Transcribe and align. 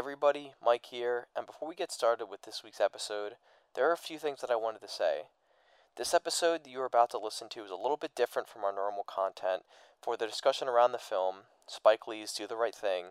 everybody, 0.00 0.52
Mike 0.64 0.86
here, 0.86 1.26
and 1.36 1.44
before 1.44 1.68
we 1.68 1.74
get 1.74 1.92
started 1.92 2.24
with 2.24 2.40
this 2.40 2.62
week's 2.64 2.80
episode, 2.80 3.34
there 3.74 3.86
are 3.86 3.92
a 3.92 3.98
few 3.98 4.18
things 4.18 4.40
that 4.40 4.50
I 4.50 4.56
wanted 4.56 4.80
to 4.80 4.88
say. 4.88 5.24
This 5.98 6.14
episode 6.14 6.64
that 6.64 6.70
you 6.70 6.80
are 6.80 6.86
about 6.86 7.10
to 7.10 7.18
listen 7.18 7.50
to 7.50 7.64
is 7.64 7.70
a 7.70 7.76
little 7.76 7.98
bit 7.98 8.14
different 8.14 8.48
from 8.48 8.64
our 8.64 8.72
normal 8.72 9.04
content. 9.06 9.62
For 10.00 10.16
the 10.16 10.26
discussion 10.26 10.68
around 10.68 10.92
the 10.92 10.98
film, 10.98 11.40
Spike 11.66 12.08
Lee's 12.08 12.32
Do 12.32 12.46
the 12.46 12.56
Right 12.56 12.74
Thing, 12.74 13.08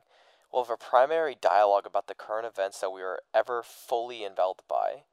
we'll 0.52 0.64
have 0.64 0.74
a 0.74 0.84
primary 0.84 1.38
dialogue 1.40 1.86
about 1.86 2.08
the 2.08 2.16
current 2.16 2.48
events 2.48 2.82
that 2.82 2.90
we 2.90 3.04
are 3.04 3.20
ever 3.36 3.62
fully 3.62 4.26
enveloped 4.26 4.68
by. 4.68 5.04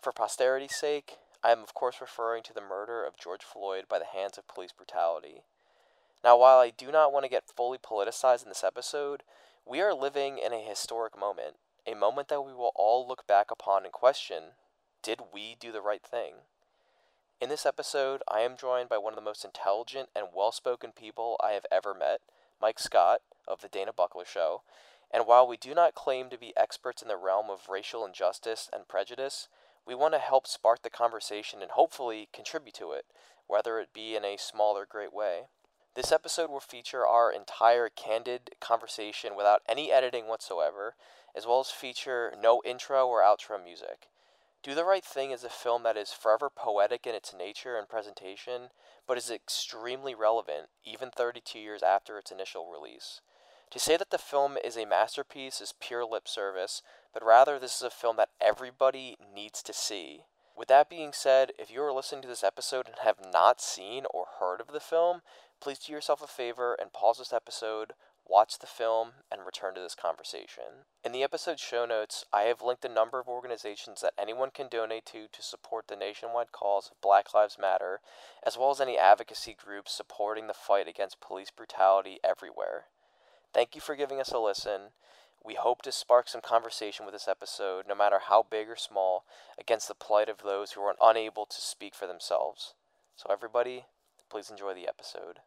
For 0.00 0.12
posterity's 0.12 0.76
sake, 0.76 1.16
I 1.42 1.50
am 1.50 1.64
of 1.64 1.74
course 1.74 2.00
referring 2.00 2.44
to 2.44 2.54
the 2.54 2.60
murder 2.60 3.04
of 3.04 3.18
George 3.18 3.42
Floyd 3.42 3.86
by 3.90 3.98
the 3.98 4.04
hands 4.04 4.38
of 4.38 4.46
police 4.46 4.70
brutality. 4.70 5.42
Now, 6.22 6.38
while 6.38 6.58
I 6.58 6.70
do 6.70 6.92
not 6.92 7.12
want 7.12 7.24
to 7.24 7.28
get 7.28 7.50
fully 7.50 7.78
politicized 7.78 8.44
in 8.44 8.48
this 8.48 8.62
episode, 8.62 9.24
we 9.68 9.80
are 9.80 9.92
living 9.92 10.38
in 10.38 10.52
a 10.52 10.64
historic 10.64 11.18
moment, 11.18 11.56
a 11.88 11.94
moment 11.94 12.28
that 12.28 12.42
we 12.42 12.52
will 12.52 12.70
all 12.76 13.06
look 13.06 13.26
back 13.26 13.50
upon 13.50 13.82
and 13.82 13.92
question 13.92 14.54
did 15.02 15.20
we 15.32 15.56
do 15.58 15.72
the 15.72 15.80
right 15.80 16.02
thing? 16.02 16.34
In 17.40 17.48
this 17.48 17.66
episode, 17.66 18.22
I 18.30 18.40
am 18.40 18.56
joined 18.56 18.88
by 18.88 18.98
one 18.98 19.12
of 19.12 19.16
the 19.16 19.22
most 19.22 19.44
intelligent 19.44 20.08
and 20.14 20.28
well 20.34 20.52
spoken 20.52 20.92
people 20.92 21.36
I 21.42 21.52
have 21.52 21.66
ever 21.70 21.94
met, 21.94 22.20
Mike 22.60 22.78
Scott 22.78 23.22
of 23.46 23.60
The 23.60 23.68
Dana 23.68 23.92
Buckler 23.92 24.24
Show. 24.24 24.62
And 25.12 25.26
while 25.26 25.46
we 25.46 25.56
do 25.56 25.74
not 25.74 25.94
claim 25.94 26.30
to 26.30 26.38
be 26.38 26.56
experts 26.56 27.02
in 27.02 27.08
the 27.08 27.16
realm 27.16 27.50
of 27.50 27.68
racial 27.68 28.04
injustice 28.04 28.70
and 28.72 28.88
prejudice, 28.88 29.48
we 29.84 29.94
want 29.96 30.14
to 30.14 30.20
help 30.20 30.46
spark 30.46 30.82
the 30.82 30.90
conversation 30.90 31.60
and 31.60 31.72
hopefully 31.72 32.28
contribute 32.32 32.74
to 32.74 32.92
it, 32.92 33.06
whether 33.48 33.80
it 33.80 33.92
be 33.92 34.14
in 34.16 34.24
a 34.24 34.36
small 34.36 34.76
or 34.76 34.86
great 34.86 35.12
way. 35.12 35.42
This 35.96 36.12
episode 36.12 36.50
will 36.50 36.60
feature 36.60 37.06
our 37.06 37.32
entire 37.32 37.88
candid 37.88 38.50
conversation 38.60 39.34
without 39.34 39.62
any 39.66 39.90
editing 39.90 40.26
whatsoever, 40.26 40.94
as 41.34 41.46
well 41.46 41.58
as 41.60 41.70
feature 41.70 42.34
no 42.38 42.60
intro 42.66 43.08
or 43.08 43.22
outro 43.22 43.62
music. 43.62 44.08
Do 44.62 44.74
the 44.74 44.84
Right 44.84 45.02
Thing 45.02 45.30
is 45.30 45.42
a 45.42 45.48
film 45.48 45.84
that 45.84 45.96
is 45.96 46.12
forever 46.12 46.50
poetic 46.54 47.06
in 47.06 47.14
its 47.14 47.32
nature 47.32 47.78
and 47.78 47.88
presentation, 47.88 48.68
but 49.06 49.16
is 49.16 49.30
extremely 49.30 50.14
relevant 50.14 50.68
even 50.84 51.10
32 51.10 51.58
years 51.58 51.82
after 51.82 52.18
its 52.18 52.30
initial 52.30 52.70
release. 52.70 53.22
To 53.70 53.78
say 53.78 53.96
that 53.96 54.10
the 54.10 54.18
film 54.18 54.58
is 54.62 54.76
a 54.76 54.84
masterpiece 54.84 55.62
is 55.62 55.72
pure 55.80 56.04
lip 56.04 56.28
service, 56.28 56.82
but 57.14 57.24
rather 57.24 57.58
this 57.58 57.74
is 57.74 57.82
a 57.82 57.88
film 57.88 58.18
that 58.18 58.28
everybody 58.38 59.16
needs 59.34 59.62
to 59.62 59.72
see. 59.72 60.24
With 60.56 60.68
that 60.68 60.88
being 60.88 61.12
said, 61.12 61.52
if 61.58 61.70
you 61.70 61.82
are 61.82 61.92
listening 61.92 62.22
to 62.22 62.28
this 62.28 62.42
episode 62.42 62.86
and 62.86 62.96
have 63.02 63.18
not 63.30 63.60
seen 63.60 64.04
or 64.12 64.24
heard 64.40 64.60
of 64.62 64.68
the 64.68 64.80
film, 64.80 65.20
please 65.60 65.78
do 65.78 65.92
yourself 65.92 66.22
a 66.22 66.26
favor 66.26 66.76
and 66.80 66.92
pause 66.92 67.18
this 67.18 67.32
episode, 67.32 67.92
watch 68.28 68.58
the 68.58 68.66
film, 68.66 69.12
and 69.30 69.44
return 69.44 69.74
to 69.74 69.80
this 69.80 69.94
conversation. 69.94 70.84
In 71.04 71.12
the 71.12 71.22
episode 71.22 71.60
show 71.60 71.86
notes, 71.86 72.24
I 72.32 72.42
have 72.42 72.62
linked 72.62 72.84
a 72.84 72.88
number 72.88 73.20
of 73.20 73.28
organizations 73.28 74.00
that 74.00 74.14
anyone 74.18 74.50
can 74.50 74.68
donate 74.68 75.06
to 75.06 75.28
to 75.32 75.42
support 75.42 75.88
the 75.88 75.96
nationwide 75.96 76.52
cause 76.52 76.90
of 76.90 77.00
Black 77.00 77.32
Lives 77.34 77.58
Matter, 77.58 78.00
as 78.44 78.56
well 78.56 78.70
as 78.70 78.80
any 78.80 78.98
advocacy 78.98 79.54
groups 79.54 79.92
supporting 79.92 80.46
the 80.46 80.54
fight 80.54 80.88
against 80.88 81.20
police 81.20 81.50
brutality 81.50 82.18
everywhere. 82.24 82.84
Thank 83.52 83.74
you 83.74 83.80
for 83.80 83.96
giving 83.96 84.20
us 84.20 84.32
a 84.32 84.38
listen. 84.38 84.90
We 85.44 85.54
hope 85.54 85.82
to 85.82 85.92
spark 85.92 86.28
some 86.28 86.40
conversation 86.40 87.06
with 87.06 87.14
this 87.14 87.28
episode, 87.28 87.86
no 87.88 87.94
matter 87.94 88.18
how 88.28 88.44
big 88.48 88.68
or 88.68 88.76
small, 88.76 89.24
against 89.58 89.86
the 89.86 89.94
plight 89.94 90.28
of 90.28 90.42
those 90.42 90.72
who 90.72 90.80
are 90.80 90.96
unable 91.00 91.46
to 91.46 91.60
speak 91.60 91.94
for 91.94 92.08
themselves. 92.08 92.74
So, 93.14 93.28
everybody, 93.30 93.84
Please 94.30 94.50
enjoy 94.50 94.74
the 94.74 94.88
episode. 94.88 95.38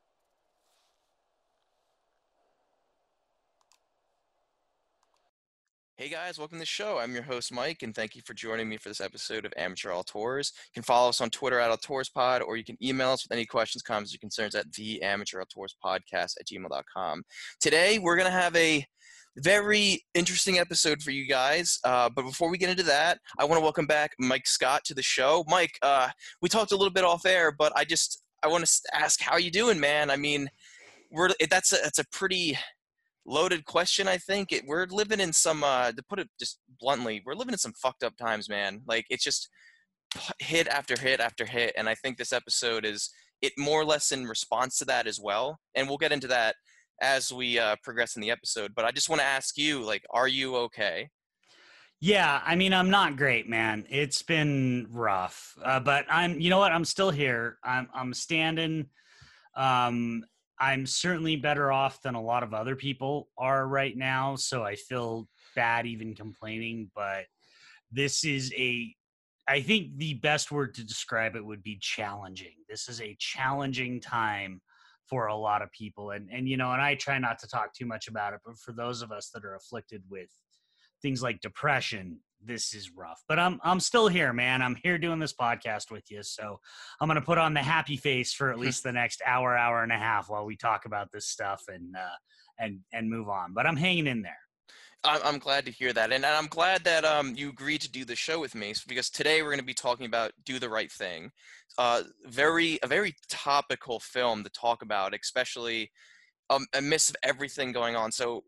Hey 5.99 6.07
guys, 6.07 6.37
welcome 6.39 6.59
to 6.59 6.61
the 6.61 6.65
show. 6.65 6.97
I'm 6.97 7.13
your 7.13 7.23
host 7.23 7.51
Mike, 7.51 7.83
and 7.83 7.93
thank 7.93 8.15
you 8.15 8.21
for 8.25 8.33
joining 8.33 8.69
me 8.69 8.77
for 8.77 8.87
this 8.87 9.01
episode 9.01 9.45
of 9.45 9.51
Amateur 9.57 9.91
Auteurs. 9.91 10.53
You 10.67 10.71
can 10.75 10.83
follow 10.83 11.09
us 11.09 11.19
on 11.19 11.29
Twitter 11.29 11.59
at 11.59 11.77
AuteursPod, 11.77 12.39
or 12.39 12.55
you 12.55 12.63
can 12.63 12.77
email 12.81 13.09
us 13.09 13.25
with 13.25 13.35
any 13.35 13.45
questions, 13.45 13.81
comments, 13.81 14.15
or 14.15 14.17
concerns 14.19 14.55
at 14.55 14.71
the 14.71 15.01
Amateur 15.01 15.41
Auteurs 15.41 15.75
Podcast 15.83 16.35
at 16.39 16.47
gmail.com. 16.47 17.23
Today, 17.59 17.99
we're 17.99 18.15
going 18.15 18.31
to 18.31 18.31
have 18.31 18.55
a 18.55 18.85
very 19.39 20.01
interesting 20.13 20.57
episode 20.57 21.01
for 21.01 21.11
you 21.11 21.27
guys. 21.27 21.79
Uh, 21.83 22.09
but 22.09 22.23
before 22.23 22.49
we 22.49 22.57
get 22.57 22.69
into 22.69 22.83
that, 22.83 23.19
I 23.37 23.43
want 23.43 23.59
to 23.59 23.63
welcome 23.63 23.85
back 23.85 24.13
Mike 24.19 24.47
Scott 24.47 24.85
to 24.85 24.93
the 24.93 25.03
show. 25.03 25.43
Mike, 25.49 25.77
uh, 25.81 26.07
we 26.41 26.47
talked 26.47 26.71
a 26.71 26.77
little 26.77 26.93
bit 26.93 27.03
off 27.03 27.25
air, 27.25 27.51
but 27.51 27.73
I 27.75 27.83
just 27.83 28.23
I 28.43 28.47
want 28.47 28.65
to 28.65 28.81
ask 28.93 29.21
how 29.21 29.37
you 29.37 29.51
doing, 29.51 29.79
man. 29.79 30.09
I 30.09 30.15
mean, 30.15 30.49
we're 31.11 31.29
that's 31.49 31.71
a 31.73 31.77
that's 31.83 31.99
a 31.99 32.05
pretty 32.11 32.57
loaded 33.25 33.65
question. 33.65 34.07
I 34.07 34.17
think 34.17 34.51
it, 34.51 34.63
we're 34.65 34.87
living 34.89 35.19
in 35.19 35.33
some 35.33 35.63
uh, 35.63 35.91
to 35.91 36.03
put 36.03 36.19
it 36.19 36.29
just 36.39 36.59
bluntly, 36.79 37.21
we're 37.25 37.35
living 37.35 37.53
in 37.53 37.59
some 37.59 37.73
fucked 37.73 38.03
up 38.03 38.15
times, 38.17 38.49
man. 38.49 38.81
Like 38.87 39.05
it's 39.09 39.23
just 39.23 39.49
hit 40.39 40.67
after 40.67 40.99
hit 40.99 41.19
after 41.19 41.45
hit, 41.45 41.73
and 41.77 41.89
I 41.89 41.95
think 41.95 42.17
this 42.17 42.33
episode 42.33 42.85
is 42.85 43.09
it 43.41 43.53
more 43.57 43.81
or 43.81 43.85
less 43.85 44.11
in 44.11 44.25
response 44.25 44.77
to 44.79 44.85
that 44.85 45.07
as 45.07 45.19
well. 45.19 45.59
And 45.75 45.87
we'll 45.87 45.97
get 45.97 46.11
into 46.11 46.27
that 46.27 46.55
as 47.01 47.31
we 47.31 47.57
uh, 47.57 47.75
progress 47.83 48.15
in 48.15 48.21
the 48.21 48.31
episode. 48.31 48.73
But 48.75 48.85
I 48.85 48.91
just 48.91 49.09
want 49.09 49.21
to 49.21 49.27
ask 49.27 49.57
you, 49.57 49.81
like, 49.81 50.03
are 50.09 50.27
you 50.27 50.55
okay? 50.57 51.09
Yeah, 52.01 52.41
I 52.45 52.55
mean, 52.55 52.73
I'm 52.73 52.89
not 52.89 53.17
great, 53.17 53.49
man. 53.49 53.85
It's 53.89 54.21
been 54.21 54.87
rough, 54.89 55.57
uh, 55.63 55.81
but 55.81 56.05
I'm. 56.09 56.39
You 56.39 56.49
know 56.49 56.57
what? 56.59 56.71
I'm 56.71 56.85
still 56.85 57.11
here. 57.11 57.57
I'm. 57.61 57.89
I'm 57.93 58.13
standing. 58.13 58.87
Um, 59.55 60.23
I'm 60.59 60.85
certainly 60.85 61.35
better 61.35 61.73
off 61.73 62.01
than 62.01 62.15
a 62.15 62.21
lot 62.21 62.43
of 62.43 62.53
other 62.53 62.77
people 62.77 63.27
are 63.37 63.67
right 63.67 63.97
now. 63.97 64.37
So 64.37 64.63
I 64.63 64.75
feel 64.75 65.27
bad 65.55 65.85
even 65.85 66.15
complaining. 66.15 66.89
But 66.95 67.25
this 67.91 68.23
is 68.23 68.53
a. 68.55 68.95
I 69.49 69.59
think 69.61 69.97
the 69.97 70.13
best 70.13 70.51
word 70.51 70.75
to 70.75 70.85
describe 70.85 71.35
it 71.35 71.43
would 71.43 71.63
be 71.63 71.79
challenging. 71.81 72.53
This 72.69 72.87
is 72.87 73.01
a 73.01 73.17
challenging 73.19 73.99
time 73.99 74.61
for 75.09 75.27
a 75.27 75.35
lot 75.35 75.61
of 75.61 75.69
people, 75.73 76.11
and 76.11 76.29
and 76.31 76.47
you 76.47 76.55
know, 76.55 76.71
and 76.71 76.81
I 76.81 76.95
try 76.95 77.19
not 77.19 77.39
to 77.39 77.47
talk 77.47 77.73
too 77.73 77.85
much 77.85 78.07
about 78.07 78.31
it, 78.31 78.39
but 78.45 78.57
for 78.57 78.71
those 78.71 79.01
of 79.01 79.11
us 79.11 79.31
that 79.33 79.43
are 79.43 79.55
afflicted 79.55 80.03
with 80.09 80.29
things 81.01 81.21
like 81.21 81.41
depression 81.41 82.19
this 82.43 82.73
is 82.73 82.91
rough. 82.95 83.21
But 83.27 83.39
i'm 83.39 83.59
i'm 83.63 83.79
still 83.79 84.07
here 84.07 84.33
man. 84.33 84.61
I'm 84.61 84.75
here 84.75 84.97
doing 84.97 85.19
this 85.19 85.33
podcast 85.33 85.91
with 85.91 86.09
you. 86.09 86.23
So 86.23 86.59
i'm 86.99 87.07
going 87.07 87.19
to 87.19 87.25
put 87.25 87.37
on 87.37 87.53
the 87.53 87.61
happy 87.61 87.97
face 87.97 88.33
for 88.33 88.51
at 88.51 88.59
least 88.59 88.83
the 88.83 88.91
next 88.91 89.21
hour 89.25 89.57
hour 89.57 89.83
and 89.83 89.91
a 89.91 89.97
half 89.97 90.29
while 90.29 90.45
we 90.45 90.55
talk 90.55 90.85
about 90.85 91.11
this 91.11 91.27
stuff 91.27 91.63
and 91.67 91.95
uh 91.95 92.17
and 92.57 92.79
and 92.93 93.09
move 93.09 93.29
on. 93.29 93.53
But 93.53 93.65
i'm 93.65 93.77
hanging 93.77 94.07
in 94.07 94.21
there. 94.21 94.37
I'm 95.05 95.39
glad 95.39 95.65
to 95.65 95.71
hear 95.71 95.93
that, 95.93 96.11
and 96.11 96.25
I'm 96.25 96.47
glad 96.47 96.83
that 96.83 97.05
um, 97.05 97.33
you 97.33 97.47
agreed 97.47 97.79
to 97.81 97.89
do 97.89 98.03
the 98.03 98.17
show 98.17 98.37
with 98.37 98.53
me 98.53 98.73
because 98.85 99.09
today 99.09 99.41
we're 99.41 99.47
going 99.47 99.59
to 99.59 99.65
be 99.65 99.73
talking 99.73 100.05
about 100.05 100.33
"Do 100.43 100.59
the 100.59 100.67
Right 100.67 100.91
Thing," 100.91 101.31
uh, 101.77 102.03
very 102.25 102.79
a 102.83 102.87
very 102.87 103.15
topical 103.29 104.01
film 104.01 104.43
to 104.43 104.49
talk 104.49 104.81
about, 104.81 105.15
especially 105.17 105.89
um, 106.49 106.65
amidst 106.75 107.11
of 107.11 107.15
everything 107.23 107.71
going 107.71 107.95
on. 107.95 108.11
So, 108.11 108.43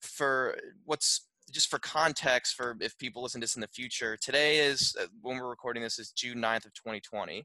for 0.00 0.56
what's 0.86 1.28
just 1.50 1.70
for 1.70 1.78
context, 1.78 2.54
for 2.54 2.76
if 2.80 2.96
people 2.98 3.22
listen 3.22 3.40
to 3.40 3.44
this 3.44 3.54
in 3.54 3.60
the 3.60 3.68
future, 3.68 4.16
today 4.16 4.58
is 4.58 4.94
uh, 5.00 5.06
when 5.22 5.38
we're 5.38 5.48
recording 5.48 5.82
this 5.82 5.98
is 5.98 6.12
June 6.12 6.38
9th 6.38 6.66
of 6.66 6.74
2020, 6.74 7.44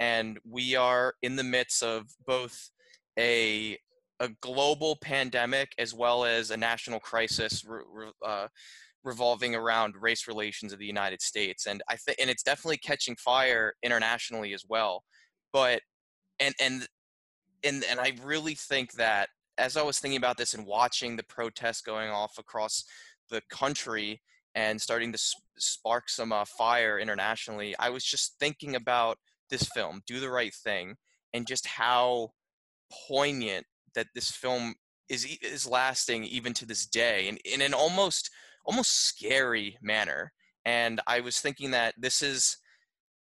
and 0.00 0.38
we 0.48 0.74
are 0.76 1.14
in 1.22 1.36
the 1.36 1.44
midst 1.44 1.82
of 1.82 2.06
both 2.26 2.70
a 3.18 3.78
a 4.20 4.28
global 4.40 4.96
pandemic 5.02 5.72
as 5.78 5.92
well 5.92 6.24
as 6.24 6.50
a 6.50 6.56
national 6.56 7.00
crisis 7.00 7.64
re, 7.66 8.10
uh, 8.24 8.46
revolving 9.02 9.54
around 9.54 9.96
race 10.00 10.28
relations 10.28 10.72
of 10.72 10.78
the 10.78 10.86
United 10.86 11.20
States, 11.20 11.66
and 11.66 11.82
I 11.88 11.96
think 11.96 12.18
and 12.20 12.30
it's 12.30 12.42
definitely 12.42 12.78
catching 12.78 13.16
fire 13.16 13.74
internationally 13.82 14.54
as 14.54 14.64
well. 14.68 15.04
But 15.52 15.82
and 16.40 16.54
and 16.60 16.86
and 17.64 17.84
and 17.88 18.00
I 18.00 18.12
really 18.24 18.54
think 18.54 18.92
that 18.94 19.28
as 19.58 19.76
I 19.76 19.82
was 19.82 19.98
thinking 19.98 20.18
about 20.18 20.36
this 20.36 20.54
and 20.54 20.66
watching 20.66 21.16
the 21.16 21.24
protests 21.24 21.82
going 21.82 22.10
off 22.10 22.38
across 22.38 22.84
the 23.30 23.42
country 23.50 24.20
and 24.54 24.80
starting 24.80 25.12
to 25.12 25.18
spark 25.58 26.08
some 26.08 26.32
uh, 26.32 26.44
fire 26.44 26.98
internationally, 26.98 27.74
I 27.78 27.90
was 27.90 28.04
just 28.04 28.36
thinking 28.38 28.76
about 28.76 29.18
this 29.50 29.68
film, 29.74 30.02
Do 30.06 30.20
the 30.20 30.30
Right 30.30 30.54
Thing, 30.54 30.94
and 31.32 31.46
just 31.46 31.66
how 31.66 32.30
poignant 33.08 33.66
that 33.94 34.08
this 34.14 34.30
film 34.30 34.74
is 35.08 35.26
is 35.42 35.66
lasting 35.66 36.24
even 36.24 36.52
to 36.54 36.66
this 36.66 36.86
day, 36.86 37.28
and 37.28 37.38
in 37.44 37.62
an 37.62 37.74
almost 37.74 38.30
almost 38.64 39.06
scary 39.06 39.76
manner. 39.82 40.32
And 40.64 41.00
I 41.06 41.20
was 41.20 41.40
thinking 41.40 41.72
that 41.72 41.94
this 41.98 42.22
is 42.22 42.56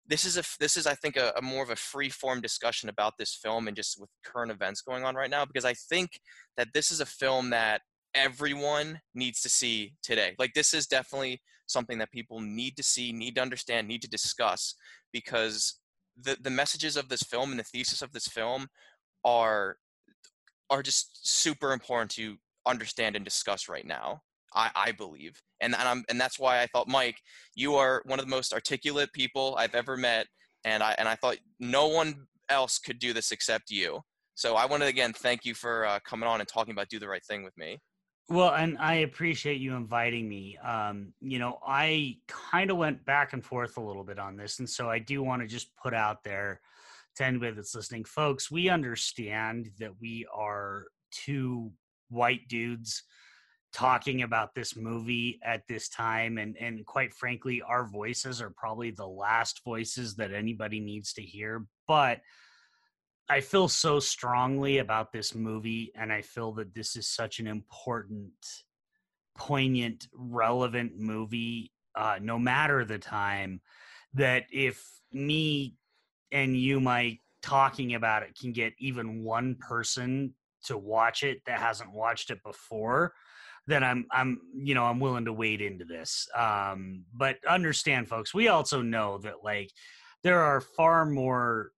this 0.07 0.25
is 0.25 0.37
a 0.37 0.43
this 0.59 0.77
is 0.77 0.85
I 0.85 0.95
think 0.95 1.17
a, 1.17 1.33
a 1.37 1.41
more 1.41 1.63
of 1.63 1.69
a 1.69 1.75
free 1.75 2.09
form 2.09 2.41
discussion 2.41 2.89
about 2.89 3.13
this 3.17 3.33
film 3.41 3.67
and 3.67 3.75
just 3.75 3.99
with 3.99 4.09
current 4.25 4.51
events 4.51 4.81
going 4.81 5.03
on 5.03 5.15
right 5.15 5.29
now 5.29 5.45
because 5.45 5.65
I 5.65 5.73
think 5.73 6.19
that 6.57 6.69
this 6.73 6.91
is 6.91 6.99
a 6.99 7.05
film 7.05 7.49
that 7.51 7.81
everyone 8.15 8.99
needs 9.15 9.41
to 9.41 9.49
see 9.49 9.93
today. 10.03 10.35
Like 10.37 10.53
this 10.53 10.73
is 10.73 10.87
definitely 10.87 11.41
something 11.67 11.97
that 11.99 12.11
people 12.11 12.39
need 12.39 12.75
to 12.77 12.83
see, 12.83 13.11
need 13.11 13.35
to 13.35 13.41
understand, 13.41 13.87
need 13.87 14.01
to 14.01 14.09
discuss 14.09 14.75
because 15.13 15.79
the 16.21 16.37
the 16.41 16.49
messages 16.49 16.97
of 16.97 17.09
this 17.09 17.23
film 17.23 17.51
and 17.51 17.59
the 17.59 17.63
thesis 17.63 18.01
of 18.01 18.11
this 18.11 18.27
film 18.27 18.67
are 19.23 19.77
are 20.69 20.83
just 20.83 21.27
super 21.27 21.73
important 21.73 22.11
to 22.11 22.37
understand 22.65 23.15
and 23.15 23.25
discuss 23.25 23.67
right 23.67 23.85
now. 23.85 24.21
I, 24.53 24.69
I 24.75 24.91
believe, 24.91 25.39
and 25.61 25.73
and 25.73 25.87
I'm 25.87 26.03
and 26.09 26.19
that's 26.19 26.37
why 26.37 26.61
I 26.61 26.67
thought, 26.67 26.89
Mike, 26.89 27.15
you 27.55 27.75
are 27.75 28.01
one 28.05 28.19
of 28.19 28.25
the 28.25 28.29
most 28.29 28.53
articulate 28.53 29.11
people 29.13 29.55
I've 29.57 29.75
ever 29.75 29.95
met, 29.95 30.27
and 30.65 30.83
I 30.83 30.93
and 30.97 31.07
I 31.07 31.15
thought 31.15 31.37
no 31.59 31.87
one 31.87 32.27
else 32.49 32.77
could 32.77 32.99
do 32.99 33.13
this 33.13 33.31
except 33.31 33.71
you. 33.71 34.01
So 34.35 34.55
I 34.55 34.65
want 34.65 34.83
to 34.83 34.89
again 34.89 35.13
thank 35.13 35.45
you 35.45 35.53
for 35.53 35.85
uh, 35.85 35.99
coming 36.05 36.27
on 36.27 36.41
and 36.41 36.49
talking 36.49 36.73
about 36.73 36.89
do 36.89 36.99
the 36.99 37.07
right 37.07 37.23
thing 37.25 37.43
with 37.43 37.57
me. 37.57 37.79
Well, 38.31 38.53
and 38.53 38.77
I 38.77 38.93
appreciate 38.93 39.59
you 39.59 39.75
inviting 39.75 40.29
me. 40.29 40.57
Um, 40.63 41.11
you 41.19 41.37
know, 41.37 41.59
I 41.67 42.15
kind 42.29 42.71
of 42.71 42.77
went 42.77 43.03
back 43.03 43.33
and 43.33 43.43
forth 43.43 43.75
a 43.75 43.81
little 43.81 44.05
bit 44.05 44.19
on 44.19 44.37
this, 44.37 44.59
and 44.59 44.69
so 44.69 44.89
I 44.89 44.99
do 44.99 45.21
want 45.21 45.41
to 45.41 45.47
just 45.49 45.75
put 45.75 45.93
out 45.93 46.23
there 46.23 46.61
to 47.17 47.25
anybody 47.25 47.51
that's 47.51 47.75
listening, 47.75 48.05
folks. 48.05 48.49
We 48.49 48.69
understand 48.69 49.71
that 49.79 49.91
we 49.99 50.25
are 50.33 50.85
two 51.11 51.73
white 52.09 52.47
dudes 52.47 53.03
talking 53.73 54.21
about 54.21 54.55
this 54.55 54.77
movie 54.77 55.37
at 55.43 55.67
this 55.67 55.89
time 55.89 56.37
and 56.37 56.57
and 56.57 56.85
quite 56.85 57.13
frankly 57.13 57.61
our 57.61 57.85
voices 57.85 58.41
are 58.41 58.49
probably 58.49 58.91
the 58.91 59.07
last 59.07 59.61
voices 59.63 60.15
that 60.15 60.33
anybody 60.33 60.81
needs 60.81 61.13
to 61.13 61.21
hear 61.21 61.65
but 61.87 62.19
I 63.31 63.39
feel 63.39 63.69
so 63.69 64.01
strongly 64.01 64.79
about 64.79 65.13
this 65.13 65.33
movie, 65.33 65.93
and 65.95 66.11
I 66.11 66.21
feel 66.21 66.51
that 66.55 66.75
this 66.75 66.97
is 66.97 67.07
such 67.07 67.39
an 67.39 67.47
important, 67.47 68.33
poignant, 69.37 70.09
relevant 70.13 70.99
movie, 70.99 71.71
uh, 71.95 72.19
no 72.21 72.37
matter 72.37 72.83
the 72.83 72.97
time, 72.97 73.61
that 74.15 74.43
if 74.51 74.85
me 75.13 75.75
and 76.33 76.57
you, 76.57 76.81
Mike, 76.81 77.21
talking 77.41 77.95
about 77.95 78.23
it 78.23 78.37
can 78.37 78.51
get 78.51 78.73
even 78.79 79.23
one 79.23 79.55
person 79.55 80.33
to 80.65 80.77
watch 80.77 81.23
it 81.23 81.39
that 81.45 81.61
hasn't 81.61 81.93
watched 81.93 82.31
it 82.31 82.43
before, 82.43 83.13
then 83.65 83.81
I'm 83.81 84.07
I'm 84.11 84.41
you 84.53 84.75
know 84.75 84.83
I'm 84.83 84.99
willing 84.99 85.23
to 85.23 85.33
wade 85.33 85.61
into 85.61 85.85
this. 85.85 86.27
Um, 86.35 87.05
but 87.13 87.37
understand, 87.47 88.09
folks, 88.09 88.33
we 88.33 88.49
also 88.49 88.81
know 88.81 89.19
that 89.19 89.35
like 89.41 89.71
there 90.21 90.41
are 90.41 90.59
far 90.59 91.05
more 91.05 91.71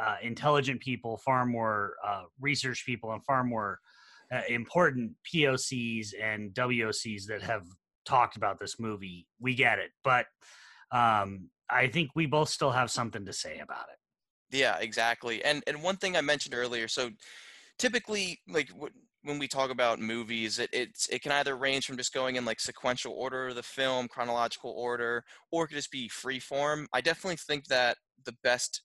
uh, 0.00 0.16
intelligent 0.22 0.80
people, 0.80 1.16
far 1.18 1.46
more 1.46 1.94
uh, 2.06 2.22
research 2.40 2.84
people, 2.86 3.12
and 3.12 3.24
far 3.24 3.44
more 3.44 3.78
uh, 4.32 4.40
important 4.48 5.12
POCs 5.32 6.08
and 6.20 6.52
WOCs 6.54 7.26
that 7.26 7.42
have 7.42 7.64
talked 8.04 8.36
about 8.36 8.58
this 8.58 8.80
movie. 8.80 9.26
We 9.40 9.54
get 9.54 9.78
it, 9.78 9.90
but 10.02 10.26
um, 10.90 11.50
I 11.70 11.88
think 11.88 12.10
we 12.14 12.26
both 12.26 12.48
still 12.48 12.70
have 12.70 12.90
something 12.90 13.24
to 13.26 13.32
say 13.32 13.58
about 13.58 13.86
it. 13.92 14.56
Yeah, 14.56 14.78
exactly. 14.78 15.42
And 15.44 15.62
and 15.66 15.82
one 15.82 15.96
thing 15.96 16.16
I 16.16 16.20
mentioned 16.20 16.54
earlier, 16.54 16.88
so 16.88 17.10
typically, 17.78 18.40
like 18.48 18.70
when 19.22 19.38
we 19.38 19.48
talk 19.48 19.70
about 19.70 20.00
movies, 20.00 20.58
it 20.58 20.70
it's 20.72 21.08
it 21.08 21.22
can 21.22 21.32
either 21.32 21.56
range 21.56 21.86
from 21.86 21.96
just 21.96 22.12
going 22.12 22.36
in 22.36 22.44
like 22.44 22.60
sequential 22.60 23.14
order 23.14 23.48
of 23.48 23.54
the 23.54 23.62
film, 23.62 24.08
chronological 24.08 24.70
order, 24.70 25.24
or 25.50 25.64
it 25.64 25.68
could 25.68 25.76
just 25.76 25.90
be 25.90 26.08
free 26.08 26.38
form. 26.38 26.86
I 26.92 27.00
definitely 27.00 27.36
think 27.36 27.66
that 27.66 27.96
the 28.24 28.36
best 28.44 28.82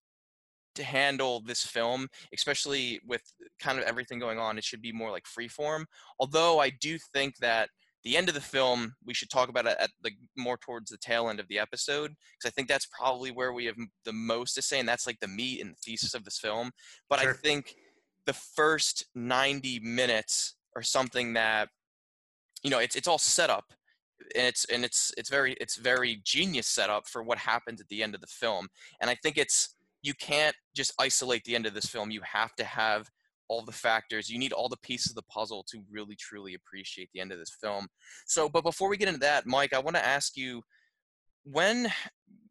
to 0.78 0.84
handle 0.84 1.42
this 1.42 1.64
film, 1.64 2.08
especially 2.34 3.00
with 3.06 3.22
kind 3.60 3.78
of 3.78 3.86
everything 3.86 4.20
going 4.20 4.40
on. 4.40 4.58
It 4.58 4.64
should 4.64 4.82
be 4.82 4.92
more 4.92 5.12
like 5.12 5.26
freeform. 5.26 5.86
Although 6.20 6.60
I 6.60 6.70
do 6.70 6.98
think 7.14 7.38
that 7.38 7.70
the 8.04 8.16
end 8.16 8.30
of 8.30 8.36
the 8.36 8.42
film 8.42 8.94
we 9.06 9.14
should 9.14 9.30
talk 9.30 9.50
about 9.50 9.66
it 9.66 9.76
at 9.80 9.90
the 10.02 10.12
more 10.38 10.58
towards 10.58 10.90
the 10.90 10.98
tail 10.98 11.30
end 11.30 11.40
of 11.40 11.48
the 11.50 11.60
episode 11.60 12.12
because 12.12 12.50
I 12.50 12.52
think 12.52 12.70
that's 12.70 12.88
probably 12.88 13.32
where 13.32 13.52
we 13.52 13.66
have 13.66 13.76
the 14.06 14.14
most 14.14 14.54
to 14.54 14.62
say, 14.62 14.80
and 14.80 14.88
that's 14.88 15.06
like 15.06 15.20
the 15.20 15.28
meat 15.28 15.62
and 15.62 15.72
the 15.72 15.80
thesis 15.84 16.14
of 16.14 16.24
this 16.24 16.40
film. 16.40 16.72
But 17.10 17.20
sure. 17.20 17.32
I 17.32 17.34
think 17.34 17.76
the 18.26 18.34
first 18.34 19.06
90 19.16 19.80
minutes 19.82 20.56
are 20.76 20.84
something 20.84 21.34
that 21.34 21.70
you 22.64 22.70
know 22.70 22.80
it's 22.80 22.96
it's 22.96 23.08
all 23.08 23.18
set 23.18 23.50
up 23.50 23.66
and 24.36 24.46
it's 24.46 24.66
and 24.66 24.84
it's 24.84 25.12
it's 25.18 25.30
very 25.30 25.54
it's 25.54 25.76
very 25.76 26.22
genius 26.24 26.68
setup 26.68 27.08
for 27.08 27.24
what 27.24 27.38
happens 27.38 27.82
at 27.82 27.88
the 27.88 28.04
end 28.04 28.16
of 28.16 28.22
the 28.22 28.28
film 28.28 28.68
and 29.02 29.10
i 29.10 29.16
think 29.16 29.38
it's 29.38 29.76
you 30.02 30.14
can't 30.14 30.56
just 30.76 30.94
isolate 31.00 31.44
the 31.44 31.56
end 31.56 31.66
of 31.66 31.74
this 31.74 31.86
film. 31.86 32.12
You 32.12 32.22
have 32.24 32.56
to 32.56 32.64
have 32.64 33.10
all 33.50 33.64
the 33.64 33.72
factors. 33.72 34.30
You 34.30 34.40
need 34.40 34.54
all 34.54 34.70
the 34.70 34.78
pieces 34.78 35.12
of 35.12 35.16
the 35.16 35.24
puzzle 35.24 35.66
to 35.70 35.82
really 35.90 36.16
truly 36.16 36.54
appreciate 36.54 37.10
the 37.14 37.22
end 37.22 37.32
of 37.32 37.40
this 37.40 37.56
film. 37.62 37.88
So, 38.26 38.50
but 38.50 38.64
before 38.64 38.90
we 38.90 38.98
get 38.98 39.08
into 39.08 39.20
that, 39.22 39.46
Mike, 39.46 39.74
I 39.74 39.80
want 39.80 39.96
to 39.96 40.06
ask 40.06 40.36
you 40.36 40.62
when 41.44 41.92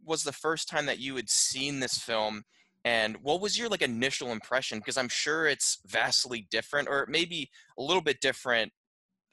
was 0.04 0.22
the 0.22 0.32
first 0.32 0.68
time 0.68 0.86
that 0.86 0.98
you 0.98 1.16
had 1.16 1.28
seen 1.28 1.80
this 1.80 1.98
film 1.98 2.44
and 2.84 3.16
what 3.22 3.40
was 3.40 3.58
your 3.58 3.68
like 3.68 3.82
initial 3.82 4.30
impression 4.30 4.78
because 4.78 4.96
i'm 4.96 5.08
sure 5.08 5.46
it's 5.46 5.80
vastly 5.86 6.46
different 6.50 6.88
or 6.88 7.06
maybe 7.10 7.50
a 7.78 7.82
little 7.82 8.00
bit 8.00 8.20
different 8.20 8.72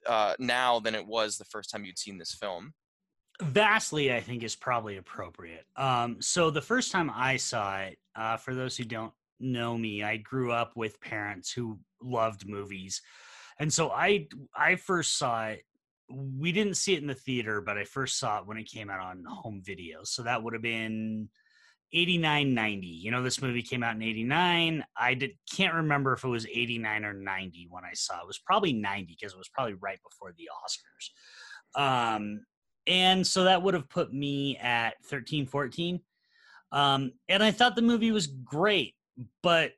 uh, 0.07 0.33
now 0.37 0.81
than 0.81 0.95
it 0.95 1.07
was 1.07 1.37
the 1.37 1.45
first 1.45 1.69
time 1.69 1.85
you'd 1.85 1.97
seen 1.97 2.17
this 2.17 2.33
film 2.33 2.73
vastly 3.43 4.13
i 4.13 4.19
think 4.19 4.43
is 4.43 4.55
probably 4.55 4.97
appropriate. 4.97 5.65
Um, 5.75 6.17
so 6.21 6.49
the 6.49 6.61
first 6.61 6.91
time 6.91 7.11
i 7.13 7.37
saw 7.37 7.79
it 7.79 7.97
uh, 8.15 8.37
for 8.37 8.53
those 8.53 8.77
who 8.77 8.83
don't 8.83 9.13
know 9.39 9.77
me 9.77 10.03
i 10.03 10.17
grew 10.17 10.51
up 10.51 10.75
with 10.75 11.01
parents 11.01 11.51
who 11.51 11.79
loved 12.01 12.47
movies. 12.47 13.01
And 13.59 13.71
so 13.71 13.91
i 13.91 14.27
i 14.55 14.75
first 14.75 15.17
saw 15.17 15.47
it 15.47 15.63
we 16.09 16.51
didn't 16.51 16.75
see 16.75 16.93
it 16.93 17.01
in 17.01 17.07
the 17.07 17.15
theater 17.15 17.61
but 17.61 17.77
i 17.77 17.83
first 17.83 18.19
saw 18.19 18.39
it 18.39 18.47
when 18.47 18.57
it 18.57 18.69
came 18.69 18.89
out 18.89 18.99
on 18.99 19.23
home 19.27 19.61
video. 19.63 19.99
So 20.03 20.23
that 20.23 20.43
would 20.43 20.53
have 20.53 20.63
been 20.63 21.29
89 21.95 22.53
90 22.55 22.87
you 22.87 23.11
know 23.11 23.21
this 23.21 23.39
movie 23.39 23.61
came 23.61 23.83
out 23.83 23.95
in 23.95 24.01
89 24.01 24.83
i 24.97 25.13
did, 25.13 25.33
can't 25.55 25.75
remember 25.75 26.13
if 26.13 26.23
it 26.23 26.27
was 26.27 26.47
89 26.47 27.05
or 27.05 27.13
90 27.13 27.67
when 27.69 27.85
i 27.85 27.93
saw 27.93 28.17
it, 28.17 28.23
it 28.23 28.27
was 28.27 28.39
probably 28.39 28.73
90 28.73 29.15
because 29.15 29.33
it 29.33 29.37
was 29.37 29.49
probably 29.49 29.75
right 29.75 29.99
before 30.01 30.33
the 30.35 30.49
oscars. 30.65 31.11
Um, 31.75 32.45
and 32.87 33.25
so 33.25 33.43
that 33.43 33.61
would 33.61 33.73
have 33.73 33.89
put 33.89 34.13
me 34.13 34.57
at 34.57 34.93
13 35.05 35.45
14 35.45 35.99
um, 36.71 37.11
and 37.29 37.43
i 37.43 37.51
thought 37.51 37.75
the 37.75 37.81
movie 37.81 38.11
was 38.11 38.27
great 38.27 38.95
but 39.41 39.71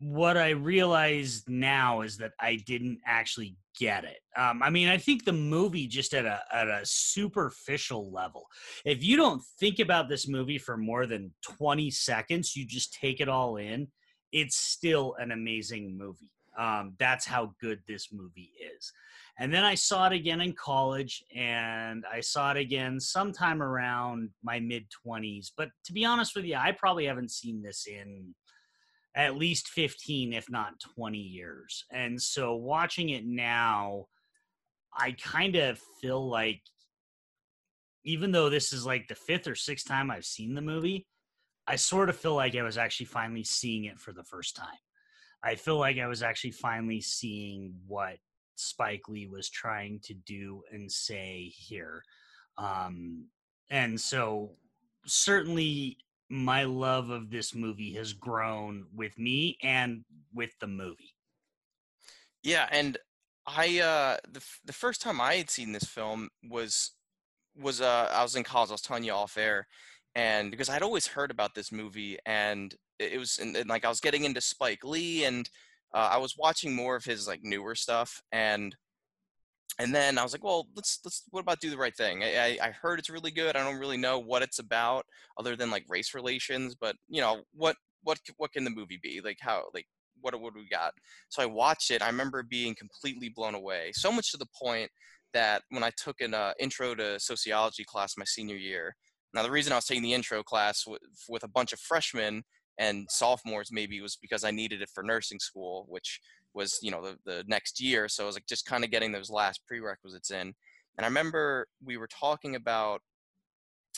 what 0.00 0.36
i 0.36 0.50
realized 0.50 1.48
now 1.48 2.02
is 2.02 2.16
that 2.16 2.32
i 2.40 2.56
didn't 2.66 2.98
actually 3.06 3.56
get 3.78 4.02
it. 4.04 4.18
Um, 4.36 4.62
i 4.62 4.70
mean 4.70 4.88
i 4.88 4.96
think 4.96 5.24
the 5.24 5.32
movie 5.32 5.86
just 5.86 6.14
at 6.14 6.24
a, 6.24 6.40
at 6.52 6.68
a 6.68 6.80
superficial 6.84 8.10
level. 8.12 8.46
If 8.84 9.04
you 9.04 9.16
don't 9.16 9.42
think 9.60 9.78
about 9.78 10.08
this 10.08 10.26
movie 10.26 10.58
for 10.58 10.76
more 10.76 11.06
than 11.06 11.32
20 11.42 11.90
seconds 11.90 12.56
you 12.56 12.66
just 12.66 12.94
take 12.94 13.20
it 13.20 13.28
all 13.28 13.56
in 13.56 13.88
it's 14.32 14.56
still 14.56 15.14
an 15.18 15.32
amazing 15.32 15.96
movie. 15.96 16.30
Um, 16.58 16.94
that's 16.98 17.24
how 17.24 17.54
good 17.60 17.80
this 17.86 18.08
movie 18.12 18.52
is 18.76 18.92
and 19.38 19.54
then 19.54 19.64
I 19.64 19.76
saw 19.76 20.06
it 20.06 20.12
again 20.12 20.40
in 20.40 20.52
college, 20.52 21.22
and 21.34 22.04
I 22.12 22.20
saw 22.20 22.50
it 22.50 22.56
again 22.56 22.98
sometime 22.98 23.62
around 23.62 24.30
my 24.42 24.58
mid 24.58 24.86
20s. 25.06 25.52
But 25.56 25.70
to 25.84 25.92
be 25.92 26.04
honest 26.04 26.34
with 26.34 26.44
you, 26.44 26.56
I 26.56 26.72
probably 26.72 27.06
haven't 27.06 27.30
seen 27.30 27.62
this 27.62 27.86
in 27.86 28.34
at 29.14 29.36
least 29.36 29.68
15, 29.68 30.32
if 30.32 30.50
not 30.50 30.80
20 30.96 31.18
years. 31.18 31.84
And 31.92 32.20
so 32.20 32.56
watching 32.56 33.10
it 33.10 33.24
now, 33.24 34.06
I 34.96 35.12
kind 35.12 35.54
of 35.54 35.80
feel 36.00 36.28
like, 36.28 36.60
even 38.04 38.32
though 38.32 38.50
this 38.50 38.72
is 38.72 38.84
like 38.84 39.06
the 39.06 39.14
fifth 39.14 39.46
or 39.46 39.54
sixth 39.54 39.86
time 39.86 40.10
I've 40.10 40.24
seen 40.24 40.54
the 40.54 40.62
movie, 40.62 41.06
I 41.66 41.76
sort 41.76 42.08
of 42.08 42.16
feel 42.16 42.34
like 42.34 42.56
I 42.56 42.62
was 42.62 42.78
actually 42.78 43.06
finally 43.06 43.44
seeing 43.44 43.84
it 43.84 44.00
for 44.00 44.12
the 44.12 44.24
first 44.24 44.56
time. 44.56 44.66
I 45.44 45.54
feel 45.54 45.78
like 45.78 45.98
I 45.98 46.06
was 46.08 46.22
actually 46.22 46.52
finally 46.52 47.00
seeing 47.00 47.74
what 47.86 48.16
Spike 48.58 49.08
Lee 49.08 49.26
was 49.26 49.48
trying 49.48 50.00
to 50.00 50.14
do 50.14 50.62
and 50.72 50.90
say 50.90 51.52
here. 51.54 52.02
Um, 52.56 53.26
and 53.70 54.00
so, 54.00 54.50
certainly, 55.06 55.98
my 56.28 56.64
love 56.64 57.10
of 57.10 57.30
this 57.30 57.54
movie 57.54 57.94
has 57.94 58.12
grown 58.12 58.86
with 58.94 59.18
me 59.18 59.58
and 59.62 60.04
with 60.34 60.50
the 60.60 60.66
movie. 60.66 61.14
Yeah, 62.42 62.66
and 62.70 62.98
I 63.46 63.80
uh, 63.80 64.16
the 64.30 64.44
the 64.64 64.72
first 64.72 65.00
time 65.00 65.20
I 65.20 65.34
had 65.34 65.50
seen 65.50 65.72
this 65.72 65.84
film 65.84 66.28
was 66.42 66.92
was 67.56 67.80
uh, 67.80 68.10
I 68.12 68.22
was 68.22 68.36
in 68.36 68.44
college. 68.44 68.70
I 68.70 68.74
was 68.74 68.82
telling 68.82 69.04
you 69.04 69.12
off 69.12 69.38
air, 69.38 69.66
and 70.14 70.50
because 70.50 70.68
I'd 70.68 70.82
always 70.82 71.06
heard 71.06 71.30
about 71.30 71.54
this 71.54 71.72
movie, 71.72 72.18
and 72.26 72.74
it 72.98 73.18
was 73.18 73.38
and, 73.38 73.56
and 73.56 73.68
like 73.68 73.84
I 73.84 73.88
was 73.88 74.00
getting 74.00 74.24
into 74.24 74.40
Spike 74.40 74.84
Lee, 74.84 75.24
and 75.24 75.48
uh, 75.94 76.08
I 76.12 76.18
was 76.18 76.36
watching 76.36 76.74
more 76.74 76.96
of 76.96 77.04
his 77.04 77.26
like 77.26 77.40
newer 77.42 77.74
stuff, 77.74 78.22
and 78.32 78.74
and 79.78 79.94
then 79.94 80.18
I 80.18 80.22
was 80.22 80.32
like, 80.32 80.44
well, 80.44 80.66
let's 80.74 80.98
let's 81.04 81.22
what 81.30 81.40
about 81.40 81.60
do 81.60 81.70
the 81.70 81.78
right 81.78 81.96
thing? 81.96 82.22
I, 82.24 82.58
I 82.60 82.70
heard 82.70 82.98
it's 82.98 83.10
really 83.10 83.30
good. 83.30 83.56
I 83.56 83.64
don't 83.64 83.78
really 83.78 83.96
know 83.96 84.18
what 84.18 84.42
it's 84.42 84.58
about 84.58 85.06
other 85.38 85.56
than 85.56 85.70
like 85.70 85.84
race 85.88 86.14
relations, 86.14 86.74
but 86.74 86.96
you 87.08 87.20
know 87.20 87.42
what 87.54 87.76
what 88.02 88.18
what 88.36 88.52
can 88.52 88.64
the 88.64 88.70
movie 88.70 88.98
be 89.02 89.20
like? 89.24 89.38
How 89.40 89.64
like 89.72 89.86
what 90.20 90.38
what 90.40 90.54
we 90.54 90.68
got? 90.68 90.92
So 91.28 91.42
I 91.42 91.46
watched 91.46 91.90
it. 91.90 92.02
I 92.02 92.08
remember 92.08 92.42
being 92.42 92.74
completely 92.74 93.28
blown 93.28 93.54
away, 93.54 93.92
so 93.94 94.10
much 94.10 94.32
to 94.32 94.36
the 94.36 94.46
point 94.60 94.90
that 95.32 95.62
when 95.70 95.84
I 95.84 95.90
took 95.96 96.20
an 96.20 96.34
uh, 96.34 96.52
intro 96.58 96.94
to 96.94 97.20
sociology 97.20 97.84
class 97.84 98.14
my 98.16 98.24
senior 98.24 98.56
year. 98.56 98.96
Now 99.34 99.42
the 99.42 99.50
reason 99.50 99.72
I 99.72 99.76
was 99.76 99.84
taking 99.84 100.02
the 100.02 100.14
intro 100.14 100.42
class 100.42 100.86
with, 100.86 101.02
with 101.28 101.44
a 101.44 101.48
bunch 101.48 101.74
of 101.74 101.80
freshmen 101.80 102.44
and 102.78 103.06
sophomores 103.10 103.70
maybe 103.72 104.00
was 104.00 104.16
because 104.16 104.44
I 104.44 104.50
needed 104.50 104.82
it 104.82 104.90
for 104.94 105.02
nursing 105.02 105.40
school, 105.40 105.86
which 105.88 106.20
was 106.54 106.78
you 106.82 106.90
know 106.90 107.02
the, 107.02 107.16
the 107.24 107.44
next 107.46 107.80
year. 107.80 108.08
So 108.08 108.22
I 108.24 108.26
was 108.26 108.36
like 108.36 108.46
just 108.48 108.66
kind 108.66 108.84
of 108.84 108.90
getting 108.90 109.12
those 109.12 109.30
last 109.30 109.60
prerequisites 109.66 110.30
in. 110.30 110.54
and 110.96 111.04
I 111.04 111.06
remember 111.06 111.66
we 111.84 111.96
were 111.96 112.08
talking 112.08 112.54
about 112.56 113.00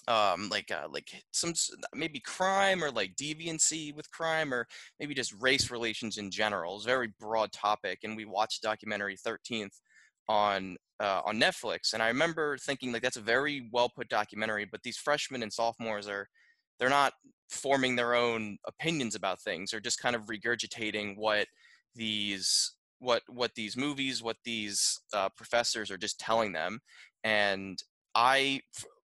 um 0.08 0.49
like 0.50 0.70
uh, 0.70 0.88
like 0.90 1.08
some 1.32 1.52
maybe 1.94 2.20
crime 2.20 2.82
or 2.82 2.90
like 2.90 3.14
deviancy 3.16 3.94
with 3.94 4.10
crime 4.10 4.52
or 4.52 4.66
maybe 4.99 5.14
just 5.14 5.34
race 5.40 5.70
relations 5.70 6.16
in 6.16 6.30
general 6.30 6.76
it's 6.76 6.84
a 6.87 6.88
very 6.88 7.12
broad 7.20 7.52
topic 7.52 7.99
and 8.02 8.16
we 8.16 8.25
watched 8.25 8.62
documentary 8.62 9.16
13th 9.16 9.78
on 10.28 10.76
uh, 11.00 11.20
on 11.26 11.38
netflix 11.38 11.92
and 11.92 12.02
i 12.02 12.08
remember 12.08 12.56
thinking 12.58 12.92
like 12.92 13.02
that's 13.02 13.16
a 13.18 13.22
very 13.22 13.68
well 13.72 13.90
put 13.94 14.08
documentary 14.08 14.66
but 14.70 14.82
these 14.82 14.96
freshmen 14.96 15.42
and 15.42 15.52
sophomores 15.52 16.08
are 16.08 16.26
they're 16.80 16.88
not 16.88 17.12
forming 17.49 17.94
their 17.94 18.14
own 18.14 18.56
opinions 18.66 19.14
about 19.14 19.40
things 19.40 19.70
they're 19.70 19.80
just 19.80 20.00
kind 20.00 20.16
of 20.16 20.26
regurgitating 20.26 21.16
what 21.16 21.46
these 21.94 22.75
what 22.99 23.22
what 23.28 23.54
these 23.54 23.76
movies 23.76 24.22
what 24.22 24.37
these 24.44 25.00
uh, 25.12 25.28
professors 25.37 25.90
are 25.90 25.99
just 25.99 26.18
telling 26.18 26.52
them 26.52 26.80
and 27.22 27.82
i 28.16 28.60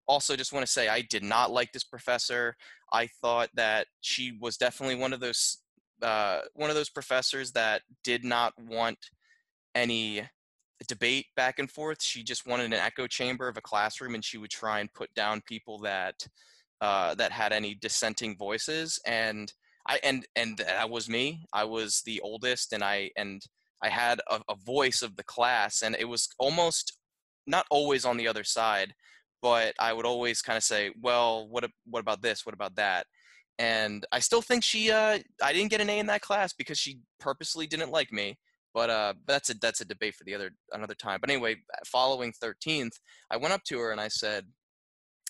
also 0.09 0.37
just 0.37 0.53
want 0.53 0.65
to 0.65 0.71
say 0.71 0.89
I 0.89 1.03
did 1.03 1.23
not 1.23 1.51
like 1.51 1.73
this 1.73 1.85
professor. 1.85 2.57
I 2.93 3.09
thought 3.21 3.49
that 3.55 3.87
she 4.01 4.37
was 4.41 4.57
definitely 4.57 4.97
one 4.97 5.13
of 5.13 5.21
those 5.21 5.59
uh, 6.03 6.41
one 6.55 6.71
of 6.71 6.77
those 6.77 6.91
professors 6.91 7.53
that 7.53 7.83
did 8.05 8.23
not 8.23 8.53
want 8.59 8.99
any 9.75 10.23
debate 10.89 11.27
back 11.37 11.59
and 11.59 11.71
forth. 11.71 12.03
She 12.03 12.23
just 12.23 12.47
wanted 12.47 12.67
an 12.67 12.75
echo 12.75 13.07
chamber 13.07 13.49
of 13.49 13.57
a 13.57 13.63
classroom, 13.63 14.15
and 14.15 14.25
she 14.25 14.39
would 14.39 14.51
try 14.51 14.81
and 14.81 14.93
put 14.93 15.13
down 15.15 15.41
people 15.47 15.79
that 15.81 16.27
uh, 16.81 17.15
that 17.15 17.33
had 17.33 17.53
any 17.53 17.75
dissenting 17.75 18.37
voices. 18.37 19.01
And 19.07 19.53
I 19.89 19.99
and 20.03 20.27
and 20.35 20.59
that 20.59 20.91
was 20.91 21.09
me. 21.09 21.47
I 21.53 21.65
was 21.65 22.03
the 22.05 22.21
oldest, 22.21 22.73
and 22.73 22.83
I 22.83 23.11
and 23.17 23.43
I 23.83 23.89
had 23.89 24.21
a, 24.31 24.41
a 24.49 24.57
voice 24.57 25.03
of 25.03 25.17
the 25.17 25.25
class, 25.25 25.83
and 25.83 25.97
it 25.99 26.07
was 26.09 26.29
almost 26.39 26.99
not 27.47 27.67
always 27.71 28.05
on 28.05 28.17
the 28.17 28.29
other 28.29 28.45
side, 28.45 28.95
but 29.43 29.75
I 29.79 29.93
would 29.93 30.07
always 30.07 30.43
kind 30.43 30.57
of 30.57 30.65
say, 30.65 30.91
well, 31.01 31.49
what 31.49 31.69
what 31.89 32.01
about 32.01 32.23
this? 32.23 32.45
What 32.45 32.55
about 32.55 32.77
that? 32.77 33.07
And 33.59 34.05
I 34.13 34.19
still 34.19 34.43
think 34.43 34.65
she 34.65 34.91
uh, 34.91 35.19
I 35.43 35.53
didn't 35.53 35.71
get 35.71 35.81
an 35.81 35.91
A 35.91 35.99
in 35.99 36.07
that 36.07 36.21
class 36.23 36.53
because 36.53 36.79
she 36.79 36.99
purposely 37.21 37.67
didn't 37.67 37.93
like 37.93 38.13
me. 38.13 38.39
But 38.75 38.91
uh, 38.91 39.15
that's 39.27 39.49
a 39.51 39.55
that's 39.55 39.81
a 39.81 39.87
debate 39.87 40.15
for 40.17 40.25
the 40.25 40.35
other 40.35 40.51
another 40.73 40.95
time. 40.95 41.19
But 41.21 41.31
anyway, 41.31 41.57
following 41.87 42.33
13th, 42.33 42.93
I 43.31 43.39
went 43.39 43.55
up 43.55 43.63
to 43.65 43.79
her 43.79 43.93
and 43.93 44.01
I 44.01 44.09
said, 44.09 44.45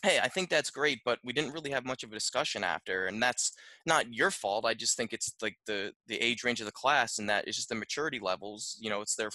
hey 0.02 0.18
i 0.22 0.28
think 0.28 0.48
that's 0.48 0.70
great 0.70 1.00
but 1.04 1.18
we 1.24 1.32
didn't 1.32 1.52
really 1.52 1.70
have 1.70 1.84
much 1.84 2.02
of 2.02 2.10
a 2.10 2.14
discussion 2.14 2.62
after 2.62 3.06
and 3.06 3.22
that's 3.22 3.52
not 3.86 4.12
your 4.12 4.30
fault 4.30 4.64
i 4.64 4.74
just 4.74 4.96
think 4.96 5.12
it's 5.12 5.34
like 5.42 5.56
the 5.66 5.92
the 6.06 6.16
age 6.16 6.44
range 6.44 6.60
of 6.60 6.66
the 6.66 6.72
class 6.72 7.18
and 7.18 7.28
that 7.28 7.46
it's 7.46 7.56
just 7.56 7.68
the 7.68 7.74
maturity 7.74 8.18
levels 8.20 8.76
you 8.80 8.90
know 8.90 9.00
it's 9.00 9.16
their 9.16 9.30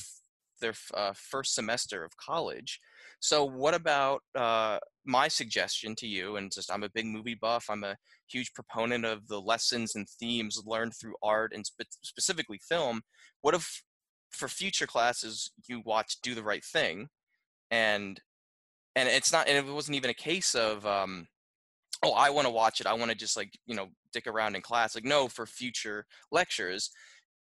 their 0.60 0.74
uh, 0.94 1.12
first 1.16 1.56
semester 1.56 2.04
of 2.04 2.16
college 2.18 2.80
so, 3.22 3.46
what 3.46 3.76
about 3.76 4.24
uh, 4.34 4.80
my 5.06 5.28
suggestion 5.28 5.96
to 5.98 6.08
you? 6.08 6.38
And 6.38 6.52
just, 6.52 6.72
I'm 6.72 6.82
a 6.82 6.90
big 6.90 7.06
movie 7.06 7.38
buff. 7.40 7.68
I'm 7.70 7.84
a 7.84 7.96
huge 8.28 8.52
proponent 8.56 9.06
of 9.06 9.28
the 9.28 9.40
lessons 9.40 9.96
and 9.96 10.10
themes 10.10 10.64
learned 10.66 10.94
through 11.00 11.14
art 11.22 11.54
and 11.54 11.64
spe- 11.64 11.84
specifically 12.02 12.60
film. 12.68 13.02
What 13.42 13.54
if, 13.54 13.84
for 14.32 14.48
future 14.48 14.88
classes, 14.88 15.52
you 15.68 15.84
watch 15.86 16.18
Do 16.24 16.34
the 16.34 16.44
Right 16.44 16.66
Thing, 16.66 17.10
and 17.70 18.20
and 18.96 19.08
it's 19.08 19.32
not, 19.32 19.48
and 19.48 19.58
it 19.58 19.72
wasn't 19.72 19.96
even 19.96 20.10
a 20.10 20.16
case 20.16 20.56
of, 20.56 20.86
um, 20.86 21.28
oh, 22.04 22.14
I 22.14 22.30
want 22.30 22.48
to 22.48 22.54
watch 22.54 22.82
it. 22.82 22.88
I 22.88 22.94
want 22.94 23.12
to 23.12 23.18
just 23.18 23.38
like 23.38 23.58
you 23.66 23.76
know 23.76 23.88
dick 24.14 24.28
around 24.28 24.56
in 24.56 24.62
class. 24.62 24.96
Like, 24.96 25.06
no, 25.06 25.28
for 25.28 25.46
future 25.46 26.06
lectures, 26.32 26.92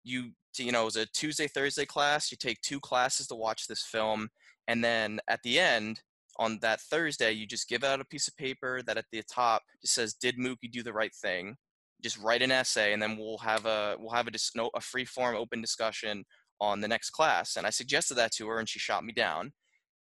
you 0.04 0.30
you 0.58 0.72
know, 0.72 0.82
it 0.82 0.86
was 0.86 0.96
a 0.96 1.06
Tuesday 1.06 1.46
Thursday 1.46 1.86
class. 1.86 2.30
You 2.30 2.36
take 2.38 2.60
two 2.60 2.80
classes 2.80 3.26
to 3.28 3.34
watch 3.34 3.66
this 3.66 3.84
film 3.84 4.28
and 4.70 4.84
then 4.84 5.18
at 5.26 5.42
the 5.42 5.58
end, 5.58 6.00
on 6.36 6.58
that 6.62 6.80
Thursday, 6.80 7.32
you 7.32 7.44
just 7.44 7.68
give 7.68 7.82
out 7.82 8.00
a 8.00 8.04
piece 8.04 8.28
of 8.28 8.36
paper 8.36 8.82
that 8.86 8.96
at 8.96 9.06
the 9.10 9.20
top 9.24 9.62
just 9.82 9.94
says, 9.94 10.14
"Did 10.14 10.38
Mookie 10.38 10.70
do 10.70 10.84
the 10.84 10.92
right 10.92 11.12
thing?" 11.12 11.56
Just 12.02 12.18
write 12.18 12.40
an 12.40 12.52
essay, 12.52 12.92
and 12.92 13.02
then 13.02 13.16
we'll 13.18 13.38
have 13.38 13.66
a 13.66 13.96
we'll 13.98 14.14
have 14.14 14.28
a 14.28 14.30
dis- 14.30 14.54
no, 14.54 14.70
a 14.74 14.80
free 14.80 15.04
form 15.04 15.34
open 15.34 15.60
discussion 15.60 16.24
on 16.60 16.80
the 16.80 16.86
next 16.88 17.10
class. 17.10 17.56
And 17.56 17.66
I 17.66 17.70
suggested 17.70 18.14
that 18.14 18.30
to 18.36 18.46
her, 18.46 18.60
and 18.60 18.68
she 18.68 18.78
shot 18.78 19.04
me 19.04 19.12
down. 19.12 19.52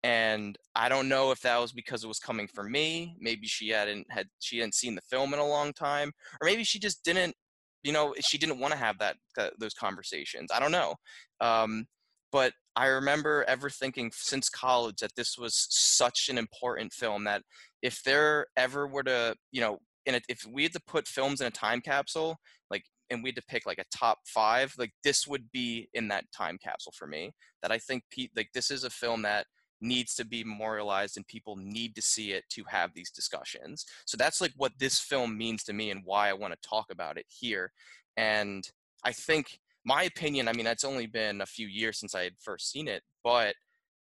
And 0.03 0.58
I 0.75 0.88
don't 0.88 1.10
know 1.10 1.32
if 1.32 1.41
that 1.41 1.60
was 1.60 1.74
because 1.74 2.03
it 2.03 2.08
was 2.08 2.20
coming 2.20 2.48
from 2.48 2.72
me. 2.72 3.15
Maybe 3.20 3.48
she 3.48 3.70
hadn't 3.70 4.08
had 4.10 4.27
she 4.39 4.60
hadn't 4.60 4.75
seen 4.75 4.96
the 4.96 5.01
film 5.01 5.34
in 5.34 5.39
a 5.39 5.48
long 5.48 5.74
time, 5.74 6.13
or 6.41 6.46
maybe 6.46 6.63
she 6.63 6.79
just 6.79 7.03
didn't, 7.03 7.36
you 7.84 7.91
know, 7.91 8.13
she 8.22 8.38
didn't 8.38 8.60
want 8.60 8.72
to 8.72 8.79
have 8.79 8.98
that 9.00 9.18
those 9.60 9.74
conversations. 9.74 10.51
I 10.53 10.60
don't 10.60 10.72
know. 10.72 10.96
Um, 11.41 11.86
but 12.32 12.53
I 12.75 12.86
remember 12.86 13.44
ever 13.48 13.70
thinking 13.70 14.12
since 14.13 14.50
college 14.50 14.98
that 15.01 15.15
this 15.15 15.38
was 15.38 15.68
such 15.70 16.29
an 16.29 16.38
important 16.38 16.94
film 16.94 17.25
that 17.25 17.41
if 17.82 18.01
there 18.03 18.46
ever 18.56 18.88
were 18.88 19.03
to, 19.03 19.36
you 19.51 19.62
know, 19.62 19.79
in 20.06 20.15
a, 20.15 20.22
if 20.29 20.46
we 20.50 20.63
had 20.63 20.74
to 20.74 20.82
put 20.88 21.08
films 21.08 21.41
in 21.41 21.48
a 21.48 21.51
time 21.51 21.82
capsule, 21.82 22.38
like, 22.70 22.84
and 23.10 23.24
we 23.24 23.29
had 23.29 23.36
to 23.36 23.44
pick 23.50 23.65
like 23.65 23.79
a 23.79 23.98
top 23.98 24.20
five, 24.25 24.74
like 24.77 24.91
this 25.03 25.27
would 25.27 25.51
be 25.51 25.89
in 25.94 26.08
that 26.10 26.25
time 26.36 26.58
capsule 26.63 26.94
for 26.96 27.08
me. 27.08 27.32
That 27.62 27.72
I 27.72 27.79
think, 27.79 28.03
Pete, 28.12 28.32
like, 28.36 28.50
this 28.53 28.72
is 28.72 28.84
a 28.86 28.89
film 28.89 29.24
that 29.24 29.46
needs 29.82 30.14
to 30.16 30.26
be 30.26 30.44
memorialized 30.44 31.18
and 31.18 31.28
people 31.28 31.56
need 31.56 31.96
to 31.96 32.02
see 32.02 32.32
it 32.32 32.44
to 32.50 32.64
have 32.68 32.94
these 32.94 33.12
discussions. 33.12 33.86
So 34.06 34.18
that's 34.18 34.42
like 34.42 34.54
what 34.58 34.74
this 34.78 35.00
film 35.00 35.38
means 35.38 35.64
to 35.66 35.74
me 35.74 35.92
and 35.92 36.02
why 36.04 36.30
I 36.30 36.34
want 36.34 36.54
to 36.54 36.70
talk 36.70 36.88
about 36.92 37.18
it 37.18 37.26
here. 37.28 37.72
And 38.18 38.70
I 39.04 39.12
think 39.12 39.60
my 39.86 40.04
opinion, 40.04 40.48
I 40.48 40.54
mean, 40.54 40.68
it's 40.68 40.84
only 40.84 41.08
been 41.08 41.42
a 41.42 41.46
few 41.46 41.68
years 41.68 42.00
since 42.00 42.14
I 42.14 42.24
had 42.24 42.34
first 42.40 42.70
seen 42.72 42.88
it, 42.88 43.04
but 43.24 43.56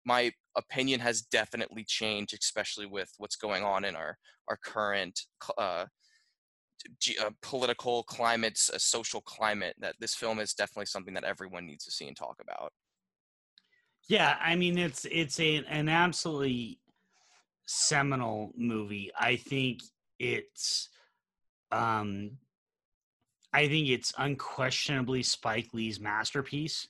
my 0.05 0.31
opinion 0.55 0.99
has 0.99 1.21
definitely 1.21 1.83
changed, 1.83 2.37
especially 2.39 2.85
with 2.85 3.11
what's 3.17 3.35
going 3.35 3.63
on 3.63 3.83
in 3.83 3.95
our 3.95 4.17
our 4.47 4.57
current 4.57 5.21
uh, 5.57 5.85
g- 6.99 7.17
uh, 7.17 7.31
political 7.41 8.03
climate, 8.03 8.59
uh, 8.73 8.77
social 8.77 9.21
climate. 9.21 9.75
That 9.79 9.95
this 9.99 10.13
film 10.13 10.39
is 10.39 10.53
definitely 10.53 10.85
something 10.85 11.15
that 11.15 11.23
everyone 11.23 11.65
needs 11.65 11.85
to 11.85 11.91
see 11.91 12.07
and 12.07 12.15
talk 12.15 12.37
about. 12.39 12.71
Yeah, 14.07 14.37
I 14.39 14.55
mean, 14.55 14.77
it's 14.77 15.05
it's 15.05 15.39
a 15.39 15.63
an 15.67 15.89
absolutely 15.89 16.79
seminal 17.65 18.51
movie. 18.55 19.11
I 19.19 19.35
think 19.37 19.81
it's 20.19 20.89
um 21.71 22.37
I 23.53 23.67
think 23.67 23.87
it's 23.87 24.13
unquestionably 24.17 25.23
Spike 25.23 25.69
Lee's 25.73 25.99
masterpiece. 25.99 26.87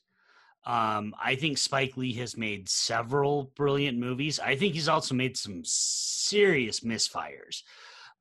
Um, 0.66 1.14
I 1.24 1.36
think 1.36 1.60
Spike 1.60 1.96
Lee 1.96 2.14
has 2.14 2.36
made 2.36 2.68
several 2.68 3.52
brilliant 3.56 4.00
movies. 4.00 4.40
I 4.40 4.56
think 4.56 4.74
he's 4.74 4.90
also 4.90 5.14
made 5.14 5.38
some 5.38 5.62
serious 5.64 6.80
misfires. 6.80 7.62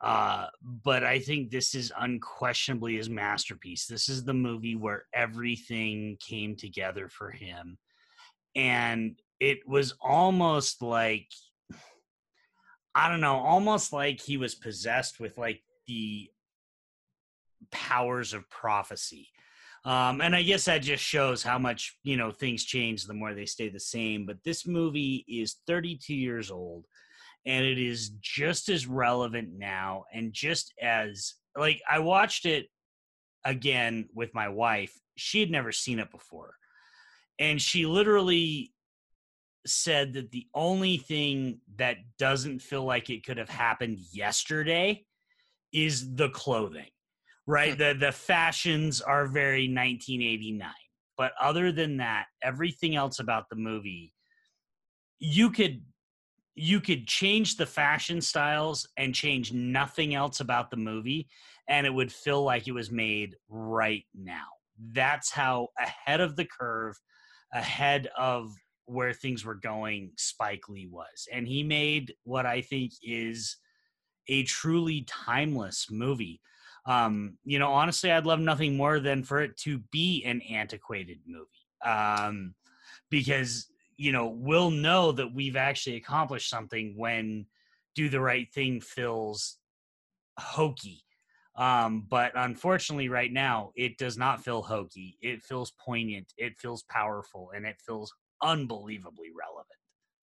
Uh, 0.03 0.49
but 0.63 1.05
I 1.05 1.21
think 1.21 1.51
this 1.51 1.75
is 1.75 1.91
unquestionably 1.99 2.97
his 2.97 3.09
masterpiece. 3.09 3.87
This 3.87 4.11
is 4.11 4.25
the 4.25 4.35
movie 4.35 4.77
where 4.77 5.07
everything 5.15 6.19
came 6.21 6.55
together 6.55 7.09
for 7.09 7.31
him. 7.31 7.79
And 8.55 9.21
it 9.41 9.67
was 9.67 9.95
almost 10.01 10.83
like, 10.83 11.29
I 12.95 13.09
don't 13.09 13.21
know, 13.21 13.37
almost 13.37 13.93
like 13.93 14.21
he 14.21 14.37
was 14.37 14.55
possessed 14.55 15.19
with 15.19 15.37
like 15.37 15.63
the 15.87 16.29
powers 17.71 18.33
of 18.33 18.49
prophecy. 18.49 19.29
Um, 19.85 20.23
and 20.23 20.35
I 20.35 20.43
guess 20.43 20.65
that 20.65 20.79
just 20.79 21.05
shows 21.05 21.43
how 21.43 21.59
much, 21.59 21.99
you 22.05 22.17
know, 22.17 22.31
things 22.31 22.65
change 22.65 23.05
the 23.05 23.13
more 23.13 23.35
they 23.35 23.45
stay 23.45 23.69
the 23.69 23.81
same. 23.81 24.25
But 24.25 24.43
this 24.45 24.67
movie 24.67 25.25
is 25.29 25.57
32 25.67 26.15
years 26.15 26.51
old 26.51 26.87
and 27.45 27.65
it 27.65 27.79
is 27.79 28.11
just 28.21 28.71
as 28.71 28.87
relevant 28.87 29.51
now 29.59 30.05
and 30.13 30.33
just 30.33 30.73
as, 30.81 31.35
like, 31.57 31.83
I 31.91 31.99
watched 31.99 32.47
it 32.47 32.69
again 33.45 34.09
with 34.15 34.35
my 34.35 34.49
wife. 34.49 34.93
She 35.17 35.41
had 35.41 35.51
never 35.51 35.71
seen 35.71 35.99
it 35.99 36.11
before. 36.11 36.55
And 37.39 37.61
she 37.61 37.87
literally 37.87 38.73
said 39.67 40.13
that 40.13 40.31
the 40.31 40.47
only 40.55 40.99
thing 40.99 41.61
that 41.77 41.97
doesn't 42.19 42.61
feel 42.61 42.85
like 42.85 43.11
it 43.11 43.25
could 43.25 43.39
have 43.39 43.49
happened 43.49 43.99
yesterday 44.13 45.05
is 45.73 46.15
the 46.15 46.29
clothing 46.29 46.89
right? 47.47 47.73
Hmm. 47.73 47.79
the 47.79 47.95
the 47.99 48.13
fashions 48.13 49.01
are 49.01 49.27
very 49.27 49.69
1989. 49.69 50.71
But 51.17 51.33
other 51.41 51.71
than 51.71 51.99
that, 51.99 52.27
everything 52.43 52.97
else 52.97 53.21
about 53.21 53.49
the 53.49 53.57
movie, 53.57 54.13
you 55.19 55.51
could 55.51 55.83
you 56.57 56.81
could 56.81 57.07
change 57.07 57.57
the 57.57 57.67
fashion 57.67 58.21
styles 58.21 58.89
and 58.97 59.15
change 59.15 59.53
nothing 59.53 60.15
else 60.15 60.39
about 60.39 60.71
the 60.71 60.77
movie 60.77 61.27
and 61.69 61.85
it 61.85 61.93
would 61.93 62.13
feel 62.13 62.45
like 62.45 62.69
it 62.69 62.73
was 62.73 62.93
made 62.93 63.35
right 63.49 64.05
now. 64.15 64.47
That's 64.93 65.33
how 65.33 65.69
ahead 65.81 66.21
of 66.21 66.37
the 66.37 66.45
curve, 66.45 66.95
ahead 67.55 68.09
of 68.19 68.55
where 68.87 69.15
things 69.15 69.45
were 69.45 69.55
going, 69.55 70.13
Spike 70.17 70.69
Lee 70.69 70.89
was. 70.91 71.27
And 71.33 71.49
he 71.49 71.63
made 71.63 72.15
what 72.25 72.45
I 72.45 72.61
think 72.61 72.93
is 73.03 73.57
a 74.29 74.43
truly 74.43 75.03
timeless 75.03 75.87
movie. 75.91 76.41
Um, 76.87 77.39
you 77.45 77.59
know, 77.59 77.73
honestly, 77.73 78.13
I'd 78.13 78.27
love 78.27 78.41
nothing 78.41 78.77
more 78.77 79.01
than 79.01 79.23
for 79.23 79.41
it 79.41 79.57
to 79.59 79.79
be 79.91 80.23
an 80.25 80.43
antiquated 80.43 81.21
movie. 81.27 81.49
Um, 81.83 82.55
because 83.11 83.69
you 83.97 84.13
know, 84.13 84.27
we'll 84.27 84.71
know 84.71 85.13
that 85.13 85.33
we've 85.35 85.57
actually 85.57 85.97
accomplished 85.97 86.51
something 86.51 86.95
when 86.97 87.47
do 87.95 88.09
the 88.09 88.21
right 88.21 88.53
thing 88.53 88.81
feels 88.81 89.59
hokey. 90.39 91.04
Um, 91.57 92.07
but 92.09 92.33
unfortunately, 92.35 93.09
right 93.09 93.33
now, 93.33 93.71
it 93.77 93.97
does 93.97 94.19
not 94.19 94.43
feel 94.45 94.63
hokey. 94.63 95.17
It 95.21 95.43
feels 95.43 95.73
poignant. 95.79 96.33
It 96.37 96.59
feels 96.59 96.83
powerful, 96.85 97.51
and 97.55 97.65
it 97.65 97.77
feels 97.87 98.13
unbelievably 98.43 99.31
relevant 99.39 99.79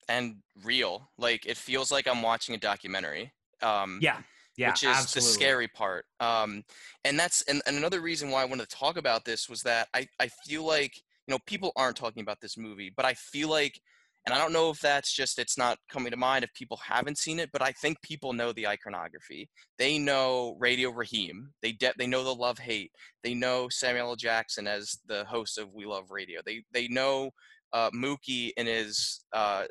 and 0.09 0.35
real. 0.63 1.09
Like 1.17 1.45
it 1.45 1.57
feels 1.57 1.91
like 1.91 2.07
I'm 2.07 2.21
watching 2.21 2.55
a 2.55 2.57
documentary. 2.57 3.31
Um, 3.61 3.99
yeah, 4.01 4.19
yeah, 4.57 4.69
which 4.69 4.83
is 4.83 4.89
absolutely. 4.89 5.31
the 5.31 5.33
scary 5.33 5.67
part. 5.67 6.05
Um, 6.19 6.63
and 7.05 7.17
that's 7.17 7.41
and, 7.43 7.61
and 7.65 7.77
another 7.77 8.01
reason 8.01 8.29
why 8.29 8.41
I 8.41 8.45
wanted 8.45 8.69
to 8.69 8.75
talk 8.75 8.97
about 8.97 9.25
this 9.25 9.49
was 9.49 9.61
that 9.63 9.87
I 9.93 10.07
I 10.19 10.29
feel 10.45 10.63
like 10.65 10.95
you 11.27 11.33
know 11.33 11.39
people 11.45 11.71
aren't 11.75 11.97
talking 11.97 12.21
about 12.21 12.41
this 12.41 12.57
movie, 12.57 12.91
but 12.95 13.05
I 13.05 13.13
feel 13.13 13.49
like 13.49 13.79
and 14.25 14.35
I 14.35 14.37
don't 14.37 14.53
know 14.53 14.69
if 14.69 14.79
that's 14.79 15.11
just 15.11 15.39
it's 15.39 15.57
not 15.57 15.79
coming 15.89 16.11
to 16.11 16.17
mind 16.17 16.43
if 16.43 16.53
people 16.53 16.77
haven't 16.77 17.17
seen 17.17 17.39
it, 17.39 17.49
but 17.51 17.61
I 17.61 17.71
think 17.71 18.01
people 18.03 18.33
know 18.33 18.51
the 18.51 18.67
iconography. 18.67 19.49
They 19.79 19.97
know 19.97 20.55
Radio 20.59 20.91
Raheem. 20.91 21.49
They 21.63 21.71
de- 21.71 21.93
they 21.97 22.05
know 22.05 22.23
the 22.23 22.35
Love 22.35 22.59
Hate. 22.59 22.91
They 23.23 23.33
know 23.33 23.67
Samuel 23.69 24.09
L. 24.09 24.15
Jackson 24.15 24.67
as 24.67 24.99
the 25.07 25.25
host 25.25 25.57
of 25.57 25.73
We 25.73 25.85
Love 25.85 26.11
Radio. 26.11 26.41
They 26.45 26.63
they 26.71 26.87
know 26.87 27.31
uh, 27.73 27.89
Mookie 27.91 28.51
in 28.57 28.67
his 28.67 29.21
uh, 29.33 29.63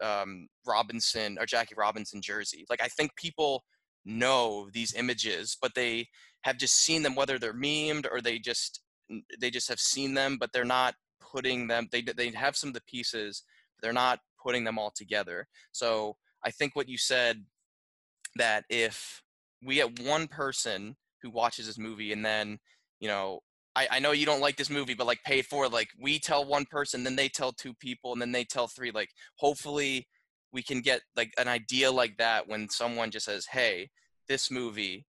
um, 0.00 0.46
Robinson 0.64 1.36
or 1.40 1.46
Jackie 1.46 1.74
Robinson 1.76 2.22
jersey. 2.22 2.64
Like 2.70 2.82
I 2.82 2.88
think 2.88 3.16
people 3.16 3.64
know 4.04 4.68
these 4.72 4.94
images, 4.94 5.56
but 5.60 5.74
they 5.74 6.06
have 6.42 6.58
just 6.58 6.76
seen 6.76 7.02
them, 7.02 7.16
whether 7.16 7.40
they're 7.40 7.52
memed 7.52 8.06
or 8.10 8.20
they 8.20 8.38
just 8.38 8.82
they 9.40 9.50
just 9.50 9.68
have 9.68 9.80
seen 9.80 10.14
them, 10.14 10.36
but 10.38 10.50
they're 10.52 10.64
not 10.64 10.94
putting 11.20 11.66
them. 11.66 11.88
They 11.90 12.02
they 12.02 12.30
have 12.30 12.56
some 12.56 12.68
of 12.68 12.74
the 12.74 12.82
pieces 12.82 13.42
they're 13.82 13.92
not 13.92 14.20
putting 14.42 14.64
them 14.64 14.78
all 14.78 14.92
together. 14.94 15.46
So 15.72 16.16
I 16.44 16.50
think 16.50 16.74
what 16.74 16.88
you 16.88 16.98
said 16.98 17.44
that 18.36 18.64
if 18.70 19.22
we 19.64 19.76
get 19.76 20.00
one 20.00 20.26
person 20.28 20.96
who 21.22 21.30
watches 21.30 21.66
this 21.66 21.78
movie 21.78 22.12
and 22.12 22.24
then, 22.24 22.58
you 22.98 23.08
know, 23.08 23.40
I, 23.76 23.88
I 23.92 23.98
know 24.00 24.12
you 24.12 24.26
don't 24.26 24.40
like 24.40 24.56
this 24.56 24.70
movie, 24.70 24.94
but 24.94 25.06
like 25.06 25.22
pay 25.24 25.40
it 25.40 25.46
for 25.46 25.68
like 25.68 25.88
we 26.00 26.18
tell 26.18 26.44
one 26.44 26.64
person, 26.64 27.04
then 27.04 27.16
they 27.16 27.28
tell 27.28 27.52
two 27.52 27.74
people, 27.74 28.12
and 28.12 28.20
then 28.20 28.32
they 28.32 28.44
tell 28.44 28.66
three. 28.66 28.90
Like 28.90 29.10
hopefully 29.36 30.08
we 30.52 30.62
can 30.62 30.80
get 30.80 31.02
like 31.16 31.32
an 31.38 31.46
idea 31.46 31.90
like 31.90 32.16
that 32.18 32.48
when 32.48 32.68
someone 32.68 33.10
just 33.10 33.26
says, 33.26 33.46
Hey, 33.46 33.90
this 34.28 34.50
movie 34.50 35.06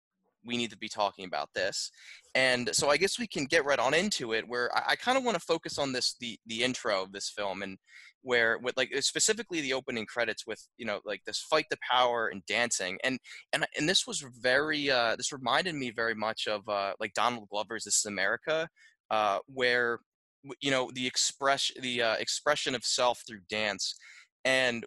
we 0.48 0.58
need 0.58 0.72
to 0.72 0.78
be 0.78 0.90
talking 0.90 1.26
about 1.26 1.50
this. 1.54 1.92
And 2.34 2.70
so 2.74 2.90
I 2.90 2.98
guess 2.98 3.20
we 3.20 3.28
can 3.28 3.46
get 3.46 3.66
right 3.66 3.80
on 3.80 3.94
into 3.94 4.34
it 4.34 4.48
where 4.48 4.76
I, 4.76 4.92
I 4.92 4.96
kind 4.96 5.18
of 5.18 5.24
want 5.24 5.36
to 5.36 5.46
focus 5.46 5.78
on 5.78 5.92
this 5.92 6.16
the 6.20 6.40
the 6.48 6.64
intro 6.64 7.04
of 7.04 7.12
this 7.12 7.30
film 7.30 7.62
and 7.62 7.78
where 8.28 8.58
with 8.62 8.76
like 8.76 8.92
specifically 9.00 9.62
the 9.62 9.72
opening 9.72 10.06
credits 10.06 10.46
with 10.46 10.68
you 10.78 10.86
know 10.86 11.00
like 11.06 11.22
this 11.26 11.40
fight 11.50 11.66
the 11.72 11.78
power 11.90 12.28
and 12.28 12.46
dancing 12.46 13.00
and 13.04 13.18
and 13.54 13.66
and 13.78 13.88
this 13.88 14.06
was 14.06 14.26
very 14.42 14.92
uh 14.92 15.16
this 15.16 15.32
reminded 15.32 15.74
me 15.76 15.90
very 15.90 16.14
much 16.14 16.46
of 16.46 16.68
uh 16.68 16.92
like 17.00 17.14
Donald 17.14 17.48
Glover's 17.50 17.86
This 17.86 18.00
Is 18.00 18.06
America 18.06 18.68
uh 19.12 19.40
where 19.48 20.00
you 20.62 20.72
know 20.72 20.92
the 20.94 21.08
expression 21.08 21.82
the 21.82 22.02
uh, 22.02 22.16
expression 22.16 22.76
of 22.76 22.84
self 22.84 23.22
through 23.26 23.40
dance 23.50 23.96
and 24.44 24.86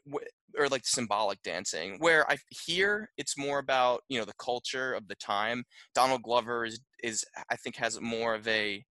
or 0.59 0.69
like 0.69 0.87
symbolic 0.87 1.41
dancing 1.43 1.97
where 1.99 2.31
i 2.31 2.37
here 2.67 3.11
it's 3.17 3.39
more 3.39 3.59
about 3.59 4.03
you 4.09 4.19
know 4.19 4.25
the 4.25 4.33
culture 4.39 4.93
of 4.93 5.09
the 5.09 5.15
time. 5.17 5.65
Donald 5.95 6.23
glover 6.23 6.65
is 6.67 6.81
is 7.03 7.25
i 7.51 7.57
think 7.57 7.77
has 7.77 8.01
more 8.01 8.35
of 8.35 8.47
a 8.49 8.85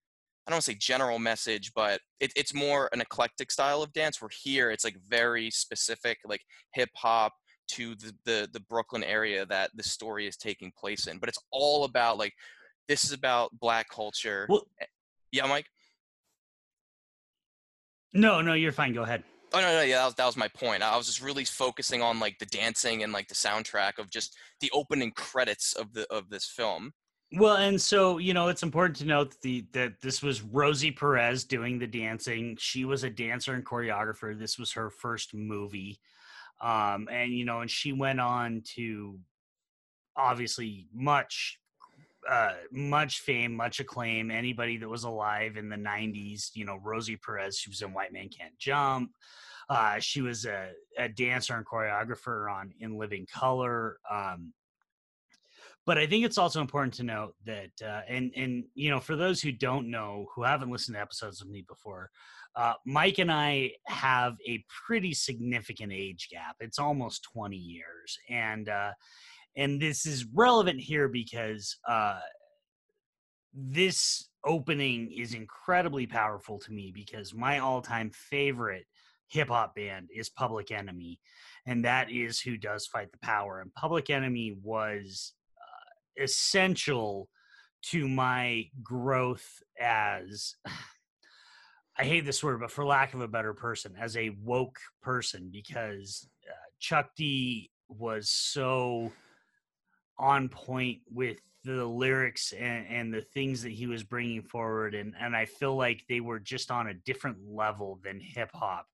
i 0.49 0.51
don't 0.51 0.55
want 0.55 0.65
to 0.65 0.71
say 0.71 0.77
general 0.77 1.19
message 1.19 1.71
but 1.75 1.99
it, 2.19 2.31
it's 2.35 2.53
more 2.53 2.89
an 2.91 3.01
eclectic 3.01 3.51
style 3.51 3.83
of 3.83 3.93
dance 3.93 4.21
where 4.21 4.29
here 4.43 4.71
it's 4.71 4.83
like 4.83 4.97
very 5.07 5.51
specific 5.51 6.17
like 6.25 6.41
hip 6.73 6.89
hop 6.95 7.33
to 7.67 7.93
the, 7.95 8.13
the 8.25 8.49
the 8.53 8.59
brooklyn 8.61 9.03
area 9.03 9.45
that 9.45 9.69
the 9.75 9.83
story 9.83 10.27
is 10.27 10.35
taking 10.35 10.71
place 10.77 11.07
in 11.07 11.19
but 11.19 11.29
it's 11.29 11.39
all 11.51 11.83
about 11.83 12.17
like 12.17 12.33
this 12.87 13.03
is 13.03 13.11
about 13.11 13.51
black 13.59 13.87
culture 13.89 14.47
well, 14.49 14.63
eh, 14.81 14.85
yeah 15.31 15.45
mike 15.45 15.67
no 18.13 18.41
no 18.41 18.53
you're 18.53 18.71
fine 18.71 18.93
go 18.93 19.03
ahead 19.03 19.23
Oh 19.51 19.61
no, 19.61 19.73
no, 19.73 19.81
yeah, 19.81 19.97
that 19.97 20.05
was, 20.05 20.13
that 20.15 20.25
was 20.27 20.37
my 20.37 20.47
point. 20.47 20.83
I 20.83 20.95
was 20.95 21.07
just 21.07 21.23
really 21.23 21.43
focusing 21.43 22.03
on 22.03 22.19
like 22.19 22.37
the 22.37 22.45
dancing 22.45 23.01
and 23.01 23.11
like 23.11 23.27
the 23.27 23.33
soundtrack 23.33 23.97
of 23.97 24.11
just 24.11 24.37
the 24.61 24.69
opening 24.73 25.11
credits 25.11 25.73
of 25.73 25.91
the 25.93 26.05
of 26.13 26.29
this 26.29 26.45
film. 26.45 26.93
Well, 27.33 27.57
and 27.57 27.79
so 27.79 28.17
you 28.17 28.33
know, 28.33 28.47
it's 28.47 28.63
important 28.63 28.97
to 28.97 29.05
note 29.05 29.31
that 29.31 29.41
the 29.41 29.65
that 29.73 30.01
this 30.01 30.23
was 30.23 30.41
Rosie 30.41 30.91
Perez 30.91 31.43
doing 31.43 31.77
the 31.77 31.87
dancing. 31.87 32.57
She 32.59 32.85
was 32.85 33.03
a 33.03 33.09
dancer 33.09 33.53
and 33.53 33.65
choreographer. 33.65 34.37
This 34.37 34.57
was 34.57 34.71
her 34.73 34.89
first 34.89 35.35
movie, 35.35 35.99
um, 36.59 37.07
and 37.11 37.31
you 37.31 37.45
know, 37.45 37.61
and 37.61 37.69
she 37.69 37.93
went 37.93 38.19
on 38.19 38.63
to 38.75 39.19
obviously 40.17 40.87
much 40.91 41.59
uh, 42.27 42.53
much 42.71 43.19
fame, 43.19 43.55
much 43.55 43.79
acclaim. 43.79 44.31
Anybody 44.31 44.77
that 44.77 44.89
was 44.89 45.03
alive 45.03 45.55
in 45.55 45.69
the 45.69 45.75
'90s, 45.75 46.49
you 46.55 46.65
know, 46.65 46.79
Rosie 46.83 47.17
Perez, 47.17 47.59
she 47.59 47.69
was 47.69 47.83
in 47.83 47.93
White 47.93 48.11
Man 48.11 48.29
Can't 48.29 48.57
Jump. 48.57 49.11
Uh, 49.69 49.99
she 49.99 50.21
was 50.21 50.45
a, 50.45 50.71
a, 50.97 51.07
dancer 51.07 51.55
and 51.55 51.63
choreographer 51.63 52.51
on 52.51 52.73
In 52.79 52.97
Living 52.97 53.27
Color. 53.31 53.99
Um, 54.09 54.51
but 55.89 55.97
I 55.97 56.05
think 56.05 56.23
it's 56.23 56.37
also 56.37 56.61
important 56.61 56.93
to 56.93 57.03
note 57.03 57.33
that, 57.47 57.71
uh, 57.83 58.01
and 58.07 58.31
and 58.35 58.63
you 58.75 58.91
know, 58.91 58.99
for 58.99 59.15
those 59.15 59.41
who 59.41 59.51
don't 59.51 59.89
know, 59.89 60.27
who 60.35 60.43
haven't 60.43 60.69
listened 60.69 60.93
to 60.93 61.01
episodes 61.01 61.41
of 61.41 61.49
me 61.49 61.65
before, 61.67 62.11
uh, 62.55 62.73
Mike 62.85 63.17
and 63.17 63.31
I 63.31 63.71
have 63.87 64.35
a 64.47 64.63
pretty 64.85 65.15
significant 65.15 65.91
age 65.91 66.27
gap. 66.31 66.57
It's 66.59 66.77
almost 66.77 67.27
20 67.33 67.57
years, 67.57 68.19
and 68.29 68.69
uh, 68.69 68.91
and 69.57 69.81
this 69.81 70.05
is 70.05 70.27
relevant 70.31 70.79
here 70.79 71.07
because 71.07 71.75
uh, 71.87 72.19
this 73.51 74.29
opening 74.45 75.11
is 75.11 75.33
incredibly 75.33 76.05
powerful 76.05 76.59
to 76.59 76.71
me 76.71 76.91
because 76.93 77.33
my 77.33 77.57
all-time 77.57 78.11
favorite 78.13 78.85
hip 79.29 79.47
hop 79.47 79.73
band 79.73 80.09
is 80.15 80.29
Public 80.29 80.69
Enemy, 80.69 81.19
and 81.65 81.83
that 81.83 82.11
is 82.11 82.39
who 82.39 82.57
does 82.57 82.85
fight 82.85 83.11
the 83.11 83.17
power. 83.23 83.61
And 83.61 83.73
Public 83.73 84.11
Enemy 84.11 84.55
was 84.61 85.33
essential 86.19 87.29
to 87.81 88.07
my 88.07 88.65
growth 88.83 89.61
as 89.79 90.55
I 91.97 92.03
hate 92.03 92.25
this 92.25 92.43
word, 92.43 92.61
but 92.61 92.71
for 92.71 92.85
lack 92.85 93.13
of 93.13 93.21
a 93.21 93.27
better 93.27 93.53
person, 93.53 93.93
as 93.99 94.15
a 94.15 94.29
woke 94.41 94.79
person, 95.01 95.49
because 95.51 96.29
uh, 96.47 96.53
Chuck 96.79 97.09
D 97.17 97.71
was 97.89 98.29
so 98.29 99.11
on 100.17 100.47
point 100.47 100.99
with 101.11 101.37
the 101.65 101.85
lyrics 101.85 102.53
and, 102.53 102.87
and, 102.87 103.13
the 103.13 103.21
things 103.21 103.61
that 103.63 103.71
he 103.71 103.85
was 103.85 104.03
bringing 104.03 104.41
forward 104.41 104.95
and, 104.95 105.13
and 105.19 105.35
i 105.35 105.45
feel 105.45 105.75
like 105.75 106.03
they 106.07 106.21
were 106.21 106.39
just 106.39 106.71
on 106.71 106.87
a 106.87 106.93
different 107.05 107.37
level 107.45 107.99
than 108.03 108.19
hip 108.19 108.49
hop 108.53 108.85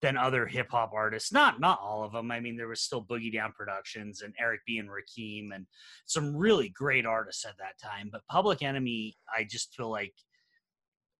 than 0.00 0.16
other 0.16 0.46
hip 0.46 0.70
hop 0.70 0.92
artists. 0.94 1.32
Not 1.32 1.60
not 1.60 1.80
all 1.82 2.02
of 2.04 2.12
them 2.12 2.30
i 2.30 2.40
mean 2.40 2.56
there 2.56 2.68
was 2.68 2.80
still 2.80 3.04
boogie 3.04 3.32
down 3.32 3.52
productions 3.52 4.22
and 4.22 4.34
eric 4.38 4.60
b 4.66 4.78
and 4.78 4.88
rakim 4.88 5.54
and 5.54 5.66
some 6.06 6.36
really 6.36 6.70
great 6.70 7.06
artists 7.06 7.44
at 7.44 7.56
that 7.58 7.78
time 7.82 8.08
but 8.10 8.26
public 8.28 8.62
enemy 8.62 9.16
i 9.36 9.44
just 9.44 9.74
feel 9.74 9.90
like 9.90 10.14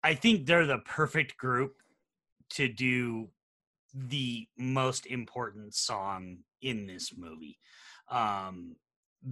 i 0.02 0.14
think 0.14 0.46
they're 0.46 0.66
the 0.66 0.78
perfect 0.78 1.36
group 1.36 1.74
to 2.50 2.68
do 2.68 3.28
the 3.94 4.46
most 4.58 5.06
important 5.06 5.74
song 5.74 6.38
in 6.62 6.86
this 6.86 7.12
movie. 7.16 7.58
Um 8.10 8.76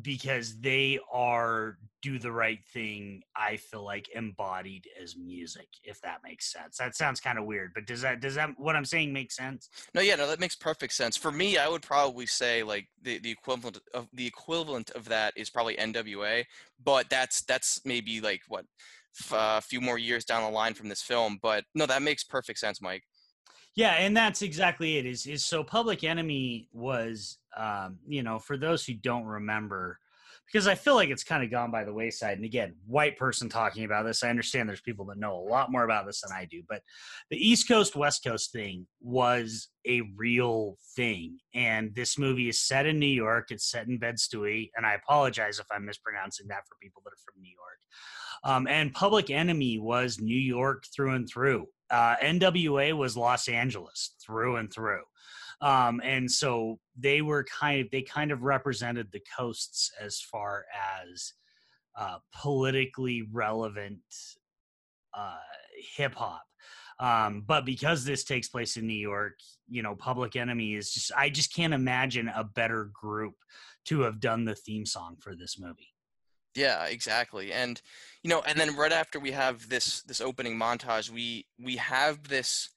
because 0.00 0.58
they 0.60 0.98
are 1.12 1.76
do 2.00 2.18
the 2.18 2.32
right 2.32 2.60
thing 2.72 3.22
i 3.36 3.56
feel 3.56 3.84
like 3.84 4.08
embodied 4.14 4.86
as 5.00 5.16
music 5.16 5.68
if 5.84 6.00
that 6.00 6.18
makes 6.24 6.50
sense. 6.50 6.78
That 6.78 6.96
sounds 6.96 7.20
kind 7.20 7.38
of 7.38 7.44
weird 7.44 7.72
but 7.74 7.86
does 7.86 8.00
that 8.00 8.20
does 8.20 8.34
that 8.36 8.50
what 8.56 8.74
i'm 8.74 8.84
saying 8.84 9.12
make 9.12 9.30
sense? 9.30 9.68
No 9.94 10.00
yeah 10.00 10.14
no 10.16 10.26
that 10.26 10.40
makes 10.40 10.56
perfect 10.56 10.94
sense. 10.94 11.16
For 11.16 11.30
me 11.30 11.58
i 11.58 11.68
would 11.68 11.82
probably 11.82 12.26
say 12.26 12.62
like 12.62 12.88
the, 13.02 13.18
the 13.18 13.30
equivalent 13.30 13.78
of 13.92 14.08
the 14.14 14.26
equivalent 14.26 14.90
of 14.90 15.04
that 15.06 15.34
is 15.36 15.50
probably 15.50 15.76
nwa 15.76 16.44
but 16.82 17.10
that's 17.10 17.42
that's 17.42 17.80
maybe 17.84 18.20
like 18.20 18.40
what 18.48 18.64
a 19.30 19.36
uh, 19.36 19.60
few 19.60 19.80
more 19.80 19.98
years 19.98 20.24
down 20.24 20.42
the 20.42 20.56
line 20.56 20.72
from 20.72 20.88
this 20.88 21.02
film 21.02 21.38
but 21.42 21.64
no 21.74 21.84
that 21.84 22.02
makes 22.02 22.24
perfect 22.24 22.58
sense 22.58 22.80
mike. 22.80 23.02
Yeah, 23.74 23.92
and 23.92 24.16
that's 24.16 24.42
exactly 24.42 24.98
it. 24.98 25.06
Is 25.06 25.26
is 25.26 25.44
so 25.44 25.64
Public 25.64 26.04
Enemy 26.04 26.68
was, 26.72 27.38
um, 27.56 27.98
you 28.06 28.22
know, 28.22 28.38
for 28.38 28.56
those 28.56 28.84
who 28.84 28.94
don't 28.94 29.24
remember, 29.24 29.98
because 30.46 30.66
I 30.66 30.74
feel 30.74 30.94
like 30.94 31.08
it's 31.08 31.24
kind 31.24 31.42
of 31.42 31.50
gone 31.50 31.70
by 31.70 31.84
the 31.84 31.92
wayside. 31.92 32.36
And 32.36 32.44
again, 32.44 32.74
white 32.86 33.16
person 33.16 33.48
talking 33.48 33.84
about 33.84 34.04
this, 34.04 34.22
I 34.22 34.28
understand 34.28 34.68
there's 34.68 34.80
people 34.82 35.06
that 35.06 35.18
know 35.18 35.34
a 35.34 35.48
lot 35.48 35.72
more 35.72 35.84
about 35.84 36.06
this 36.06 36.20
than 36.20 36.32
I 36.32 36.46
do, 36.50 36.62
but 36.68 36.82
the 37.30 37.36
East 37.36 37.68
Coast 37.68 37.96
West 37.96 38.22
Coast 38.24 38.52
thing 38.52 38.86
was 39.00 39.68
a 39.86 40.02
real 40.16 40.76
thing. 40.94 41.38
And 41.54 41.94
this 41.94 42.18
movie 42.18 42.48
is 42.48 42.60
set 42.60 42.86
in 42.86 42.98
New 42.98 43.06
York. 43.06 43.50
It's 43.50 43.70
set 43.70 43.88
in 43.88 43.98
Bed 43.98 44.16
Stuy, 44.16 44.70
and 44.76 44.84
I 44.84 44.94
apologize 44.94 45.58
if 45.58 45.66
I'm 45.70 45.86
mispronouncing 45.86 46.48
that 46.48 46.66
for 46.68 46.76
people 46.82 47.02
that 47.04 47.12
are 47.12 47.24
from 47.24 47.40
New 47.40 47.50
York. 47.50 47.78
Um, 48.44 48.66
and 48.66 48.92
Public 48.92 49.30
Enemy 49.30 49.78
was 49.78 50.20
New 50.20 50.38
York 50.38 50.84
through 50.94 51.14
and 51.14 51.28
through. 51.28 51.66
Uh, 51.90 52.16
NWA 52.22 52.96
was 52.96 53.16
Los 53.16 53.48
Angeles 53.48 54.14
through 54.24 54.56
and 54.56 54.72
through. 54.72 55.02
Um, 55.62 56.00
and 56.04 56.30
so 56.30 56.80
they 56.98 57.22
were 57.22 57.44
kind 57.44 57.80
of 57.80 57.90
they 57.90 58.02
kind 58.02 58.32
of 58.32 58.42
represented 58.42 59.08
the 59.12 59.22
coasts 59.38 59.92
as 60.00 60.20
far 60.20 60.64
as 61.10 61.32
uh, 61.96 62.18
politically 62.34 63.22
relevant 63.32 64.00
uh, 65.14 65.38
hip 65.96 66.14
hop. 66.14 66.42
Um, 66.98 67.42
but 67.46 67.64
because 67.64 68.04
this 68.04 68.24
takes 68.24 68.48
place 68.48 68.76
in 68.76 68.86
New 68.86 68.92
York, 68.92 69.38
you 69.68 69.82
know, 69.82 69.94
Public 69.94 70.36
Enemy 70.36 70.74
is 70.74 70.92
just 70.92 71.12
I 71.16 71.30
just 71.30 71.54
can't 71.54 71.74
imagine 71.74 72.28
a 72.28 72.44
better 72.44 72.90
group 72.92 73.34
to 73.86 74.00
have 74.02 74.20
done 74.20 74.44
the 74.44 74.54
theme 74.54 74.86
song 74.86 75.16
for 75.20 75.34
this 75.34 75.58
movie. 75.58 75.94
Yeah, 76.54 76.86
exactly. 76.86 77.52
And 77.52 77.80
you 78.22 78.30
know, 78.30 78.42
and 78.42 78.58
then 78.58 78.76
right 78.76 78.92
after 78.92 79.18
we 79.18 79.30
have 79.30 79.68
this 79.68 80.02
this 80.02 80.20
opening 80.20 80.56
montage, 80.58 81.08
we 81.10 81.46
we 81.58 81.76
have 81.76 82.28
this 82.28 82.68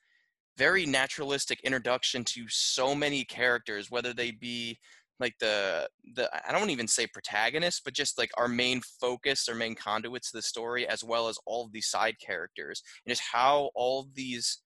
very 0.57 0.85
naturalistic 0.85 1.59
introduction 1.61 2.23
to 2.23 2.45
so 2.47 2.95
many 2.95 3.23
characters, 3.23 3.91
whether 3.91 4.13
they 4.13 4.31
be 4.31 4.79
like 5.19 5.35
the 5.39 5.87
the 6.13 6.29
I 6.47 6.51
don't 6.51 6.69
even 6.69 6.87
say 6.87 7.07
protagonists, 7.07 7.81
but 7.83 7.93
just 7.93 8.17
like 8.17 8.31
our 8.37 8.47
main 8.47 8.81
focus, 8.99 9.47
our 9.47 9.55
main 9.55 9.75
conduits 9.75 10.31
to 10.31 10.37
the 10.37 10.41
story, 10.41 10.87
as 10.87 11.03
well 11.03 11.27
as 11.27 11.37
all 11.45 11.65
of 11.65 11.71
these 11.71 11.87
side 11.87 12.15
characters, 12.19 12.81
and 13.05 13.11
just 13.11 13.23
how 13.31 13.69
all 13.75 14.07
these 14.13 14.61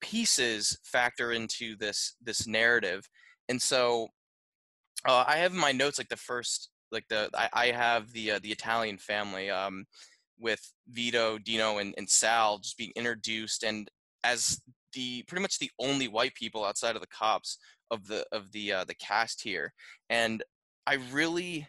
pieces 0.00 0.78
factor 0.84 1.32
into 1.32 1.76
this 1.76 2.16
this 2.22 2.46
narrative. 2.46 3.08
And 3.48 3.60
so, 3.60 4.08
uh, 5.06 5.24
I 5.26 5.36
have 5.36 5.52
my 5.52 5.72
notes 5.72 5.98
like 5.98 6.08
the 6.08 6.16
first 6.16 6.70
like 6.92 7.04
the 7.08 7.30
I, 7.34 7.48
I 7.52 7.66
have 7.68 8.12
the 8.12 8.32
uh, 8.32 8.38
the 8.42 8.52
Italian 8.52 8.98
family 8.98 9.50
um, 9.50 9.86
with 10.38 10.60
Vito, 10.88 11.38
Dino, 11.38 11.78
and, 11.78 11.94
and 11.96 12.08
Sal 12.08 12.58
just 12.58 12.76
being 12.76 12.92
introduced, 12.94 13.64
and 13.64 13.90
as 14.22 14.60
the 14.94 15.22
pretty 15.24 15.42
much 15.42 15.58
the 15.58 15.70
only 15.78 16.08
white 16.08 16.34
people 16.34 16.64
outside 16.64 16.96
of 16.96 17.02
the 17.02 17.08
cops 17.08 17.58
of 17.90 18.06
the 18.06 18.24
of 18.32 18.50
the 18.52 18.72
uh, 18.72 18.84
the 18.84 18.94
cast 18.94 19.42
here, 19.42 19.72
and 20.10 20.42
I 20.86 20.94
really 21.12 21.68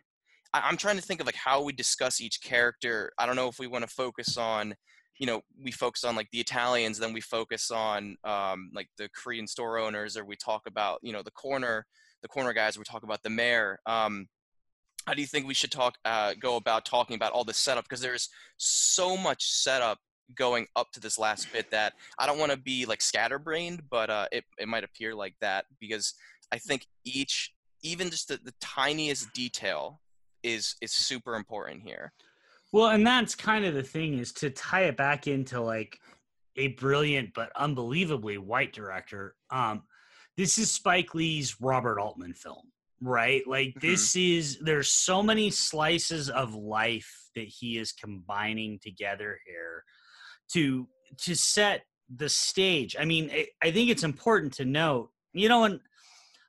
I, 0.53 0.69
am 0.69 0.77
trying 0.77 0.95
to 0.95 1.01
think 1.01 1.19
of 1.19 1.25
like 1.25 1.35
how 1.35 1.63
we 1.63 1.73
discuss 1.73 2.21
each 2.21 2.41
character. 2.41 3.11
I 3.17 3.25
don't 3.25 3.35
know 3.35 3.49
if 3.49 3.59
we 3.59 3.67
want 3.67 3.83
to 3.83 3.93
focus 3.93 4.37
on 4.37 4.75
you 5.19 5.27
know 5.27 5.41
we 5.61 5.71
focus 5.71 6.03
on 6.03 6.15
like 6.15 6.29
the 6.31 6.39
Italians, 6.39 6.97
then 6.97 7.13
we 7.13 7.21
focus 7.21 7.71
on 7.71 8.15
um, 8.23 8.69
like 8.73 8.89
the 8.97 9.09
Korean 9.15 9.47
store 9.47 9.77
owners, 9.77 10.17
or 10.17 10.25
we 10.25 10.35
talk 10.35 10.63
about 10.67 10.99
you 11.01 11.13
know 11.13 11.21
the 11.21 11.31
corner 11.31 11.85
the 12.21 12.27
corner 12.27 12.53
guys. 12.53 12.77
We 12.77 12.83
talk 12.83 13.03
about 13.03 13.23
the 13.23 13.29
mayor. 13.29 13.79
Um, 13.85 14.27
how 15.05 15.13
do 15.13 15.21
you 15.21 15.27
think 15.27 15.47
we 15.47 15.53
should 15.53 15.71
talk 15.71 15.95
uh, 16.05 16.33
go 16.39 16.55
about 16.55 16.85
talking 16.85 17.15
about 17.15 17.31
all 17.31 17.43
the 17.43 17.53
setup 17.53 17.85
because 17.85 18.01
there's 18.01 18.29
so 18.57 19.15
much 19.15 19.45
setup 19.45 19.99
going 20.35 20.67
up 20.75 20.91
to 20.93 20.99
this 20.99 21.19
last 21.19 21.51
bit 21.53 21.69
that 21.71 21.93
I 22.17 22.25
don't 22.25 22.39
want 22.39 22.51
to 22.51 22.57
be 22.57 22.85
like 22.85 23.01
scatterbrained, 23.01 23.83
but 23.89 24.09
uh, 24.09 24.27
it, 24.31 24.43
it 24.57 24.67
might 24.67 24.83
appear 24.83 25.13
like 25.13 25.35
that 25.41 25.65
because 25.79 26.13
I 26.51 26.57
think 26.57 26.87
each, 27.03 27.53
even 27.83 28.09
just 28.09 28.29
the, 28.29 28.39
the 28.43 28.53
tiniest 28.61 29.33
detail 29.33 30.01
is 30.43 30.75
is 30.81 30.91
super 30.91 31.35
important 31.35 31.81
here. 31.83 32.13
Well, 32.71 32.87
and 32.87 33.05
that's 33.05 33.35
kind 33.35 33.65
of 33.65 33.73
the 33.73 33.83
thing 33.83 34.19
is 34.19 34.31
to 34.33 34.49
tie 34.49 34.83
it 34.83 34.97
back 34.97 35.27
into 35.27 35.61
like 35.61 35.99
a 36.57 36.69
brilliant 36.69 37.33
but 37.33 37.51
unbelievably 37.55 38.37
white 38.37 38.73
director. 38.73 39.35
Um, 39.49 39.83
this 40.37 40.57
is 40.57 40.71
Spike 40.71 41.15
Lee's 41.15 41.59
Robert 41.61 41.99
Altman 41.99 42.33
film, 42.33 42.71
right? 43.01 43.45
Like 43.47 43.69
mm-hmm. 43.69 43.87
this 43.87 44.15
is 44.15 44.59
there's 44.59 44.91
so 44.91 45.23
many 45.23 45.51
slices 45.51 46.29
of 46.29 46.53
life 46.53 47.29
that 47.35 47.47
he 47.47 47.77
is 47.77 47.91
combining 47.91 48.79
together 48.81 49.39
here 49.45 49.83
to 50.53 50.87
to 51.19 51.35
set 51.35 51.83
the 52.13 52.29
stage. 52.29 52.95
I 52.99 53.05
mean, 53.05 53.31
I, 53.63 53.71
think 53.71 53.89
it's 53.89 54.03
important 54.03 54.53
to 54.53 54.65
note, 54.65 55.09
you 55.33 55.49
know, 55.49 55.63
and 55.63 55.79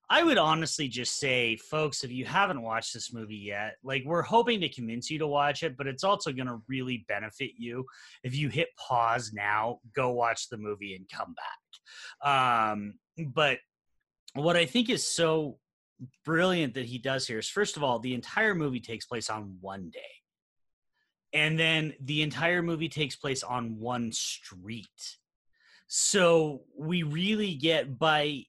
I 0.09 0.23
would 0.23 0.39
honestly 0.39 0.89
just 0.89 1.19
say, 1.19 1.57
folks, 1.57 2.05
if 2.05 2.13
you 2.13 2.25
haven't 2.25 2.63
watched 2.63 2.95
this 2.95 3.13
movie 3.13 3.37
yet, 3.37 3.77
like 3.83 4.05
we're 4.05 4.23
hoping 4.23 4.61
to 4.61 4.69
convince 4.69 5.11
you 5.11 5.19
to 5.19 5.27
watch 5.27 5.63
it, 5.63 5.77
but 5.77 5.87
it's 5.87 6.05
also 6.05 6.33
going 6.33 6.47
to 6.47 6.63
really 6.69 7.05
benefit 7.09 7.53
you 7.59 7.85
if 8.23 8.37
you 8.37 8.49
hit 8.49 8.69
pause 8.77 9.33
now, 9.33 9.81
go 9.95 10.11
watch 10.11 10.49
the 10.49 10.59
movie 10.59 10.95
and 10.95 11.09
come 11.09 11.35
back. 11.35 12.29
Um, 12.29 12.95
but 13.33 13.59
what 14.35 14.57
I 14.57 14.67
think 14.67 14.91
is 14.91 15.15
so 15.15 15.59
brilliant 16.25 16.75
that 16.75 16.85
he 16.85 16.99
does 16.99 17.27
here 17.27 17.39
is, 17.39 17.49
first 17.49 17.77
of 17.77 17.83
all, 17.83 17.99
the 17.99 18.15
entire 18.15 18.55
movie 18.55 18.81
takes 18.81 19.07
place 19.07 19.31
on 19.31 19.57
one 19.61 19.91
day 19.91 20.01
and 21.37 21.59
then 21.59 21.93
the 22.01 22.23
entire 22.23 22.63
movie 22.63 22.89
takes 22.89 23.15
place 23.15 23.43
on 23.43 23.79
one 23.79 24.11
street. 24.11 25.19
So 25.87 26.63
we 26.77 27.03
really 27.03 27.55
get 27.55 27.99
by 27.99 28.45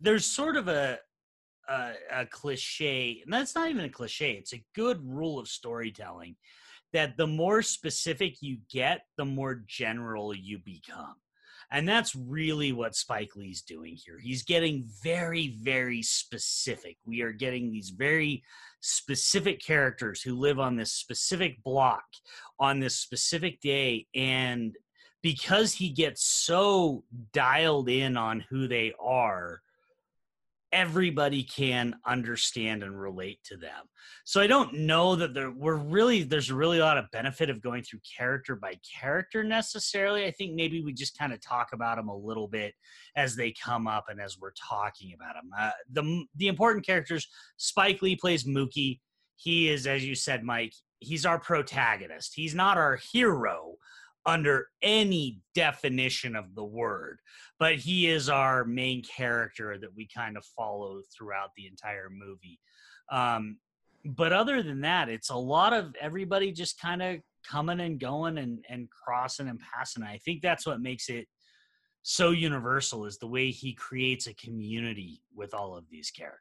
there's 0.00 0.26
sort 0.26 0.56
of 0.56 0.66
a, 0.66 0.98
a 1.68 1.92
a, 2.12 2.26
cliche 2.26 3.20
and 3.22 3.32
that's 3.32 3.54
not 3.54 3.70
even 3.70 3.84
a 3.84 3.88
cliche 3.88 4.32
it's 4.32 4.52
a 4.52 4.64
good 4.74 5.00
rule 5.06 5.38
of 5.38 5.46
storytelling 5.46 6.34
that 6.92 7.16
the 7.16 7.26
more 7.26 7.62
specific 7.62 8.36
you 8.40 8.58
get 8.70 9.02
the 9.16 9.24
more 9.24 9.62
general 9.66 10.34
you 10.34 10.58
become 10.58 11.14
and 11.72 11.88
that's 11.88 12.16
really 12.16 12.72
what 12.72 12.96
Spike 12.96 13.36
Lee's 13.36 13.62
doing 13.62 13.96
here. 13.96 14.18
He's 14.18 14.42
getting 14.42 14.88
very, 15.02 15.56
very 15.62 16.02
specific. 16.02 16.96
We 17.06 17.22
are 17.22 17.32
getting 17.32 17.70
these 17.70 17.90
very 17.90 18.42
specific 18.80 19.64
characters 19.64 20.20
who 20.22 20.34
live 20.34 20.58
on 20.58 20.76
this 20.76 20.92
specific 20.92 21.62
block 21.62 22.04
on 22.58 22.80
this 22.80 22.96
specific 22.96 23.60
day. 23.60 24.06
And 24.14 24.74
because 25.22 25.72
he 25.74 25.90
gets 25.90 26.24
so 26.24 27.04
dialed 27.32 27.88
in 27.88 28.16
on 28.16 28.44
who 28.50 28.66
they 28.66 28.92
are, 29.00 29.60
everybody 30.72 31.42
can 31.42 31.96
understand 32.06 32.82
and 32.82 33.00
relate 33.00 33.40
to 33.44 33.56
them. 33.56 33.86
So 34.24 34.40
I 34.40 34.46
don't 34.46 34.72
know 34.72 35.16
that 35.16 35.34
there 35.34 35.50
we're 35.50 35.76
really 35.76 36.22
there's 36.22 36.52
really 36.52 36.78
a 36.78 36.84
lot 36.84 36.98
of 36.98 37.10
benefit 37.12 37.50
of 37.50 37.60
going 37.60 37.82
through 37.82 38.00
character 38.16 38.56
by 38.56 38.74
character 39.00 39.42
necessarily. 39.42 40.24
I 40.26 40.30
think 40.30 40.54
maybe 40.54 40.82
we 40.82 40.92
just 40.92 41.18
kind 41.18 41.32
of 41.32 41.40
talk 41.40 41.68
about 41.72 41.96
them 41.96 42.08
a 42.08 42.16
little 42.16 42.48
bit 42.48 42.74
as 43.16 43.34
they 43.34 43.52
come 43.52 43.86
up 43.86 44.04
and 44.08 44.20
as 44.20 44.38
we're 44.38 44.52
talking 44.52 45.12
about 45.14 45.34
them. 45.34 45.50
Uh, 45.58 45.70
the 45.92 46.24
the 46.36 46.48
important 46.48 46.86
characters 46.86 47.26
Spike 47.56 48.02
Lee 48.02 48.16
plays 48.16 48.44
Mookie. 48.44 49.00
He 49.36 49.68
is 49.68 49.86
as 49.86 50.04
you 50.04 50.14
said 50.14 50.44
Mike, 50.44 50.74
he's 51.00 51.26
our 51.26 51.38
protagonist. 51.38 52.32
He's 52.34 52.54
not 52.54 52.78
our 52.78 52.98
hero 53.12 53.74
under 54.26 54.68
any 54.82 55.40
definition 55.54 56.36
of 56.36 56.54
the 56.54 56.64
word 56.64 57.20
but 57.60 57.74
he 57.74 58.08
is 58.08 58.30
our 58.30 58.64
main 58.64 59.02
character 59.02 59.76
that 59.78 59.94
we 59.94 60.08
kind 60.08 60.38
of 60.38 60.44
follow 60.56 61.02
throughout 61.14 61.50
the 61.56 61.66
entire 61.66 62.08
movie. 62.10 62.58
Um, 63.12 63.58
but 64.02 64.32
other 64.32 64.62
than 64.62 64.80
that, 64.80 65.10
it's 65.10 65.28
a 65.28 65.36
lot 65.36 65.74
of 65.74 65.94
everybody 66.00 66.52
just 66.52 66.80
kind 66.80 67.02
of 67.02 67.18
coming 67.46 67.80
and 67.80 68.00
going 68.00 68.38
and, 68.38 68.64
and 68.70 68.88
crossing 68.90 69.48
and 69.48 69.60
passing. 69.60 70.02
I 70.02 70.16
think 70.24 70.40
that's 70.40 70.66
what 70.66 70.80
makes 70.80 71.10
it 71.10 71.28
so 72.02 72.30
universal 72.30 73.04
is 73.04 73.18
the 73.18 73.26
way 73.26 73.50
he 73.50 73.74
creates 73.74 74.26
a 74.26 74.34
community 74.34 75.20
with 75.36 75.52
all 75.52 75.76
of 75.76 75.84
these 75.90 76.10
characters. 76.10 76.40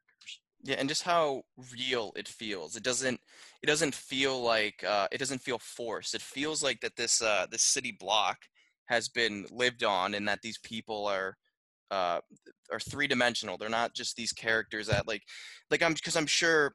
Yeah, 0.64 0.76
and 0.78 0.90
just 0.90 1.04
how 1.04 1.44
real 1.74 2.12
it 2.18 2.28
feels. 2.28 2.76
It 2.76 2.84
doesn't. 2.84 3.20
It 3.64 3.68
doesn't 3.68 3.96
feel 3.96 4.42
like. 4.42 4.84
Uh, 4.84 5.08
it 5.12 5.18
doesn't 5.18 5.42
feel 5.42 5.60
forced. 5.60 6.16
It 6.16 6.22
feels 6.22 6.62
like 6.62 6.82
that 6.82 6.96
this 6.98 7.22
uh, 7.22 7.46
this 7.50 7.64
city 7.64 7.96
block 7.98 8.38
has 8.86 9.08
been 9.08 9.46
lived 9.52 9.84
on 9.84 10.16
and 10.16 10.28
that 10.28 10.42
these 10.42 10.58
people 10.58 11.06
are 11.08 11.38
uh, 11.92 12.20
are 12.72 12.80
three 12.80 13.08
dimensional. 13.08 13.58
They're 13.58 13.70
not 13.70 13.94
just 13.96 14.16
these 14.18 14.34
characters 14.34 14.88
that 14.88 15.08
like 15.08 15.24
like 15.72 15.82
I'm 15.84 15.94
because 15.94 16.18
I'm 16.18 16.28
sure 16.28 16.74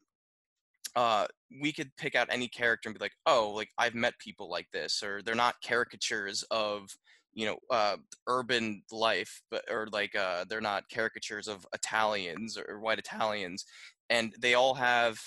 uh, 0.97 1.27
we 1.61 1.73
could 1.73 1.91
pick 1.97 2.15
out 2.15 2.29
any 2.31 2.49
character 2.49 2.89
and 2.89 2.99
be 2.99 3.05
like, 3.05 3.15
oh, 3.27 3.53
like 3.55 3.71
I've 3.79 3.95
met 3.95 4.19
people 4.19 4.51
like 4.51 4.69
this, 4.73 5.03
or 5.03 5.23
they're 5.23 5.35
not 5.35 5.57
caricatures 5.65 6.45
of 6.51 6.89
you 7.35 7.47
know 7.47 7.59
uh, 7.71 7.97
urban 8.29 8.83
life, 8.93 9.43
but 9.51 9.65
or 9.71 9.89
like 9.93 10.15
uh, 10.17 10.45
they're 10.49 10.61
not 10.61 10.85
caricatures 10.93 11.49
of 11.49 11.67
Italians 11.75 12.57
or 12.57 12.81
white 12.81 12.99
Italians, 12.99 13.65
and 14.11 14.35
they 14.41 14.55
all 14.55 14.75
have 14.75 15.19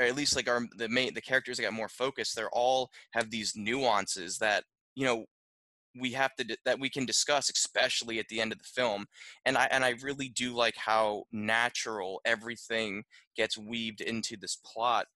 or 0.00 0.06
at 0.06 0.16
least 0.16 0.36
like 0.36 0.48
our 0.48 0.62
the 0.76 0.88
main 0.88 1.14
the 1.14 1.20
characters 1.20 1.56
that 1.56 1.62
got 1.62 1.72
more 1.72 1.88
focused 1.88 2.36
they're 2.36 2.50
all 2.50 2.90
have 3.12 3.30
these 3.30 3.54
nuances 3.56 4.38
that 4.38 4.64
you 4.94 5.04
know 5.04 5.24
we 5.98 6.12
have 6.12 6.34
to 6.36 6.56
that 6.64 6.78
we 6.78 6.90
can 6.90 7.06
discuss 7.06 7.50
especially 7.50 8.18
at 8.18 8.26
the 8.28 8.40
end 8.40 8.52
of 8.52 8.58
the 8.58 8.64
film 8.64 9.06
and 9.44 9.56
i 9.56 9.66
and 9.70 9.84
i 9.84 9.94
really 10.02 10.28
do 10.28 10.54
like 10.54 10.76
how 10.76 11.24
natural 11.32 12.20
everything 12.24 13.02
gets 13.36 13.56
weaved 13.56 14.00
into 14.00 14.36
this 14.38 14.56
plot 14.56 15.06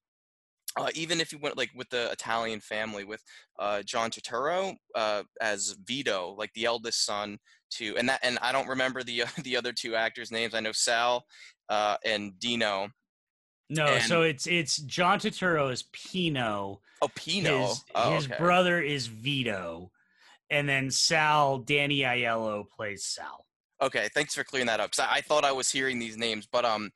uh, 0.77 0.89
even 0.95 1.19
if 1.19 1.31
you 1.31 1.39
went 1.39 1.57
like 1.57 1.69
with 1.75 1.89
the 1.89 2.11
Italian 2.11 2.59
family 2.59 3.03
with 3.03 3.23
uh, 3.59 3.83
John 3.83 4.09
Turturro 4.09 4.75
uh, 4.95 5.23
as 5.41 5.75
Vito, 5.85 6.35
like 6.37 6.53
the 6.53 6.65
eldest 6.65 7.05
son 7.05 7.37
to, 7.71 7.97
and 7.97 8.09
that, 8.09 8.19
and 8.23 8.37
I 8.41 8.51
don't 8.51 8.67
remember 8.67 9.03
the 9.03 9.23
the 9.43 9.57
other 9.57 9.73
two 9.73 9.95
actors' 9.95 10.31
names. 10.31 10.53
I 10.53 10.59
know 10.59 10.71
Sal 10.71 11.25
uh, 11.69 11.97
and 12.05 12.37
Dino. 12.39 12.89
No, 13.69 13.85
and, 13.85 14.03
so 14.03 14.21
it's 14.23 14.47
it's 14.47 14.77
John 14.77 15.19
Turturro 15.19 15.71
is 15.71 15.85
Pino. 15.93 16.81
Oh, 17.01 17.09
Pino. 17.15 17.67
His, 17.67 17.83
oh, 17.95 18.15
his 18.15 18.25
okay. 18.25 18.35
brother 18.37 18.81
is 18.81 19.07
Vito 19.07 19.91
and 20.51 20.67
then 20.67 20.91
Sal 20.91 21.59
Danny 21.59 22.01
Aiello 22.01 22.65
plays 22.69 23.05
Sal. 23.05 23.45
Okay, 23.81 24.09
thanks 24.13 24.35
for 24.35 24.43
clearing 24.43 24.67
that 24.67 24.79
up. 24.79 24.91
Cause 24.91 25.03
I, 25.09 25.15
I 25.15 25.21
thought 25.21 25.45
I 25.45 25.53
was 25.53 25.71
hearing 25.71 25.97
these 25.97 26.17
names, 26.17 26.47
but 26.51 26.65
um, 26.65 26.91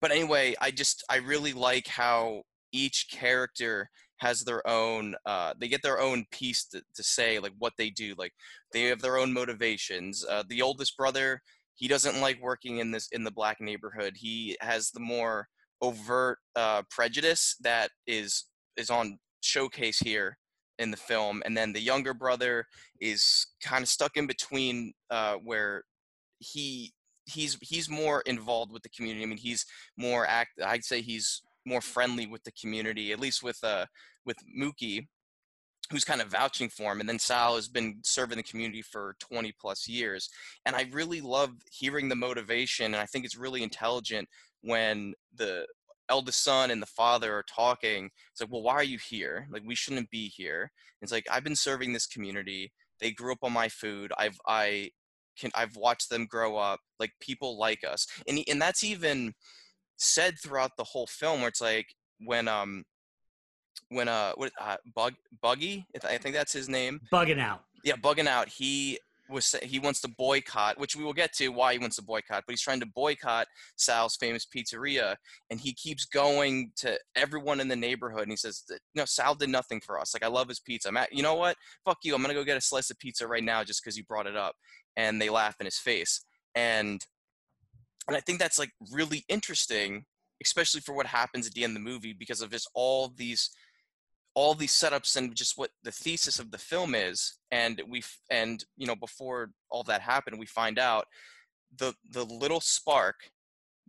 but 0.00 0.10
anyway, 0.10 0.56
I 0.60 0.72
just 0.72 1.04
I 1.08 1.16
really 1.16 1.52
like 1.52 1.86
how 1.86 2.42
each 2.74 3.06
character 3.10 3.88
has 4.18 4.40
their 4.40 4.66
own 4.66 5.14
uh, 5.26 5.54
they 5.58 5.68
get 5.68 5.82
their 5.82 6.00
own 6.00 6.24
piece 6.30 6.64
to, 6.66 6.82
to 6.94 7.02
say 7.02 7.38
like 7.38 7.52
what 7.58 7.72
they 7.78 7.88
do 7.88 8.14
like 8.18 8.32
they 8.72 8.82
have 8.82 9.00
their 9.00 9.16
own 9.16 9.32
motivations 9.32 10.24
uh, 10.28 10.42
the 10.48 10.60
oldest 10.60 10.96
brother 10.96 11.40
he 11.76 11.88
doesn't 11.88 12.20
like 12.20 12.40
working 12.42 12.78
in 12.78 12.90
this 12.90 13.08
in 13.12 13.24
the 13.24 13.30
black 13.30 13.60
neighborhood 13.60 14.14
he 14.16 14.56
has 14.60 14.90
the 14.90 15.00
more 15.00 15.48
overt 15.80 16.38
uh, 16.56 16.82
prejudice 16.90 17.56
that 17.60 17.90
is 18.06 18.46
is 18.76 18.90
on 18.90 19.18
showcase 19.40 19.98
here 19.98 20.36
in 20.78 20.90
the 20.90 20.96
film 20.96 21.42
and 21.44 21.56
then 21.56 21.72
the 21.72 21.80
younger 21.80 22.12
brother 22.12 22.66
is 23.00 23.46
kind 23.62 23.82
of 23.82 23.88
stuck 23.88 24.16
in 24.16 24.26
between 24.26 24.92
uh, 25.10 25.34
where 25.34 25.84
he 26.38 26.92
he's 27.26 27.56
he's 27.62 27.88
more 27.88 28.22
involved 28.26 28.72
with 28.72 28.82
the 28.82 28.88
community 28.90 29.22
i 29.22 29.26
mean 29.26 29.38
he's 29.38 29.64
more 29.96 30.26
act 30.26 30.50
i'd 30.66 30.84
say 30.84 31.00
he's 31.00 31.42
more 31.64 31.80
friendly 31.80 32.26
with 32.26 32.42
the 32.44 32.52
community 32.52 33.12
at 33.12 33.20
least 33.20 33.42
with 33.42 33.62
uh 33.62 33.86
with 34.24 34.36
mookie 34.58 35.06
who's 35.90 36.04
kind 36.04 36.22
of 36.22 36.28
vouching 36.28 36.68
for 36.68 36.92
him 36.92 37.00
and 37.00 37.08
then 37.08 37.18
sal 37.18 37.56
has 37.56 37.68
been 37.68 37.96
serving 38.02 38.36
the 38.36 38.42
community 38.42 38.82
for 38.82 39.16
20 39.20 39.52
plus 39.60 39.88
years 39.88 40.28
and 40.64 40.74
i 40.76 40.86
really 40.92 41.20
love 41.20 41.50
hearing 41.70 42.08
the 42.08 42.16
motivation 42.16 42.86
and 42.86 42.96
i 42.96 43.06
think 43.06 43.24
it's 43.24 43.36
really 43.36 43.62
intelligent 43.62 44.28
when 44.62 45.12
the 45.36 45.66
eldest 46.08 46.42
son 46.44 46.70
and 46.70 46.82
the 46.82 46.86
father 46.86 47.32
are 47.32 47.44
talking 47.48 48.10
it's 48.30 48.40
like 48.40 48.50
well 48.50 48.62
why 48.62 48.74
are 48.74 48.84
you 48.84 48.98
here? 48.98 49.46
Like 49.50 49.62
we 49.64 49.74
shouldn't 49.74 50.10
be 50.10 50.28
here. 50.28 50.70
It's 51.00 51.12
like 51.12 51.26
i've 51.30 51.44
been 51.44 51.56
serving 51.56 51.92
this 51.92 52.06
community 52.06 52.72
they 53.00 53.10
grew 53.10 53.32
up 53.32 53.42
on 53.42 53.52
my 53.52 53.68
food 53.68 54.12
i've 54.18 54.38
i 54.46 54.90
can 55.38 55.50
i've 55.54 55.76
watched 55.76 56.10
them 56.10 56.26
grow 56.26 56.56
up 56.56 56.80
like 57.00 57.12
people 57.20 57.58
like 57.58 57.84
us. 57.84 58.06
And 58.28 58.40
and 58.48 58.60
that's 58.60 58.84
even 58.84 59.34
said 59.96 60.34
throughout 60.42 60.72
the 60.76 60.84
whole 60.84 61.06
film 61.06 61.40
where 61.40 61.48
it's 61.48 61.60
like 61.60 61.86
when 62.20 62.48
um 62.48 62.84
when 63.88 64.08
uh 64.08 64.32
what 64.36 64.52
uh, 64.60 64.76
bug 64.94 65.14
buggy 65.42 65.86
i 66.08 66.18
think 66.18 66.34
that's 66.34 66.52
his 66.52 66.68
name. 66.68 67.00
Bugging 67.12 67.40
out. 67.40 67.64
Yeah 67.84 67.96
bugging 67.96 68.26
out. 68.26 68.48
He 68.48 68.98
was 69.30 69.54
he 69.62 69.78
wants 69.78 70.00
to 70.02 70.08
boycott 70.08 70.78
which 70.78 70.94
we 70.94 71.02
will 71.02 71.12
get 71.12 71.32
to 71.32 71.48
why 71.48 71.72
he 71.72 71.78
wants 71.78 71.96
to 71.96 72.02
boycott 72.02 72.44
but 72.46 72.52
he's 72.52 72.60
trying 72.60 72.80
to 72.80 72.86
boycott 72.94 73.46
sal's 73.76 74.16
famous 74.16 74.46
pizzeria 74.46 75.16
and 75.48 75.58
he 75.58 75.72
keeps 75.72 76.04
going 76.04 76.70
to 76.76 76.98
everyone 77.16 77.58
in 77.58 77.68
the 77.68 77.76
neighborhood 77.76 78.22
and 78.22 78.30
he 78.30 78.36
says 78.36 78.64
no 78.94 79.06
sal 79.06 79.34
did 79.34 79.48
nothing 79.48 79.80
for 79.80 79.98
us. 79.98 80.14
Like 80.14 80.22
i 80.22 80.28
love 80.28 80.48
his 80.48 80.60
pizza. 80.60 80.88
I'm 80.88 80.96
at 80.96 81.12
you 81.12 81.22
know 81.22 81.34
what? 81.34 81.56
Fuck 81.84 81.98
you. 82.02 82.14
I'm 82.14 82.22
gonna 82.22 82.34
go 82.34 82.44
get 82.44 82.56
a 82.56 82.60
slice 82.60 82.90
of 82.90 82.98
pizza 82.98 83.26
right 83.26 83.44
now 83.44 83.64
just 83.64 83.82
because 83.82 83.96
you 83.96 84.04
brought 84.04 84.26
it 84.26 84.36
up 84.36 84.54
and 84.96 85.20
they 85.20 85.30
laugh 85.30 85.56
in 85.60 85.66
his 85.66 85.78
face. 85.78 86.24
And 86.54 87.04
and 88.08 88.16
i 88.16 88.20
think 88.20 88.38
that's 88.38 88.58
like 88.58 88.70
really 88.92 89.24
interesting 89.28 90.04
especially 90.42 90.80
for 90.80 90.94
what 90.94 91.06
happens 91.06 91.46
at 91.46 91.54
the 91.54 91.64
end 91.64 91.76
of 91.76 91.82
the 91.82 91.90
movie 91.90 92.12
because 92.12 92.40
of 92.40 92.50
just 92.50 92.68
all 92.74 93.12
these 93.16 93.50
all 94.34 94.54
these 94.54 94.72
setups 94.72 95.16
and 95.16 95.34
just 95.34 95.56
what 95.56 95.70
the 95.84 95.92
thesis 95.92 96.38
of 96.38 96.50
the 96.50 96.58
film 96.58 96.94
is. 96.94 97.38
And 97.50 97.80
we 97.88 98.02
and 98.30 98.64
you 98.76 98.86
know 98.86 98.96
before 98.96 99.50
all 99.70 99.84
that 99.84 100.00
happened 100.00 100.38
we 100.38 100.46
find 100.46 100.78
out 100.78 101.06
the 101.76 101.94
the 102.10 102.24
little 102.24 102.60
spark 102.60 103.16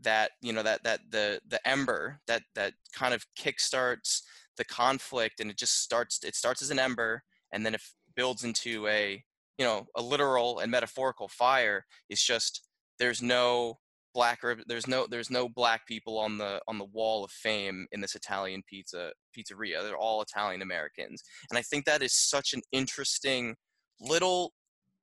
that 0.02 0.32
you 0.42 0.54
know 0.54 0.64
that 0.64 0.84
that 0.84 1.00
the 1.10 1.40
the 1.48 1.66
ember 1.68 2.20
that 2.28 2.44
that 2.54 2.74
kind 2.94 3.14
of 3.14 3.26
kickstarts 3.40 4.22
the 4.58 4.66
conflict 4.66 5.40
and 5.40 5.50
it 5.50 5.58
just 5.58 5.82
starts 5.82 6.20
it 6.24 6.36
starts 6.36 6.62
as 6.62 6.70
an 6.70 6.80
ember 6.80 7.24
and 7.52 7.66
then 7.66 7.74
it 7.74 7.82
builds 8.16 8.44
into 8.44 8.88
a 8.88 9.24
you 9.58 9.66
know 9.66 9.88
a 9.96 10.02
literal 10.02 10.60
and 10.60 10.72
metaphorical 10.72 11.28
fire. 11.28 11.86
Is 12.10 12.22
just 12.22 12.68
there's 13.00 13.22
no 13.22 13.80
black 14.16 14.40
there's 14.66 14.88
no 14.88 15.06
there's 15.08 15.30
no 15.30 15.48
black 15.50 15.86
people 15.86 16.18
on 16.18 16.38
the 16.38 16.62
on 16.68 16.80
the 16.80 16.86
wall 16.86 17.24
of 17.24 17.30
fame 17.32 17.86
in 17.92 18.00
this 18.00 18.16
Italian 18.16 18.64
pizza 18.66 19.12
pizzeria. 19.38 19.84
They're 19.84 19.98
all 19.98 20.22
Italian 20.22 20.62
Americans, 20.62 21.22
and 21.52 21.60
I 21.60 21.62
think 21.62 21.86
that 21.86 22.02
is 22.02 22.14
such 22.14 22.54
an 22.54 22.62
interesting 22.72 23.56
little 24.00 24.54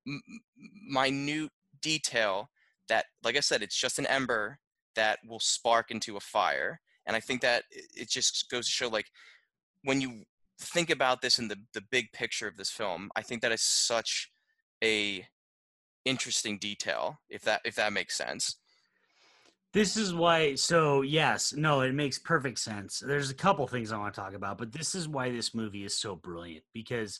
m- 0.07 0.21
minute 0.89 1.51
detail 1.81 2.49
that, 2.89 3.05
like 3.23 3.37
I 3.37 3.41
said, 3.41 3.61
it's 3.61 3.79
just 3.79 3.99
an 3.99 4.07
ember 4.07 4.57
that 4.95 5.19
will 5.27 5.39
spark 5.39 5.91
into 5.91 6.17
a 6.17 6.19
fire. 6.19 6.81
And 7.05 7.15
I 7.15 7.19
think 7.19 7.41
that 7.41 7.63
it 7.71 8.09
just 8.09 8.49
goes 8.49 8.65
to 8.65 8.71
show, 8.71 8.87
like, 8.87 9.07
when 9.83 10.01
you 10.01 10.23
think 10.59 10.89
about 10.89 11.21
this 11.21 11.37
in 11.37 11.47
the 11.49 11.57
the 11.73 11.83
big 11.91 12.11
picture 12.13 12.47
of 12.47 12.57
this 12.57 12.71
film, 12.71 13.11
I 13.15 13.21
think 13.21 13.43
that 13.43 13.51
is 13.51 13.61
such 13.61 14.31
a 14.83 15.27
interesting 16.03 16.57
detail 16.57 17.19
if 17.29 17.43
that 17.43 17.61
if 17.63 17.75
that 17.75 17.93
makes 17.93 18.17
sense 18.17 18.57
this 19.73 19.97
is 19.97 20.13
why, 20.13 20.53
so 20.53 21.01
yes, 21.01 21.53
no, 21.53 21.81
it 21.81 21.95
makes 21.95 22.19
perfect 22.19 22.59
sense. 22.59 22.99
There's 22.99 23.31
a 23.31 23.35
couple 23.35 23.67
things 23.67 23.91
I 23.91 23.97
want 23.97 24.13
to 24.13 24.21
talk 24.21 24.33
about, 24.33 24.59
but 24.59 24.71
this 24.71 24.93
is 24.93 25.07
why 25.07 25.31
this 25.31 25.55
movie 25.55 25.83
is 25.83 25.97
so 25.97 26.15
brilliant 26.15 26.63
because 26.73 27.19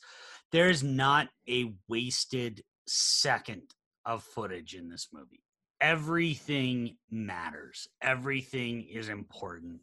there 0.52 0.68
is 0.68 0.82
not 0.84 1.28
a 1.48 1.74
wasted 1.88 2.62
second 2.86 3.74
of 4.06 4.22
footage 4.22 4.74
in 4.74 4.88
this 4.88 5.08
movie. 5.12 5.42
Everything 5.80 6.96
matters, 7.10 7.88
everything 8.00 8.82
is 8.84 9.08
important, 9.08 9.80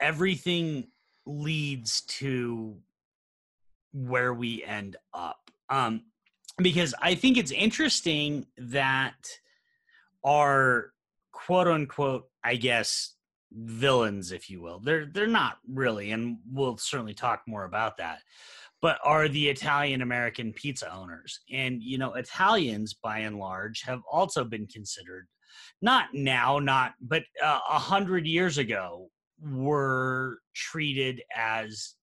everything 0.00 0.88
leads 1.26 2.00
to 2.02 2.76
where 3.92 4.34
we 4.34 4.64
end 4.64 4.96
up. 5.14 5.50
Um, 5.70 6.02
because 6.56 6.92
I 7.00 7.14
think 7.14 7.36
it's 7.36 7.52
interesting 7.52 8.46
that 8.56 9.14
our 10.24 10.92
quote 11.46 11.68
unquote, 11.68 12.24
I 12.42 12.56
guess, 12.56 13.14
villains, 13.52 14.32
if 14.32 14.50
you 14.50 14.60
will. 14.60 14.80
They're 14.80 15.06
they're 15.06 15.26
not 15.26 15.58
really, 15.68 16.10
and 16.10 16.38
we'll 16.50 16.76
certainly 16.76 17.14
talk 17.14 17.42
more 17.46 17.64
about 17.64 17.96
that. 17.98 18.18
But 18.80 18.98
are 19.04 19.28
the 19.28 19.48
Italian 19.48 20.02
American 20.02 20.52
pizza 20.52 20.92
owners, 20.92 21.40
and 21.52 21.82
you 21.82 21.98
know, 21.98 22.14
Italians 22.14 22.94
by 22.94 23.20
and 23.20 23.38
large 23.38 23.82
have 23.82 24.00
also 24.10 24.44
been 24.44 24.66
considered, 24.66 25.28
not 25.80 26.06
now, 26.12 26.58
not 26.58 26.94
but 27.00 27.22
uh, 27.42 27.60
a 27.70 27.74
uh, 27.74 27.78
hundred 27.78 28.26
years 28.26 28.58
ago, 28.58 29.08
were 29.40 30.38
treated 30.54 31.22
as 31.34 31.94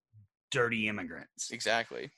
dirty 0.52 0.88
immigrants. 0.88 1.52
Exactly. 1.52 2.10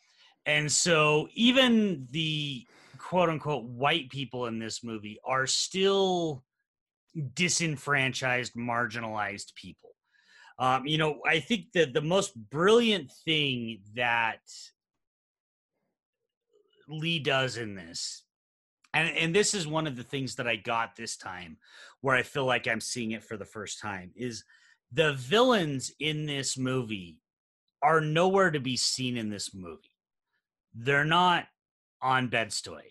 And 0.45 0.71
so 0.71 1.27
even 1.33 2.07
the 2.11 2.65
quote 2.97 3.29
unquote 3.29 3.65
white 3.65 4.09
people 4.09 4.45
in 4.45 4.59
this 4.59 4.83
movie 4.83 5.19
are 5.25 5.45
still 5.45 6.43
disenfranchised, 7.33 8.53
marginalized 8.55 9.53
people. 9.55 9.91
Um, 10.59 10.87
you 10.87 10.97
know, 10.97 11.19
I 11.25 11.39
think 11.39 11.71
that 11.73 11.93
the 11.93 12.01
most 12.01 12.35
brilliant 12.49 13.11
thing 13.25 13.81
that 13.95 14.39
Lee 16.87 17.19
does 17.19 17.57
in 17.57 17.75
this, 17.75 18.23
and, 18.93 19.15
and 19.15 19.35
this 19.35 19.53
is 19.53 19.67
one 19.67 19.85
of 19.85 19.95
the 19.95 20.03
things 20.03 20.35
that 20.35 20.47
I 20.47 20.55
got 20.55 20.95
this 20.95 21.17
time, 21.17 21.57
where 22.01 22.15
I 22.15 22.23
feel 22.23 22.45
like 22.45 22.67
I'm 22.67 22.81
seeing 22.81 23.11
it 23.11 23.23
for 23.23 23.37
the 23.37 23.45
first 23.45 23.79
time, 23.79 24.11
is 24.15 24.43
the 24.91 25.13
villains 25.13 25.91
in 25.99 26.25
this 26.25 26.57
movie 26.57 27.19
are 27.83 28.01
nowhere 28.01 28.49
to 28.49 28.59
be 28.59 28.77
seen 28.77 29.17
in 29.17 29.29
this 29.29 29.53
movie. 29.53 29.91
They're 30.73 31.05
not 31.05 31.45
on 32.01 32.29
Bed-Stuy. 32.29 32.81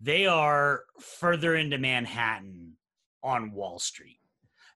They 0.00 0.26
are 0.26 0.82
further 1.00 1.54
into 1.54 1.78
Manhattan 1.78 2.72
on 3.26 3.52
Wall 3.52 3.78
Street. 3.78 4.20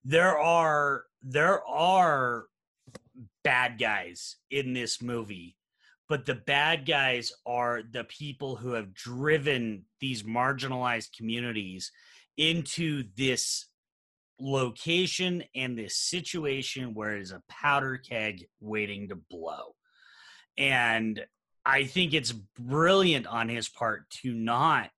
There 0.04 0.36
are 0.36 1.04
there 1.22 1.64
are 1.66 2.46
bad 3.44 3.78
guys 3.78 4.36
in 4.50 4.72
this 4.72 5.00
movie, 5.00 5.56
but 6.08 6.26
the 6.26 6.34
bad 6.34 6.84
guys 6.84 7.32
are 7.46 7.82
the 7.88 8.04
people 8.04 8.56
who 8.56 8.72
have 8.72 8.92
driven 8.92 9.84
these 10.00 10.24
marginalized 10.24 11.16
communities 11.16 11.92
into 12.36 13.04
this 13.16 13.66
location 14.40 15.44
and 15.54 15.78
this 15.78 15.96
situation 15.96 16.94
where 16.94 17.16
it 17.16 17.22
is 17.22 17.32
a 17.32 17.42
powder 17.48 17.98
keg 17.98 18.46
waiting 18.60 19.08
to 19.08 19.16
blow. 19.16 19.74
And 20.56 21.22
I 21.64 21.84
think 21.84 22.14
it's 22.14 22.32
brilliant 22.32 23.26
on 23.26 23.48
his 23.48 23.68
part 23.68 24.08
to 24.22 24.32
not 24.32 24.90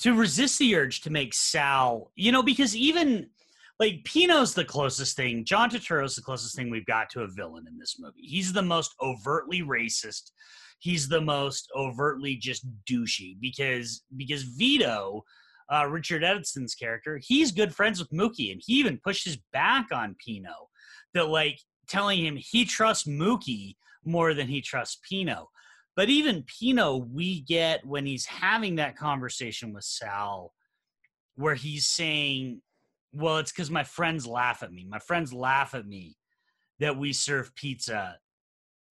to 0.00 0.14
resist 0.14 0.58
the 0.58 0.74
urge 0.76 1.02
to 1.02 1.10
make 1.10 1.34
Sal, 1.34 2.10
you 2.16 2.32
know, 2.32 2.42
because 2.42 2.74
even 2.74 3.28
like 3.78 4.04
Pino's 4.04 4.54
the 4.54 4.64
closest 4.64 5.16
thing, 5.16 5.44
John 5.44 5.70
Turturro's 5.70 6.16
the 6.16 6.22
closest 6.22 6.56
thing 6.56 6.70
we've 6.70 6.86
got 6.86 7.10
to 7.10 7.22
a 7.22 7.28
villain 7.28 7.66
in 7.66 7.78
this 7.78 7.96
movie. 7.98 8.22
He's 8.22 8.52
the 8.52 8.62
most 8.62 8.94
overtly 9.00 9.62
racist. 9.62 10.32
He's 10.78 11.08
the 11.08 11.20
most 11.20 11.70
overtly 11.76 12.36
just 12.36 12.66
douchey 12.90 13.38
because 13.40 14.02
because 14.16 14.42
Vito, 14.42 15.24
uh, 15.72 15.86
Richard 15.86 16.24
Edson's 16.24 16.74
character, 16.74 17.20
he's 17.22 17.52
good 17.52 17.74
friends 17.74 17.98
with 17.98 18.10
Mookie, 18.10 18.52
and 18.52 18.62
he 18.64 18.74
even 18.74 19.00
pushes 19.02 19.38
back 19.52 19.88
on 19.92 20.16
Pino, 20.24 20.68
that 21.12 21.28
like 21.28 21.58
telling 21.88 22.24
him 22.24 22.36
he 22.38 22.64
trusts 22.64 23.06
Mookie 23.06 23.76
more 24.04 24.32
than 24.32 24.48
he 24.48 24.62
trusts 24.62 24.98
Pino. 25.06 25.48
But 26.00 26.08
even 26.08 26.44
Pino, 26.44 26.96
we 26.96 27.42
get 27.42 27.84
when 27.84 28.06
he's 28.06 28.24
having 28.24 28.76
that 28.76 28.96
conversation 28.96 29.74
with 29.74 29.84
Sal, 29.84 30.54
where 31.34 31.54
he's 31.54 31.88
saying, 31.88 32.62
Well, 33.12 33.36
it's 33.36 33.52
because 33.52 33.70
my 33.70 33.84
friends 33.84 34.26
laugh 34.26 34.62
at 34.62 34.72
me. 34.72 34.86
My 34.88 34.98
friends 34.98 35.30
laugh 35.30 35.74
at 35.74 35.86
me 35.86 36.16
that 36.78 36.96
we 36.96 37.12
serve 37.12 37.54
pizza, 37.54 38.16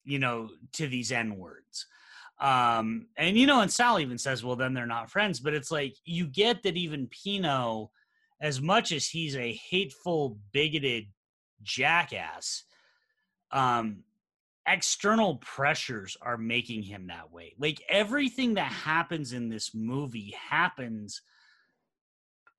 you 0.03 0.19
know, 0.19 0.51
to 0.73 0.87
these 0.87 1.11
N 1.11 1.35
words. 1.35 1.87
Um, 2.39 3.07
and 3.17 3.35
you 3.35 3.47
know, 3.47 3.61
and 3.61 3.73
Sal 3.73 3.99
even 3.99 4.19
says, 4.19 4.43
Well, 4.43 4.55
then 4.55 4.75
they're 4.75 4.85
not 4.85 5.09
friends. 5.09 5.39
But 5.39 5.55
it's 5.55 5.71
like 5.71 5.95
you 6.05 6.27
get 6.27 6.61
that 6.61 6.77
even 6.77 7.07
Pino, 7.07 7.89
as 8.39 8.61
much 8.61 8.91
as 8.91 9.07
he's 9.07 9.35
a 9.35 9.59
hateful, 9.67 10.37
bigoted 10.51 11.07
jackass, 11.63 12.65
um, 13.51 14.03
external 14.69 15.37
pressures 15.37 16.15
are 16.21 16.37
making 16.37 16.83
him 16.83 17.07
that 17.07 17.31
way. 17.31 17.53
Like 17.57 17.81
everything 17.89 18.53
that 18.53 18.71
happens 18.71 19.33
in 19.33 19.49
this 19.49 19.73
movie 19.73 20.35
happens, 20.49 21.21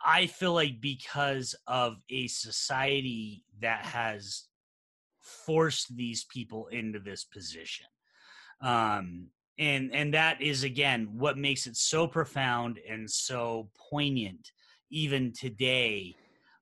I 0.04 0.26
feel 0.26 0.52
like, 0.52 0.80
because 0.80 1.54
of 1.66 1.96
a 2.10 2.26
society 2.26 3.44
that 3.60 3.84
has 3.84 4.44
forced 5.20 5.96
these 5.96 6.24
people 6.24 6.66
into 6.68 6.98
this 6.98 7.24
position. 7.24 7.86
Um, 8.60 9.28
and 9.60 9.94
and 9.94 10.14
that 10.14 10.40
is 10.40 10.64
again 10.64 11.08
what 11.12 11.38
makes 11.38 11.66
it 11.66 11.76
so 11.76 12.06
profound 12.06 12.80
and 12.88 13.08
so 13.08 13.68
poignant 13.90 14.50
even 14.90 15.32
today 15.32 16.16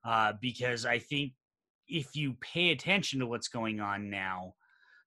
uh, 0.05 0.33
because 0.41 0.85
i 0.85 0.99
think 0.99 1.33
if 1.87 2.15
you 2.15 2.35
pay 2.41 2.71
attention 2.71 3.21
to 3.21 3.27
what's 3.27 3.49
going 3.49 3.81
on 3.81 4.11
now 4.11 4.53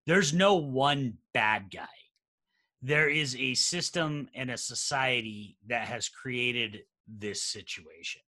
there's 0.06 0.34
no 0.34 0.56
one 0.56 1.18
bad 1.34 1.72
guy. 1.72 1.88
There 2.82 3.10
is 3.10 3.36
a 3.36 3.54
system 3.54 4.28
and 4.34 4.50
a 4.50 4.58
society 4.58 5.58
that 5.68 5.88
has 5.88 6.10
created 6.10 6.80
this 7.08 7.44
situation. 7.44 8.22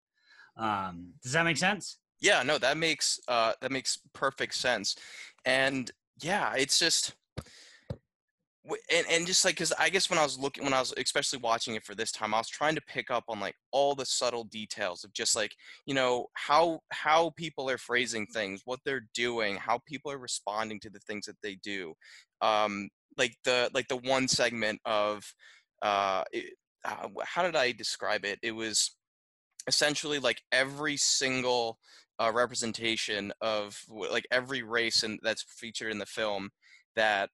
Um, 0.56 1.14
does 1.22 1.32
that 1.32 1.44
make 1.44 1.56
sense? 1.56 1.98
Yeah, 2.20 2.42
no, 2.42 2.58
that 2.58 2.76
makes 2.76 3.18
uh, 3.26 3.54
that 3.60 3.72
makes 3.72 3.98
perfect 4.12 4.54
sense, 4.54 4.94
and 5.44 5.90
yeah, 6.22 6.54
it's 6.54 6.78
just 6.78 7.14
and, 8.64 9.06
and 9.10 9.26
just 9.26 9.44
like 9.44 9.54
because 9.54 9.72
i 9.78 9.88
guess 9.88 10.08
when 10.08 10.18
i 10.18 10.22
was 10.22 10.38
looking 10.38 10.62
when 10.62 10.72
i 10.72 10.78
was 10.78 10.94
especially 10.96 11.38
watching 11.40 11.74
it 11.74 11.84
for 11.84 11.96
this 11.96 12.12
time 12.12 12.32
i 12.32 12.38
was 12.38 12.48
trying 12.48 12.76
to 12.76 12.82
pick 12.82 13.10
up 13.10 13.24
on 13.28 13.40
like 13.40 13.56
all 13.72 13.94
the 13.94 14.06
subtle 14.06 14.44
details 14.44 15.02
of 15.02 15.12
just 15.12 15.34
like 15.34 15.52
you 15.84 15.94
know 15.94 16.26
how 16.34 16.78
how 16.92 17.32
people 17.36 17.68
are 17.68 17.78
phrasing 17.78 18.24
things 18.26 18.62
what 18.64 18.78
they're 18.84 19.08
doing 19.14 19.56
how 19.56 19.80
people 19.86 20.12
are 20.12 20.18
responding 20.18 20.78
to 20.80 20.90
the 20.90 21.00
things 21.00 21.26
that 21.26 21.36
they 21.42 21.56
do. 21.62 21.94
Um 22.40 22.88
like 23.18 23.36
the 23.44 23.70
like 23.74 23.88
the 23.88 23.96
one 23.96 24.28
segment 24.28 24.80
of 24.84 25.24
uh, 25.82 26.24
it, 26.32 26.54
uh 26.84 27.08
how 27.24 27.42
did 27.42 27.56
i 27.56 27.72
describe 27.72 28.24
it? 28.24 28.38
It 28.42 28.52
was 28.52 28.96
essentially 29.66 30.18
like 30.18 30.42
every 30.50 30.96
single 30.96 31.78
uh, 32.18 32.30
representation 32.32 33.32
of 33.40 33.80
like 33.88 34.26
every 34.30 34.62
race 34.62 35.02
and 35.02 35.18
that's 35.22 35.44
featured 35.48 35.92
in 35.92 35.98
the 35.98 36.06
film 36.06 36.50
that 36.96 37.30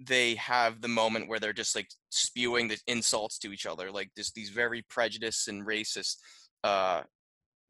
they 0.00 0.34
have 0.36 0.80
the 0.80 0.88
moment 0.88 1.28
where 1.28 1.38
they're 1.38 1.52
just 1.52 1.76
like 1.76 1.88
spewing 2.08 2.68
the 2.68 2.78
insults 2.86 3.38
to 3.38 3.52
each 3.52 3.66
other, 3.66 3.90
like 3.90 4.10
just 4.16 4.34
these 4.34 4.50
very 4.50 4.82
prejudiced 4.88 5.48
and 5.48 5.66
racist, 5.66 6.16
uh, 6.64 7.02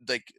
like 0.09 0.33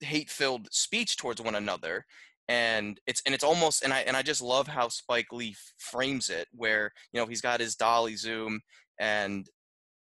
hate-filled 0.00 0.68
speech 0.72 1.16
towards 1.16 1.40
one 1.40 1.54
another. 1.54 2.04
And 2.48 3.00
it's 3.06 3.22
and 3.24 3.34
it's 3.34 3.44
almost 3.44 3.84
and 3.84 3.92
I 3.92 4.00
and 4.00 4.16
I 4.16 4.22
just 4.22 4.42
love 4.42 4.66
how 4.66 4.88
Spike 4.88 5.32
Lee 5.32 5.54
frames 5.78 6.30
it, 6.30 6.48
where 6.52 6.92
you 7.12 7.20
know 7.20 7.26
he's 7.26 7.40
got 7.40 7.60
his 7.60 7.76
dolly 7.76 8.16
zoom 8.16 8.60
and 8.98 9.48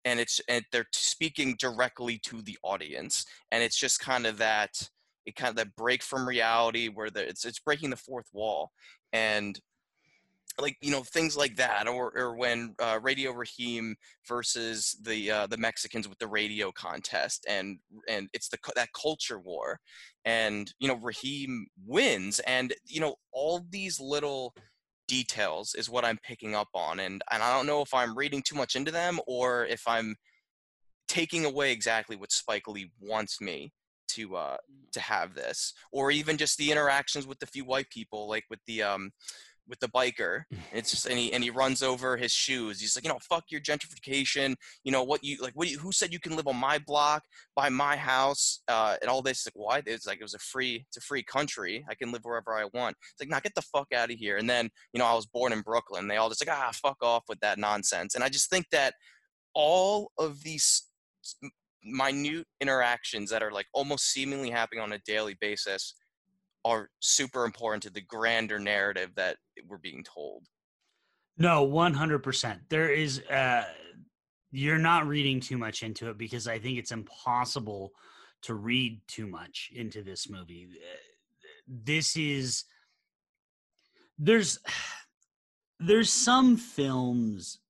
and 0.04 0.20
it's 0.20 0.40
and 0.48 0.64
they're 0.72 0.86
speaking 0.92 1.56
directly 1.58 2.18
to 2.26 2.40
the 2.42 2.56
audience, 2.62 3.26
and 3.50 3.62
it's 3.62 3.78
just 3.78 4.00
kind 4.00 4.24
of 4.26 4.38
that 4.38 4.70
it 5.26 5.36
kind 5.36 5.50
of 5.50 5.56
that 5.56 5.76
break 5.76 6.02
from 6.02 6.28
reality 6.28 6.88
where 6.88 7.10
the, 7.10 7.28
it's 7.28 7.44
it's 7.44 7.58
breaking 7.58 7.90
the 7.90 7.96
fourth 7.96 8.28
wall 8.32 8.70
and 9.12 9.60
like 10.60 10.76
you 10.80 10.90
know 10.90 11.02
things 11.02 11.36
like 11.36 11.56
that 11.56 11.86
or 11.86 12.12
or 12.16 12.36
when 12.36 12.74
uh, 12.80 12.98
radio 13.02 13.32
raheem 13.32 13.94
versus 14.26 14.96
the 15.02 15.30
uh, 15.30 15.46
the 15.46 15.56
mexicans 15.56 16.08
with 16.08 16.18
the 16.18 16.26
radio 16.26 16.72
contest 16.72 17.46
and 17.48 17.78
and 18.08 18.28
it's 18.32 18.48
the 18.48 18.58
that 18.74 18.88
culture 18.92 19.38
war 19.38 19.78
and 20.24 20.72
you 20.78 20.88
know 20.88 20.96
raheem 20.96 21.66
wins 21.86 22.40
and 22.40 22.74
you 22.86 23.00
know 23.00 23.14
all 23.32 23.64
these 23.70 24.00
little 24.00 24.54
details 25.06 25.74
is 25.74 25.88
what 25.88 26.04
i'm 26.04 26.18
picking 26.22 26.54
up 26.54 26.68
on 26.74 27.00
and 27.00 27.22
and 27.32 27.42
i 27.42 27.54
don't 27.54 27.66
know 27.66 27.80
if 27.80 27.94
i'm 27.94 28.16
reading 28.16 28.42
too 28.42 28.56
much 28.56 28.76
into 28.76 28.90
them 28.90 29.18
or 29.26 29.64
if 29.66 29.82
i'm 29.86 30.14
taking 31.06 31.44
away 31.44 31.72
exactly 31.72 32.16
what 32.16 32.30
spike 32.30 32.68
lee 32.68 32.90
wants 33.00 33.40
me 33.40 33.72
to 34.08 34.36
uh 34.36 34.56
to 34.92 35.00
have 35.00 35.34
this 35.34 35.72
or 35.92 36.10
even 36.10 36.36
just 36.36 36.58
the 36.58 36.70
interactions 36.70 37.26
with 37.26 37.38
the 37.38 37.46
few 37.46 37.64
white 37.64 37.88
people 37.90 38.28
like 38.28 38.44
with 38.50 38.60
the 38.66 38.82
um 38.82 39.10
with 39.68 39.80
the 39.80 39.88
biker. 39.88 40.42
It's 40.70 40.90
just 40.90 41.06
and 41.06 41.18
he 41.18 41.32
and 41.32 41.42
he 41.42 41.50
runs 41.50 41.82
over 41.82 42.16
his 42.16 42.30
shoes. 42.30 42.80
He's 42.80 42.94
like, 42.94 43.04
you 43.04 43.10
know, 43.10 43.18
fuck 43.28 43.44
your 43.48 43.60
gentrification. 43.60 44.54
You 44.84 44.92
know 44.92 45.02
what 45.02 45.24
you 45.24 45.38
like? 45.40 45.54
What 45.54 45.70
you, 45.70 45.78
who 45.78 45.92
said 45.92 46.12
you 46.12 46.20
can 46.20 46.36
live 46.36 46.46
on 46.46 46.56
my 46.56 46.78
block, 46.78 47.22
by 47.56 47.68
my 47.68 47.96
house, 47.96 48.60
uh, 48.68 48.96
and 49.00 49.10
all 49.10 49.22
this? 49.22 49.46
Like, 49.46 49.54
why? 49.56 49.82
It's 49.86 50.06
like 50.06 50.18
it 50.20 50.24
was 50.24 50.34
a 50.34 50.38
free, 50.38 50.84
it's 50.88 50.98
a 50.98 51.00
free 51.00 51.22
country. 51.22 51.84
I 51.88 51.94
can 51.94 52.12
live 52.12 52.24
wherever 52.24 52.54
I 52.54 52.66
want. 52.74 52.96
It's 53.12 53.20
like, 53.20 53.30
now 53.30 53.40
get 53.40 53.54
the 53.54 53.62
fuck 53.62 53.88
out 53.94 54.10
of 54.10 54.18
here. 54.18 54.36
And 54.36 54.48
then 54.48 54.68
you 54.92 54.98
know, 54.98 55.06
I 55.06 55.14
was 55.14 55.26
born 55.26 55.52
in 55.52 55.62
Brooklyn. 55.62 56.06
They 56.06 56.16
all 56.16 56.28
just 56.28 56.46
like, 56.46 56.54
ah, 56.54 56.70
fuck 56.74 56.98
off 57.02 57.24
with 57.28 57.40
that 57.40 57.58
nonsense. 57.58 58.14
And 58.14 58.22
I 58.22 58.28
just 58.28 58.50
think 58.50 58.66
that 58.72 58.94
all 59.54 60.12
of 60.18 60.42
these 60.42 60.86
minute 61.82 62.46
interactions 62.60 63.30
that 63.30 63.42
are 63.42 63.52
like 63.52 63.66
almost 63.72 64.12
seemingly 64.12 64.50
happening 64.50 64.82
on 64.82 64.92
a 64.92 64.98
daily 65.06 65.36
basis 65.40 65.94
are 66.68 66.90
super 67.00 67.44
important 67.44 67.82
to 67.84 67.90
the 67.90 68.00
grander 68.00 68.58
narrative 68.58 69.10
that 69.16 69.36
we're 69.66 69.78
being 69.78 70.04
told. 70.04 70.46
No, 71.36 71.66
100%. 71.66 72.58
There 72.68 72.90
is 72.90 73.20
uh 73.30 73.64
you're 74.50 74.78
not 74.78 75.06
reading 75.06 75.40
too 75.40 75.58
much 75.58 75.82
into 75.82 76.08
it 76.08 76.16
because 76.16 76.48
I 76.48 76.58
think 76.58 76.78
it's 76.78 76.92
impossible 76.92 77.92
to 78.42 78.54
read 78.54 79.00
too 79.06 79.26
much 79.26 79.70
into 79.74 80.02
this 80.02 80.30
movie. 80.30 80.68
This 81.66 82.16
is 82.16 82.64
there's 84.18 84.58
there's 85.80 86.10
some 86.10 86.56
films 86.56 87.60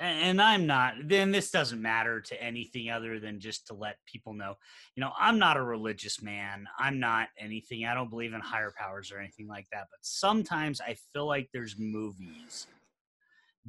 and 0.00 0.40
I'm 0.40 0.66
not, 0.66 0.94
then 1.04 1.30
this 1.30 1.50
doesn't 1.50 1.80
matter 1.80 2.22
to 2.22 2.42
anything 2.42 2.90
other 2.90 3.20
than 3.20 3.38
just 3.38 3.66
to 3.66 3.74
let 3.74 3.96
people 4.06 4.32
know, 4.32 4.54
you 4.96 5.02
know, 5.02 5.12
I'm 5.18 5.38
not 5.38 5.58
a 5.58 5.62
religious 5.62 6.22
man. 6.22 6.66
I'm 6.78 6.98
not 6.98 7.28
anything. 7.38 7.84
I 7.84 7.94
don't 7.94 8.08
believe 8.08 8.32
in 8.32 8.40
higher 8.40 8.72
powers 8.76 9.12
or 9.12 9.18
anything 9.18 9.46
like 9.46 9.66
that. 9.72 9.88
But 9.90 9.98
sometimes 10.00 10.80
I 10.80 10.96
feel 11.12 11.26
like 11.26 11.50
there's 11.52 11.76
movies 11.78 12.66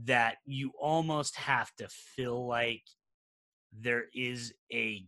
that 0.06 0.38
you 0.46 0.72
almost 0.80 1.36
have 1.36 1.70
to 1.76 1.90
feel 1.90 2.48
like 2.48 2.84
there 3.78 4.06
is 4.14 4.54
a 4.72 5.06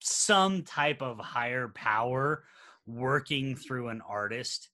some 0.00 0.62
type 0.62 1.02
of 1.02 1.18
higher 1.18 1.68
power 1.68 2.44
working 2.86 3.56
through 3.56 3.88
an 3.88 4.00
artist 4.08 4.70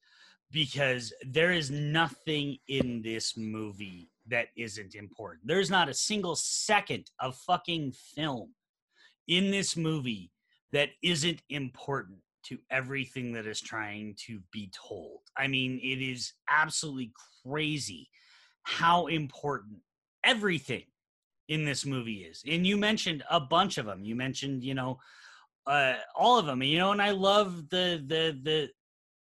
because 0.50 1.12
there 1.26 1.50
is 1.50 1.70
nothing 1.70 2.58
in 2.68 3.02
this 3.02 3.36
movie 3.36 4.11
that 4.32 4.48
isn't 4.56 4.94
important. 4.94 5.46
There's 5.46 5.70
not 5.70 5.90
a 5.90 5.94
single 5.94 6.34
second 6.34 7.10
of 7.20 7.36
fucking 7.36 7.92
film 7.92 8.54
in 9.28 9.50
this 9.50 9.76
movie 9.76 10.32
that 10.72 10.88
isn't 11.02 11.42
important 11.50 12.18
to 12.46 12.58
everything 12.70 13.32
that 13.34 13.46
is 13.46 13.60
trying 13.60 14.16
to 14.26 14.40
be 14.50 14.70
told. 14.88 15.20
I 15.36 15.46
mean, 15.48 15.78
it 15.82 16.02
is 16.02 16.32
absolutely 16.50 17.12
crazy 17.44 18.08
how 18.62 19.06
important 19.06 19.76
everything 20.24 20.84
in 21.48 21.66
this 21.66 21.84
movie 21.84 22.26
is. 22.28 22.42
And 22.48 22.66
you 22.66 22.78
mentioned 22.78 23.22
a 23.30 23.38
bunch 23.38 23.76
of 23.76 23.84
them. 23.84 24.02
You 24.02 24.16
mentioned, 24.16 24.64
you 24.64 24.74
know, 24.74 24.98
uh, 25.66 25.96
all 26.16 26.38
of 26.38 26.46
them. 26.46 26.62
You 26.62 26.78
know, 26.78 26.92
and 26.92 27.02
I 27.02 27.10
love 27.10 27.68
the 27.68 28.02
the 28.06 28.38
the 28.42 28.68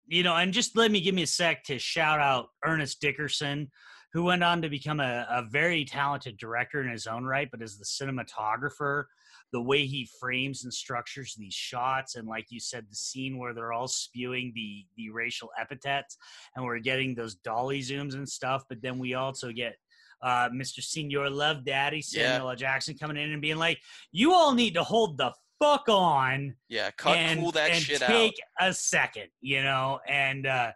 you 0.07 0.23
know, 0.23 0.37
and 0.37 0.53
just 0.53 0.77
let 0.77 0.91
me 0.91 1.01
give 1.01 1.15
me 1.15 1.23
a 1.23 1.27
sec 1.27 1.65
to 1.65 1.79
shout 1.79 2.21
out 2.21 2.49
Ernest 2.65 3.01
Dickerson 3.01 3.71
who 4.13 4.25
went 4.25 4.43
on 4.43 4.61
to 4.63 4.69
become 4.69 5.01
a, 5.01 5.27
a 5.31 5.43
very 5.51 5.85
talented 5.85 6.37
director 6.37 6.83
in 6.83 6.91
his 6.91 7.07
own 7.07 7.25
right, 7.25 7.49
but 7.51 7.63
as 7.63 7.79
the 7.79 7.85
cinematographer, 7.85 9.05
the 9.53 9.61
way 9.61 9.87
he 9.87 10.09
frames 10.21 10.65
and 10.65 10.73
structures 10.73 11.35
these 11.37 11.55
shots, 11.55 12.17
and 12.17 12.29
like 12.29 12.47
you 12.51 12.61
said, 12.61 12.87
the 12.89 12.97
scene 12.97 13.39
where 13.39 13.55
they're 13.55 13.73
all 13.73 13.89
spewing 13.89 14.53
the 14.55 14.85
the 14.97 15.11
racial 15.11 15.51
epithets, 15.61 16.17
and 16.55 16.65
we're 16.65 16.79
getting 16.79 17.15
those 17.15 17.35
dolly 17.37 17.81
zooms 17.81 18.15
and 18.15 18.29
stuff, 18.29 18.65
but 18.69 18.83
then 18.83 18.99
we 18.99 19.15
also 19.15 19.53
get 19.53 19.77
uh, 20.23 20.49
Mr. 20.51 20.83
Senior 20.83 21.31
Love 21.31 21.65
Daddy 21.65 22.03
Samuel 22.03 22.51
yeah. 22.51 22.55
Jackson 22.55 22.97
coming 22.97 23.17
in 23.17 23.33
and 23.33 23.43
being 23.43 23.57
like, 23.57 23.79
"You 24.13 24.33
all 24.33 24.55
need 24.55 24.75
to 24.75 24.85
hold 24.85 25.19
the 25.19 25.33
fuck 25.61 25.89
on." 25.89 26.55
Yeah, 26.69 26.91
cut 26.93 27.17
and, 27.17 27.41
cool 27.41 27.53
that 27.53 27.71
and 27.71 27.83
shit 27.83 28.01
take 28.01 28.11
out. 28.11 28.11
Take 28.11 28.41
a 28.61 28.75
second, 28.75 29.29
you 29.41 29.63
know, 29.63 30.01
and 30.07 30.47
uh, 30.47 30.73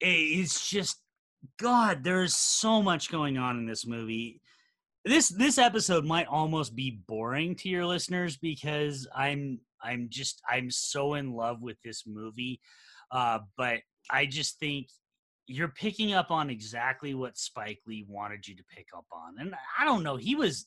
it's 0.00 0.68
just 0.68 0.98
God, 1.58 2.04
there's 2.04 2.34
so 2.34 2.82
much 2.82 3.10
going 3.10 3.38
on 3.38 3.58
in 3.58 3.66
this 3.66 3.86
movie. 3.86 4.40
This 5.04 5.28
this 5.28 5.58
episode 5.58 6.04
might 6.04 6.26
almost 6.26 6.74
be 6.74 7.02
boring 7.06 7.54
to 7.56 7.68
your 7.68 7.84
listeners 7.84 8.36
because 8.36 9.06
I'm 9.14 9.60
I'm 9.82 10.06
just 10.08 10.40
I'm 10.48 10.70
so 10.70 11.14
in 11.14 11.32
love 11.32 11.60
with 11.60 11.76
this 11.84 12.04
movie. 12.06 12.60
Uh, 13.10 13.40
but 13.56 13.80
I 14.10 14.26
just 14.26 14.58
think 14.58 14.88
you're 15.46 15.68
picking 15.68 16.14
up 16.14 16.30
on 16.30 16.48
exactly 16.48 17.14
what 17.14 17.36
Spike 17.36 17.80
Lee 17.86 18.06
wanted 18.08 18.48
you 18.48 18.56
to 18.56 18.64
pick 18.74 18.86
up 18.96 19.04
on. 19.12 19.34
And 19.38 19.54
I 19.78 19.84
don't 19.84 20.02
know, 20.02 20.16
he 20.16 20.34
was 20.34 20.66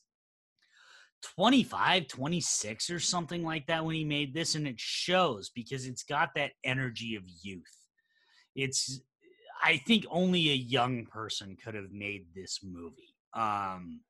25, 1.36 2.06
26 2.06 2.90
or 2.90 3.00
something 3.00 3.42
like 3.42 3.66
that 3.66 3.84
when 3.84 3.96
he 3.96 4.04
made 4.04 4.32
this 4.32 4.54
and 4.54 4.68
it 4.68 4.78
shows 4.78 5.50
because 5.50 5.86
it's 5.86 6.04
got 6.04 6.30
that 6.36 6.52
energy 6.64 7.16
of 7.16 7.24
youth. 7.42 7.64
It's 8.54 9.00
I 9.62 9.78
think 9.78 10.04
only 10.10 10.50
a 10.50 10.54
young 10.54 11.06
person 11.06 11.56
could 11.62 11.74
have 11.74 11.92
made 11.92 12.26
this 12.34 12.60
movie. 12.62 13.14
Um 13.34 14.00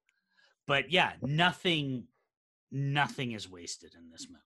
but 0.67 0.91
yeah, 0.93 1.13
nothing 1.23 2.05
nothing 2.71 3.33
is 3.33 3.51
wasted 3.51 3.95
in 3.95 4.11
this 4.11 4.27
movie. 4.29 4.43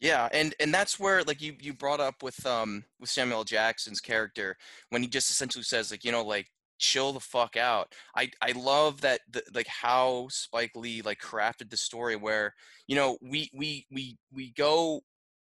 Yeah, 0.00 0.28
and 0.32 0.54
and 0.60 0.72
that's 0.72 1.00
where 1.00 1.22
like 1.24 1.40
you 1.40 1.54
you 1.60 1.72
brought 1.72 2.00
up 2.00 2.22
with 2.22 2.44
um 2.46 2.84
with 3.00 3.10
Samuel 3.10 3.44
Jackson's 3.44 4.00
character 4.00 4.56
when 4.90 5.02
he 5.02 5.08
just 5.08 5.30
essentially 5.30 5.64
says 5.64 5.90
like 5.90 6.04
you 6.04 6.12
know 6.12 6.22
like 6.24 6.46
chill 6.78 7.12
the 7.12 7.20
fuck 7.20 7.56
out. 7.56 7.92
I 8.14 8.30
I 8.42 8.52
love 8.52 9.00
that 9.00 9.20
the, 9.30 9.42
like 9.54 9.66
how 9.66 10.28
Spike 10.30 10.72
Lee 10.74 11.02
like 11.02 11.18
crafted 11.20 11.70
the 11.70 11.76
story 11.76 12.16
where 12.16 12.54
you 12.86 12.96
know 12.96 13.16
we 13.22 13.50
we 13.54 13.86
we 13.90 14.18
we 14.32 14.52
go 14.52 15.00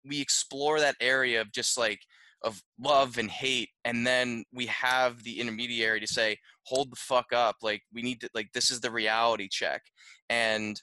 we 0.04 0.20
explore 0.20 0.80
that 0.80 0.96
area 1.00 1.40
of 1.40 1.52
just 1.52 1.78
like 1.78 2.00
of 2.44 2.62
love 2.80 3.18
and 3.18 3.30
hate 3.30 3.70
and 3.84 4.06
then 4.06 4.44
we 4.52 4.66
have 4.66 5.22
the 5.22 5.40
intermediary 5.40 6.00
to 6.00 6.06
say 6.06 6.36
hold 6.64 6.90
the 6.90 6.96
fuck 6.96 7.32
up 7.32 7.56
like 7.62 7.82
we 7.92 8.02
need 8.02 8.20
to 8.20 8.28
like 8.34 8.50
this 8.52 8.70
is 8.70 8.80
the 8.80 8.90
reality 8.90 9.48
check 9.48 9.82
and 10.28 10.82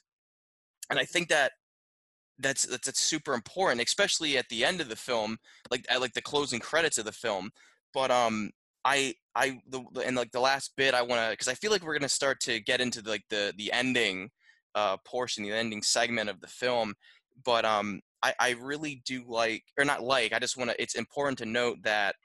and 0.88 0.98
i 0.98 1.04
think 1.04 1.28
that 1.28 1.52
that's, 2.40 2.64
that's 2.66 2.86
that's 2.86 3.00
super 3.00 3.34
important, 3.34 3.80
especially 3.82 4.38
at 4.38 4.48
the 4.48 4.64
end 4.64 4.80
of 4.80 4.88
the 4.88 4.96
film, 4.96 5.38
like 5.70 5.84
at 5.88 6.00
like 6.00 6.14
the 6.14 6.22
closing 6.22 6.60
credits 6.60 6.98
of 6.98 7.04
the 7.04 7.12
film. 7.12 7.50
But 7.92 8.10
um, 8.10 8.50
I 8.84 9.14
I 9.34 9.60
the 9.68 9.82
and 10.04 10.16
like 10.16 10.32
the 10.32 10.40
last 10.40 10.72
bit 10.76 10.94
I 10.94 11.02
want 11.02 11.22
to 11.22 11.30
because 11.30 11.48
I 11.48 11.54
feel 11.54 11.70
like 11.70 11.84
we're 11.84 11.94
gonna 11.94 12.08
start 12.08 12.40
to 12.40 12.60
get 12.60 12.80
into 12.80 13.02
the, 13.02 13.10
like 13.10 13.24
the 13.30 13.52
the 13.56 13.72
ending 13.72 14.30
uh 14.74 14.96
portion, 15.06 15.44
the 15.44 15.52
ending 15.52 15.82
segment 15.82 16.30
of 16.30 16.40
the 16.40 16.46
film. 16.46 16.94
But 17.44 17.64
um, 17.64 18.00
I 18.22 18.34
I 18.38 18.50
really 18.60 19.02
do 19.06 19.24
like 19.26 19.64
or 19.78 19.84
not 19.84 20.02
like. 20.02 20.32
I 20.32 20.38
just 20.38 20.56
want 20.56 20.70
to. 20.70 20.82
It's 20.82 20.94
important 20.94 21.38
to 21.38 21.46
note 21.46 21.78
that 21.82 22.16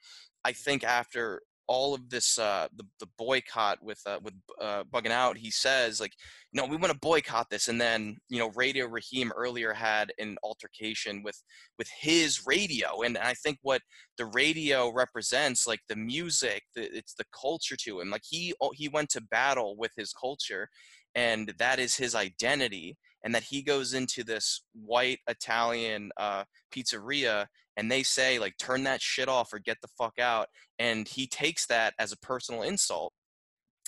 I 0.43 0.51
think 0.51 0.83
after 0.83 1.41
all 1.67 1.93
of 1.93 2.09
this 2.09 2.37
uh, 2.37 2.67
the, 2.75 2.83
the 2.99 3.07
boycott 3.17 3.79
with 3.81 3.99
uh, 4.05 4.19
with 4.21 4.33
uh, 4.61 4.83
bugging 4.93 5.11
out 5.11 5.37
he 5.37 5.51
says 5.51 5.99
like 5.99 6.13
know 6.53 6.65
we 6.65 6.77
want 6.77 6.91
to 6.91 6.99
boycott 6.99 7.47
this 7.49 7.67
and 7.67 7.79
then 7.79 8.17
you 8.29 8.39
know 8.39 8.51
radio 8.55 8.85
raheem 8.85 9.31
earlier 9.35 9.73
had 9.73 10.11
an 10.19 10.37
altercation 10.43 11.23
with 11.23 11.41
with 11.77 11.89
his 11.99 12.41
radio 12.45 13.01
and 13.01 13.17
i 13.17 13.33
think 13.33 13.57
what 13.61 13.81
the 14.17 14.25
radio 14.25 14.91
represents 14.91 15.67
like 15.67 15.81
the 15.89 15.95
music 15.95 16.63
the, 16.75 16.83
it's 16.95 17.15
the 17.15 17.25
culture 17.39 17.75
to 17.75 17.99
him 17.99 18.09
like 18.09 18.23
he 18.23 18.53
he 18.73 18.87
went 18.87 19.09
to 19.09 19.21
battle 19.21 19.75
with 19.77 19.91
his 19.97 20.13
culture 20.13 20.67
and 21.15 21.53
that 21.57 21.79
is 21.79 21.95
his 21.95 22.15
identity 22.15 22.97
and 23.25 23.35
that 23.35 23.43
he 23.43 23.61
goes 23.61 23.93
into 23.93 24.23
this 24.23 24.61
white 24.73 25.19
italian 25.27 26.11
uh, 26.17 26.43
pizzeria 26.73 27.47
and 27.77 27.91
they 27.91 28.03
say 28.03 28.39
like 28.39 28.55
turn 28.57 28.83
that 28.83 29.01
shit 29.01 29.27
off 29.27 29.51
or 29.53 29.59
get 29.59 29.77
the 29.81 29.89
fuck 29.97 30.17
out 30.19 30.47
and 30.79 31.07
he 31.07 31.27
takes 31.27 31.65
that 31.67 31.93
as 31.99 32.11
a 32.11 32.17
personal 32.17 32.63
insult. 32.63 33.13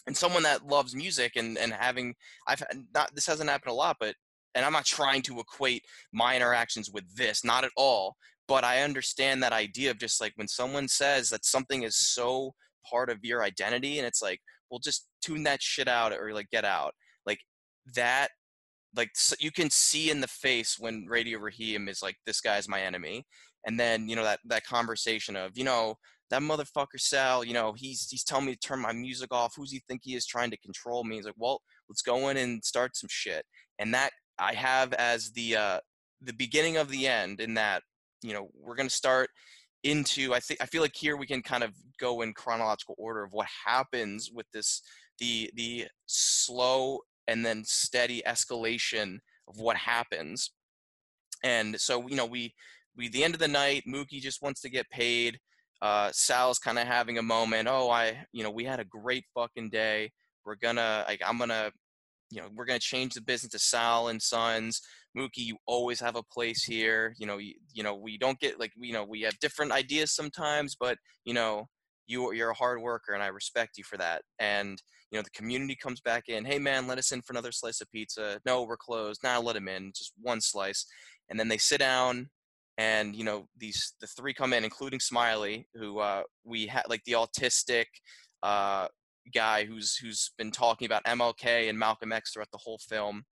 And 0.05 0.15
someone 0.15 0.43
that 0.43 0.65
loves 0.65 0.95
music 0.95 1.33
and 1.35 1.57
and 1.57 1.73
having 1.73 2.15
i've 2.47 2.63
not 2.93 3.13
this 3.13 3.27
hasn't 3.27 3.49
happened 3.49 3.71
a 3.71 3.75
lot 3.75 3.97
but 3.99 4.15
and 4.55 4.63
i'm 4.63 4.71
not 4.71 4.85
trying 4.85 5.21
to 5.23 5.37
equate 5.41 5.83
my 6.13 6.33
interactions 6.33 6.89
with 6.89 7.03
this 7.13 7.43
not 7.43 7.65
at 7.65 7.71
all 7.75 8.15
but 8.47 8.63
i 8.63 8.83
understand 8.83 9.43
that 9.43 9.51
idea 9.51 9.91
of 9.91 9.99
just 9.99 10.21
like 10.21 10.31
when 10.37 10.47
someone 10.47 10.87
says 10.87 11.29
that 11.29 11.43
something 11.43 11.83
is 11.83 11.97
so 11.97 12.53
part 12.89 13.09
of 13.09 13.17
your 13.21 13.43
identity 13.43 13.97
and 13.97 14.07
it's 14.07 14.21
like 14.21 14.39
well 14.71 14.79
just 14.79 15.09
tune 15.21 15.43
that 15.43 15.61
shit 15.61 15.89
out 15.89 16.13
or 16.13 16.31
like 16.33 16.49
get 16.51 16.63
out 16.63 16.93
like 17.25 17.39
that 17.93 18.29
like 18.95 19.09
so 19.13 19.35
you 19.39 19.51
can 19.51 19.69
see 19.69 20.09
in 20.09 20.21
the 20.21 20.27
face 20.27 20.77
when 20.79 21.05
radio 21.07 21.39
raheem 21.39 21.87
is 21.87 22.01
like 22.01 22.15
this 22.25 22.41
guy's 22.41 22.67
my 22.67 22.81
enemy 22.81 23.25
and 23.65 23.79
then 23.79 24.07
you 24.07 24.15
know 24.15 24.23
that 24.23 24.39
that 24.45 24.65
conversation 24.65 25.35
of 25.35 25.51
you 25.55 25.63
know 25.63 25.95
that 26.29 26.41
motherfucker 26.41 26.99
Sal, 26.99 27.43
you 27.43 27.53
know, 27.53 27.73
he's 27.75 28.07
he's 28.09 28.23
telling 28.23 28.45
me 28.45 28.53
to 28.53 28.59
turn 28.59 28.79
my 28.79 28.91
music 28.91 29.33
off. 29.33 29.53
Who's 29.55 29.71
he 29.71 29.81
think 29.87 30.01
he 30.03 30.15
is 30.15 30.25
trying 30.25 30.51
to 30.51 30.57
control 30.57 31.03
me? 31.03 31.15
He's 31.15 31.25
like, 31.25 31.35
well, 31.37 31.61
let's 31.89 32.01
go 32.01 32.29
in 32.29 32.37
and 32.37 32.63
start 32.63 32.97
some 32.97 33.09
shit. 33.09 33.45
And 33.79 33.93
that 33.93 34.11
I 34.39 34.53
have 34.53 34.93
as 34.93 35.31
the 35.31 35.55
uh, 35.55 35.79
the 36.21 36.33
beginning 36.33 36.77
of 36.77 36.89
the 36.89 37.07
end. 37.07 37.39
In 37.39 37.53
that, 37.53 37.83
you 38.21 38.33
know, 38.33 38.49
we're 38.53 38.75
gonna 38.75 38.89
start 38.89 39.29
into. 39.83 40.33
I 40.33 40.39
think 40.39 40.61
I 40.61 40.65
feel 40.65 40.81
like 40.81 40.95
here 40.95 41.15
we 41.15 41.27
can 41.27 41.41
kind 41.41 41.63
of 41.63 41.71
go 41.99 42.21
in 42.21 42.33
chronological 42.33 42.95
order 42.97 43.23
of 43.23 43.31
what 43.31 43.47
happens 43.65 44.29
with 44.33 44.47
this 44.53 44.81
the 45.19 45.49
the 45.55 45.87
slow 46.07 46.99
and 47.27 47.45
then 47.45 47.63
steady 47.65 48.21
escalation 48.25 49.19
of 49.47 49.59
what 49.59 49.77
happens. 49.77 50.51
And 51.43 51.79
so 51.79 52.07
you 52.07 52.15
know 52.15 52.25
we 52.25 52.53
we 52.97 53.07
the 53.07 53.23
end 53.23 53.35
of 53.35 53.39
the 53.39 53.47
night, 53.47 53.83
Mookie 53.87 54.19
just 54.19 54.41
wants 54.41 54.61
to 54.61 54.69
get 54.69 54.89
paid. 54.89 55.39
Uh, 55.81 56.09
Sal's 56.11 56.57
kind 56.57 56.79
of 56.79 56.87
having 56.87 57.19
a 57.19 57.23
moment. 57.23 57.67
Oh, 57.69 57.89
I, 57.89 58.25
you 58.31 58.43
know, 58.43 58.49
we 58.49 58.65
had 58.65 58.79
a 58.79 58.85
great 58.85 59.25
fucking 59.35 59.69
day. 59.69 60.11
We're 60.43 60.55
gonna, 60.55 61.05
like, 61.07 61.21
I'm 61.25 61.37
gonna, 61.37 61.71
you 62.31 62.41
know, 62.41 62.47
we're 62.55 62.65
gonna 62.65 62.79
change 62.79 63.13
the 63.13 63.21
business 63.21 63.51
to 63.51 63.59
Sal 63.59 64.07
and 64.07 64.21
Sons. 64.21 64.81
Mookie, 65.15 65.37
you 65.37 65.57
always 65.67 65.99
have 65.99 66.15
a 66.15 66.23
place 66.23 66.63
here. 66.63 67.13
You 67.19 67.27
know, 67.27 67.37
you, 67.37 67.53
you 67.71 67.83
know, 67.83 67.95
we 67.95 68.17
don't 68.17 68.39
get 68.39 68.59
like, 68.59 68.71
you 68.75 68.93
know, 68.93 69.03
we 69.03 69.21
have 69.21 69.37
different 69.39 69.71
ideas 69.71 70.15
sometimes, 70.15 70.75
but 70.79 70.97
you 71.25 71.33
know, 71.33 71.67
you 72.07 72.31
you're 72.33 72.51
a 72.51 72.55
hard 72.55 72.81
worker, 72.81 73.13
and 73.13 73.23
I 73.23 73.27
respect 73.27 73.77
you 73.77 73.83
for 73.83 73.97
that. 73.97 74.23
And 74.39 74.81
you 75.11 75.17
know, 75.17 75.23
the 75.23 75.29
community 75.31 75.75
comes 75.75 76.01
back 76.01 76.29
in. 76.29 76.45
Hey, 76.45 76.59
man, 76.59 76.87
let 76.87 76.97
us 76.97 77.11
in 77.11 77.21
for 77.21 77.33
another 77.33 77.51
slice 77.51 77.81
of 77.81 77.91
pizza. 77.91 78.39
No, 78.45 78.63
we're 78.63 78.77
closed. 78.77 79.21
Now 79.23 79.39
nah, 79.39 79.45
let 79.45 79.55
him 79.55 79.67
in, 79.67 79.91
just 79.95 80.13
one 80.21 80.41
slice. 80.41 80.85
And 81.29 81.39
then 81.39 81.47
they 81.47 81.57
sit 81.57 81.79
down 81.79 82.29
and 82.77 83.15
you 83.15 83.23
know 83.23 83.47
these 83.57 83.93
the 84.01 84.07
three 84.07 84.33
come 84.33 84.53
in 84.53 84.63
including 84.63 84.99
smiley 84.99 85.67
who 85.73 85.99
uh, 85.99 86.23
we 86.43 86.67
had 86.67 86.83
like 86.87 87.03
the 87.05 87.13
autistic 87.13 87.85
uh, 88.43 88.87
guy 89.33 89.65
who's 89.65 89.95
who's 89.97 90.31
been 90.37 90.51
talking 90.51 90.85
about 90.85 91.03
mlk 91.05 91.69
and 91.69 91.77
malcolm 91.77 92.13
x 92.13 92.31
throughout 92.31 92.51
the 92.51 92.59
whole 92.59 92.77
film 92.77 93.23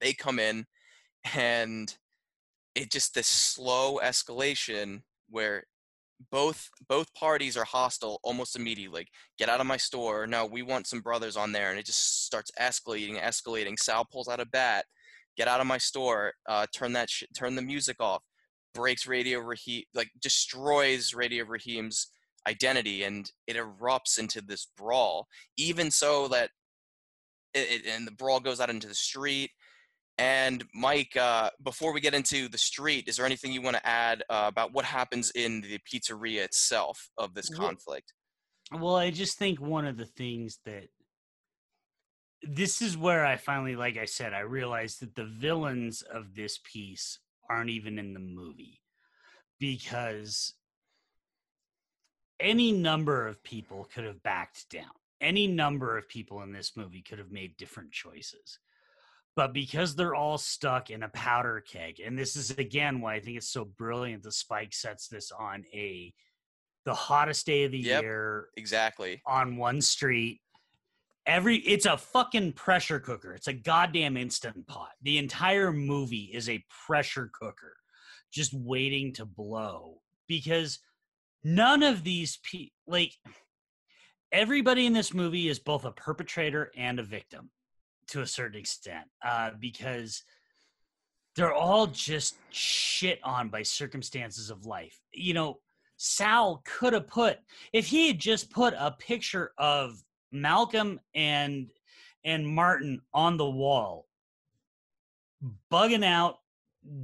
they 0.00 0.12
come 0.12 0.38
in 0.38 0.64
and 1.34 1.96
it 2.74 2.90
just 2.90 3.14
this 3.14 3.26
slow 3.26 4.00
escalation 4.02 5.02
where 5.28 5.64
both 6.30 6.68
both 6.88 7.12
parties 7.14 7.56
are 7.56 7.64
hostile 7.64 8.20
almost 8.22 8.56
immediately 8.56 9.00
like 9.00 9.08
get 9.38 9.48
out 9.48 9.60
of 9.60 9.66
my 9.66 9.76
store. 9.76 10.26
No 10.26 10.46
we 10.46 10.62
want 10.62 10.86
some 10.86 11.00
brothers 11.00 11.36
on 11.36 11.52
there. 11.52 11.70
And 11.70 11.78
it 11.78 11.86
just 11.86 12.24
starts 12.24 12.50
escalating 12.60 13.20
escalating. 13.20 13.78
Sal 13.78 14.04
pulls 14.04 14.28
out 14.28 14.40
a 14.40 14.46
bat 14.46 14.84
get 15.36 15.48
out 15.48 15.60
of 15.60 15.66
my 15.66 15.78
store. 15.78 16.32
Uh, 16.48 16.66
turn 16.74 16.92
that 16.92 17.10
sh- 17.10 17.24
turn 17.34 17.54
the 17.54 17.62
music 17.62 17.96
off. 18.00 18.22
Breaks 18.74 19.06
Radio 19.06 19.40
Raheem, 19.40 19.84
like 19.94 20.10
destroys 20.20 21.14
Radio 21.14 21.44
Raheem's 21.44 22.08
identity, 22.48 23.04
and 23.04 23.30
it 23.46 23.56
erupts 23.56 24.18
into 24.18 24.40
this 24.40 24.66
brawl. 24.76 25.26
Even 25.56 25.90
so 25.90 26.28
that, 26.28 26.50
it, 27.54 27.84
it, 27.84 27.86
and 27.86 28.06
the 28.06 28.12
brawl 28.12 28.40
goes 28.40 28.60
out 28.60 28.70
into 28.70 28.88
the 28.88 28.94
street. 28.94 29.50
And 30.18 30.64
Mike, 30.74 31.16
uh, 31.16 31.50
before 31.62 31.92
we 31.92 32.00
get 32.00 32.14
into 32.14 32.48
the 32.48 32.58
street, 32.58 33.08
is 33.08 33.16
there 33.16 33.26
anything 33.26 33.52
you 33.52 33.62
want 33.62 33.76
to 33.76 33.86
add 33.86 34.22
uh, 34.28 34.44
about 34.46 34.72
what 34.72 34.84
happens 34.84 35.30
in 35.32 35.62
the 35.62 35.78
pizzeria 35.78 36.44
itself 36.44 37.10
of 37.16 37.34
this 37.34 37.48
conflict? 37.48 38.12
Well, 38.70 38.96
I 38.96 39.10
just 39.10 39.38
think 39.38 39.60
one 39.60 39.86
of 39.86 39.96
the 39.96 40.06
things 40.06 40.58
that 40.64 40.88
this 42.42 42.82
is 42.82 42.96
where 42.96 43.24
I 43.24 43.36
finally, 43.36 43.76
like 43.76 43.96
I 43.96 44.04
said, 44.04 44.34
I 44.34 44.40
realized 44.40 45.00
that 45.00 45.14
the 45.14 45.24
villains 45.24 46.02
of 46.02 46.34
this 46.34 46.58
piece 46.64 47.18
aren't 47.48 47.70
even 47.70 47.98
in 47.98 48.14
the 48.14 48.20
movie 48.20 48.80
because 49.58 50.54
any 52.40 52.72
number 52.72 53.26
of 53.26 53.42
people 53.44 53.88
could 53.94 54.04
have 54.04 54.22
backed 54.22 54.68
down. 54.70 54.90
Any 55.20 55.46
number 55.46 55.96
of 55.96 56.08
people 56.08 56.42
in 56.42 56.52
this 56.52 56.76
movie 56.76 57.02
could 57.02 57.18
have 57.18 57.30
made 57.30 57.56
different 57.56 57.92
choices. 57.92 58.58
But 59.34 59.54
because 59.54 59.94
they're 59.94 60.14
all 60.14 60.36
stuck 60.36 60.90
in 60.90 61.02
a 61.02 61.08
powder 61.08 61.62
keg, 61.66 62.00
and 62.04 62.18
this 62.18 62.36
is 62.36 62.50
again 62.50 63.00
why 63.00 63.14
I 63.14 63.20
think 63.20 63.38
it's 63.38 63.48
so 63.48 63.64
brilliant 63.64 64.22
the 64.22 64.32
Spike 64.32 64.74
sets 64.74 65.08
this 65.08 65.32
on 65.32 65.64
a 65.72 66.12
the 66.84 66.94
hottest 66.94 67.46
day 67.46 67.64
of 67.64 67.72
the 67.72 67.78
yep, 67.78 68.02
year 68.02 68.48
exactly. 68.56 69.22
on 69.26 69.56
one 69.56 69.80
street. 69.80 70.40
Every 71.24 71.56
it's 71.58 71.86
a 71.86 71.96
fucking 71.96 72.52
pressure 72.52 73.00
cooker. 73.00 73.32
It's 73.32 73.46
a 73.46 73.52
goddamn 73.52 74.16
instant 74.16 74.66
pot. 74.66 74.90
The 75.02 75.18
entire 75.18 75.72
movie 75.72 76.30
is 76.34 76.48
a 76.48 76.64
pressure 76.86 77.30
cooker 77.32 77.76
just 78.32 78.52
waiting 78.52 79.12
to 79.14 79.24
blow 79.24 80.00
because 80.26 80.78
none 81.44 81.82
of 81.82 82.02
these 82.02 82.38
people 82.42 82.74
like 82.86 83.12
everybody 84.32 84.86
in 84.86 84.92
this 84.92 85.12
movie 85.12 85.48
is 85.48 85.58
both 85.58 85.84
a 85.84 85.92
perpetrator 85.92 86.70
and 86.76 86.98
a 86.98 87.02
victim 87.02 87.50
to 88.08 88.22
a 88.22 88.26
certain 88.26 88.58
extent 88.58 89.06
uh, 89.24 89.50
because 89.58 90.22
they're 91.36 91.54
all 91.54 91.86
just 91.86 92.36
shit 92.50 93.18
on 93.22 93.48
by 93.48 93.62
circumstances 93.62 94.50
of 94.50 94.66
life. 94.66 95.00
You 95.12 95.34
know, 95.34 95.58
Sal 95.96 96.62
could 96.64 96.92
have 96.92 97.06
put 97.06 97.38
if 97.72 97.86
he 97.86 98.08
had 98.08 98.18
just 98.18 98.50
put 98.50 98.74
a 98.76 98.90
picture 98.98 99.52
of 99.56 100.02
Malcolm 100.30 101.00
and 101.14 101.70
and 102.24 102.46
Martin 102.46 103.00
on 103.12 103.36
the 103.36 103.48
wall, 103.48 104.06
bugging 105.70 106.04
out 106.04 106.38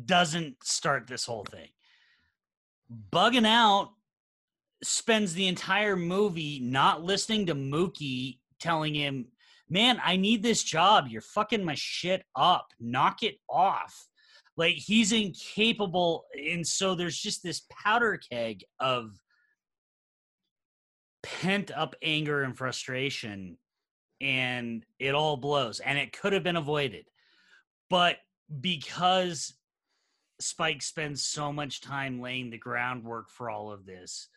doesn't 0.05 0.57
start 0.63 1.07
this 1.07 1.25
whole 1.25 1.45
thing. 1.45 1.69
Bugging 3.13 3.47
out 3.47 3.93
spends 4.83 5.35
the 5.35 5.49
entire 5.49 5.97
movie 5.97 6.61
not 6.61 7.03
listening 7.03 7.47
to 7.47 7.55
Mookie 7.55 8.39
telling 8.61 8.95
him, 8.95 9.27
Man, 9.71 10.01
I 10.05 10.17
need 10.17 10.43
this 10.43 10.63
job. 10.63 11.07
You're 11.09 11.21
fucking 11.21 11.65
my 11.65 11.75
shit 11.77 12.25
up. 12.35 12.69
Knock 12.81 13.23
it 13.23 13.37
off. 13.49 14.09
Like 14.57 14.77
he's 14.77 15.13
incapable. 15.13 16.25
And 16.35 16.67
so 16.67 16.95
there's 16.95 17.19
just 17.19 17.43
this 17.43 17.63
powder 17.71 18.19
keg 18.31 18.65
of 18.81 19.19
pent 21.23 21.71
up 21.71 21.95
anger 22.03 22.43
and 22.43 22.57
frustration. 22.57 23.59
And 24.21 24.85
it 24.99 25.15
all 25.15 25.37
blows. 25.37 25.81
And 25.81 25.99
it 25.99 26.13
could 26.13 26.33
have 26.33 26.43
been 26.43 26.57
avoided. 26.57 27.05
But 27.91 28.17
because 28.61 29.55
Spike 30.41 30.83
spends 30.83 31.23
so 31.25 31.53
much 31.53 31.81
time 31.81 32.21
laying 32.21 32.51
the 32.51 32.59
groundwork 32.59 33.31
for 33.31 33.51
all 33.51 33.71
of 33.71 33.85
this, 33.85 34.29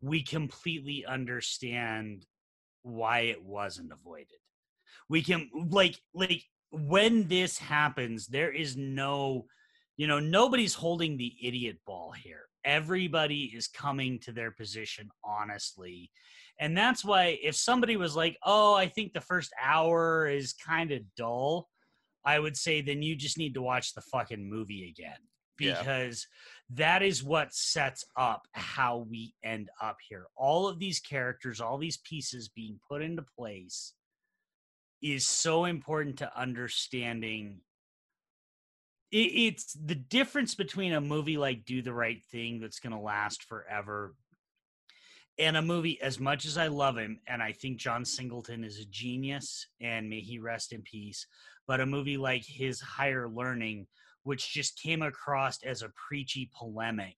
we 0.00 0.22
completely 0.22 1.04
understand 1.06 2.26
why 2.82 3.20
it 3.20 3.42
wasn't 3.42 3.92
avoided. 3.92 4.38
We 5.08 5.22
can 5.22 5.50
like 5.70 5.98
like 6.14 6.42
when 6.70 7.28
this 7.28 7.58
happens, 7.58 8.26
there 8.26 8.52
is 8.52 8.76
no, 8.76 9.46
you 9.96 10.06
know, 10.06 10.18
nobody's 10.18 10.74
holding 10.74 11.16
the 11.16 11.34
idiot 11.42 11.78
ball 11.86 12.12
here. 12.12 12.42
Everybody 12.64 13.52
is 13.54 13.68
coming 13.68 14.18
to 14.20 14.32
their 14.32 14.50
position 14.50 15.08
honestly. 15.24 16.10
And 16.58 16.76
that's 16.76 17.04
why 17.04 17.38
if 17.42 17.54
somebody 17.54 17.96
was 17.96 18.16
like, 18.16 18.36
"Oh, 18.42 18.74
I 18.74 18.88
think 18.88 19.12
the 19.12 19.20
first 19.20 19.52
hour 19.62 20.26
is 20.26 20.54
kind 20.54 20.90
of 20.90 21.02
dull," 21.16 21.68
I 22.24 22.38
would 22.38 22.56
say 22.56 22.80
then 22.80 23.02
you 23.02 23.14
just 23.14 23.38
need 23.38 23.54
to 23.54 23.62
watch 23.62 23.94
the 23.94 24.00
fucking 24.00 24.48
movie 24.48 24.88
again 24.88 25.18
because 25.56 26.26
yeah. 26.70 26.84
that 26.84 27.02
is 27.02 27.22
what 27.22 27.54
sets 27.54 28.04
up 28.16 28.42
how 28.52 29.06
we 29.08 29.34
end 29.44 29.68
up 29.80 29.96
here. 30.08 30.26
All 30.36 30.68
of 30.68 30.78
these 30.78 31.00
characters, 31.00 31.60
all 31.60 31.78
these 31.78 31.98
pieces 31.98 32.48
being 32.48 32.78
put 32.88 33.02
into 33.02 33.24
place 33.38 33.94
is 35.02 35.26
so 35.26 35.64
important 35.64 36.18
to 36.18 36.38
understanding 36.38 37.60
it, 39.12 39.16
it's 39.16 39.72
the 39.74 39.94
difference 39.94 40.54
between 40.54 40.92
a 40.92 41.00
movie 41.00 41.36
like 41.36 41.64
do 41.64 41.82
the 41.82 41.92
right 41.92 42.22
thing 42.30 42.60
that's 42.60 42.80
going 42.80 42.92
to 42.92 42.98
last 42.98 43.42
forever 43.44 44.14
and 45.38 45.56
a 45.56 45.62
movie 45.62 46.00
as 46.00 46.18
much 46.18 46.46
as 46.46 46.56
i 46.56 46.66
love 46.66 46.96
him 46.96 47.20
and 47.26 47.42
i 47.42 47.52
think 47.52 47.78
john 47.78 48.04
singleton 48.04 48.64
is 48.64 48.80
a 48.80 48.86
genius 48.86 49.66
and 49.80 50.08
may 50.08 50.20
he 50.20 50.38
rest 50.38 50.72
in 50.72 50.82
peace 50.82 51.26
but 51.66 51.80
a 51.80 51.86
movie 51.86 52.16
like 52.16 52.44
his 52.44 52.80
higher 52.80 53.28
learning 53.28 53.86
which 54.22 54.52
just 54.52 54.82
came 54.82 55.02
across 55.02 55.62
as 55.62 55.82
a 55.82 55.92
preachy 56.08 56.50
polemic 56.58 57.16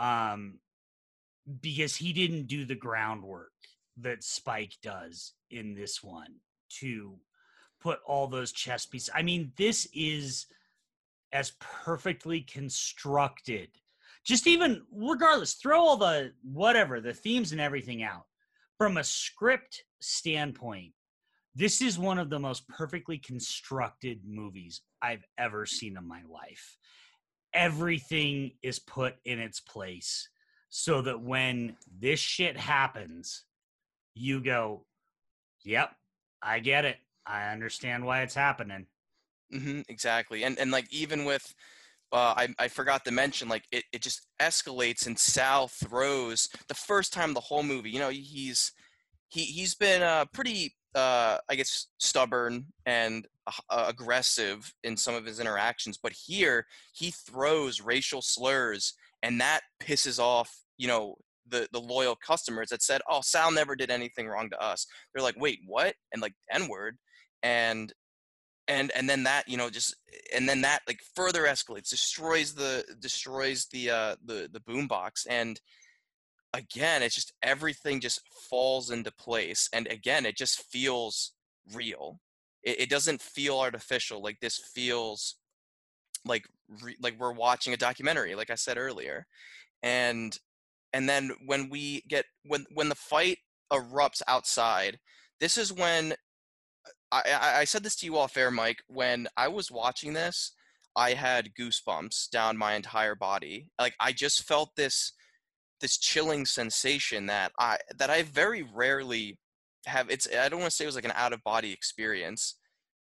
um, 0.00 0.58
because 1.60 1.94
he 1.94 2.12
didn't 2.12 2.48
do 2.48 2.64
the 2.64 2.74
groundwork 2.74 3.52
that 3.98 4.24
Spike 4.24 4.72
does 4.82 5.34
in 5.50 5.74
this 5.74 6.02
one 6.02 6.34
to 6.80 7.18
put 7.80 8.00
all 8.06 8.26
those 8.26 8.52
chess 8.52 8.86
pieces. 8.86 9.10
I 9.14 9.22
mean, 9.22 9.52
this 9.56 9.88
is 9.94 10.46
as 11.32 11.52
perfectly 11.60 12.42
constructed. 12.42 13.68
Just 14.24 14.46
even 14.46 14.82
regardless, 14.92 15.54
throw 15.54 15.80
all 15.80 15.96
the 15.96 16.32
whatever, 16.42 17.00
the 17.00 17.14
themes 17.14 17.52
and 17.52 17.60
everything 17.60 18.02
out. 18.02 18.26
From 18.76 18.96
a 18.96 19.04
script 19.04 19.84
standpoint, 20.00 20.92
this 21.54 21.82
is 21.82 21.98
one 21.98 22.18
of 22.18 22.30
the 22.30 22.38
most 22.38 22.66
perfectly 22.68 23.18
constructed 23.18 24.20
movies 24.26 24.82
I've 25.02 25.24
ever 25.38 25.66
seen 25.66 25.96
in 25.96 26.06
my 26.06 26.22
life. 26.28 26.78
Everything 27.52 28.52
is 28.62 28.78
put 28.78 29.16
in 29.24 29.38
its 29.38 29.60
place 29.60 30.28
so 30.68 31.02
that 31.02 31.20
when 31.20 31.76
this 31.98 32.20
shit 32.20 32.56
happens, 32.56 33.44
you 34.14 34.40
go, 34.40 34.86
"Yep, 35.64 35.94
I 36.42 36.60
get 36.60 36.84
it. 36.84 36.98
I 37.26 37.50
understand 37.50 38.04
why 38.04 38.22
it's 38.22 38.34
happening." 38.34 38.86
Mm-hmm, 39.52 39.80
exactly, 39.88 40.44
and 40.44 40.58
and 40.58 40.70
like 40.70 40.92
even 40.92 41.24
with, 41.24 41.54
uh, 42.12 42.34
I 42.36 42.48
I 42.58 42.68
forgot 42.68 43.04
to 43.04 43.10
mention 43.10 43.48
like 43.48 43.64
it 43.72 43.84
it 43.92 44.02
just 44.02 44.26
escalates 44.40 45.06
and 45.06 45.18
Sal 45.18 45.68
throws 45.68 46.48
the 46.68 46.74
first 46.74 47.12
time 47.12 47.34
the 47.34 47.40
whole 47.40 47.62
movie. 47.62 47.90
You 47.90 47.98
know 47.98 48.10
he's 48.10 48.72
he 49.28 49.42
he's 49.42 49.74
been 49.74 50.02
uh, 50.02 50.26
pretty 50.32 50.74
uh, 50.94 51.38
I 51.48 51.54
guess 51.54 51.86
stubborn 51.98 52.66
and 52.86 53.26
uh, 53.68 53.84
aggressive 53.88 54.72
in 54.82 54.96
some 54.96 55.14
of 55.14 55.24
his 55.24 55.40
interactions, 55.40 55.98
but 56.00 56.12
here 56.12 56.66
he 56.92 57.10
throws 57.10 57.80
racial 57.80 58.22
slurs, 58.22 58.94
and 59.22 59.40
that 59.40 59.60
pisses 59.80 60.18
off 60.18 60.64
you 60.78 60.88
know 60.88 61.16
the 61.48 61.68
the 61.72 61.80
loyal 61.80 62.16
customers 62.16 62.68
that 62.70 62.82
said, 62.82 63.00
"Oh, 63.08 63.20
Sal 63.22 63.50
never 63.50 63.76
did 63.76 63.90
anything 63.90 64.28
wrong 64.28 64.50
to 64.50 64.62
us." 64.62 64.86
They're 65.14 65.22
like, 65.22 65.38
"Wait, 65.38 65.60
what?" 65.66 65.94
And 66.12 66.22
like 66.22 66.34
N 66.50 66.68
word, 66.68 66.98
and 67.42 67.92
and 68.68 68.92
and 68.94 69.08
then 69.08 69.24
that 69.24 69.48
you 69.48 69.56
know 69.56 69.70
just 69.70 69.96
and 70.34 70.48
then 70.48 70.60
that 70.62 70.82
like 70.86 71.00
further 71.14 71.44
escalates, 71.44 71.90
destroys 71.90 72.54
the 72.54 72.84
destroys 73.00 73.66
the 73.72 73.90
uh 73.90 74.16
the 74.24 74.48
the 74.52 74.60
boombox 74.60 75.26
and 75.28 75.60
again, 76.52 77.02
it's 77.02 77.14
just 77.14 77.32
everything 77.42 78.00
just 78.00 78.20
falls 78.48 78.90
into 78.90 79.12
place. 79.12 79.68
And 79.72 79.86
again, 79.86 80.26
it 80.26 80.36
just 80.36 80.62
feels 80.62 81.32
real. 81.74 82.20
It, 82.62 82.80
it 82.82 82.90
doesn't 82.90 83.22
feel 83.22 83.58
artificial. 83.58 84.22
Like 84.22 84.40
this 84.40 84.58
feels 84.58 85.36
like 86.24 86.44
re, 86.82 86.96
like 87.00 87.18
we're 87.18 87.32
watching 87.32 87.72
a 87.72 87.78
documentary, 87.78 88.34
like 88.34 88.50
I 88.50 88.56
said 88.56 88.78
earlier. 88.78 89.26
And 89.82 90.36
and 90.92 91.08
then 91.08 91.32
when 91.46 91.68
we 91.70 92.02
get 92.08 92.24
when 92.44 92.66
when 92.72 92.88
the 92.88 92.94
fight 92.94 93.38
erupts 93.72 94.22
outside, 94.28 94.98
this 95.40 95.56
is 95.56 95.72
when 95.72 96.14
I, 97.12 97.22
I, 97.28 97.58
I 97.60 97.64
said 97.64 97.82
this 97.82 97.96
to 97.96 98.06
you 98.06 98.18
off 98.18 98.36
air, 98.36 98.50
Mike. 98.50 98.82
When 98.88 99.28
I 99.36 99.48
was 99.48 99.70
watching 99.70 100.12
this, 100.12 100.52
I 100.96 101.12
had 101.12 101.54
goosebumps 101.58 102.30
down 102.30 102.56
my 102.56 102.74
entire 102.74 103.14
body. 103.14 103.68
Like 103.78 103.94
I 104.00 104.12
just 104.12 104.46
felt 104.46 104.76
this 104.76 105.12
this 105.80 105.96
chilling 105.96 106.44
sensation 106.44 107.26
that 107.26 107.52
I 107.58 107.78
that 107.96 108.10
I 108.10 108.22
very 108.22 108.62
rarely 108.62 109.38
have. 109.86 110.10
It's 110.10 110.28
I 110.36 110.48
don't 110.48 110.60
want 110.60 110.70
to 110.70 110.76
say 110.76 110.84
it 110.84 110.88
was 110.88 110.96
like 110.96 111.04
an 111.04 111.12
out 111.14 111.32
of 111.32 111.42
body 111.44 111.72
experience, 111.72 112.56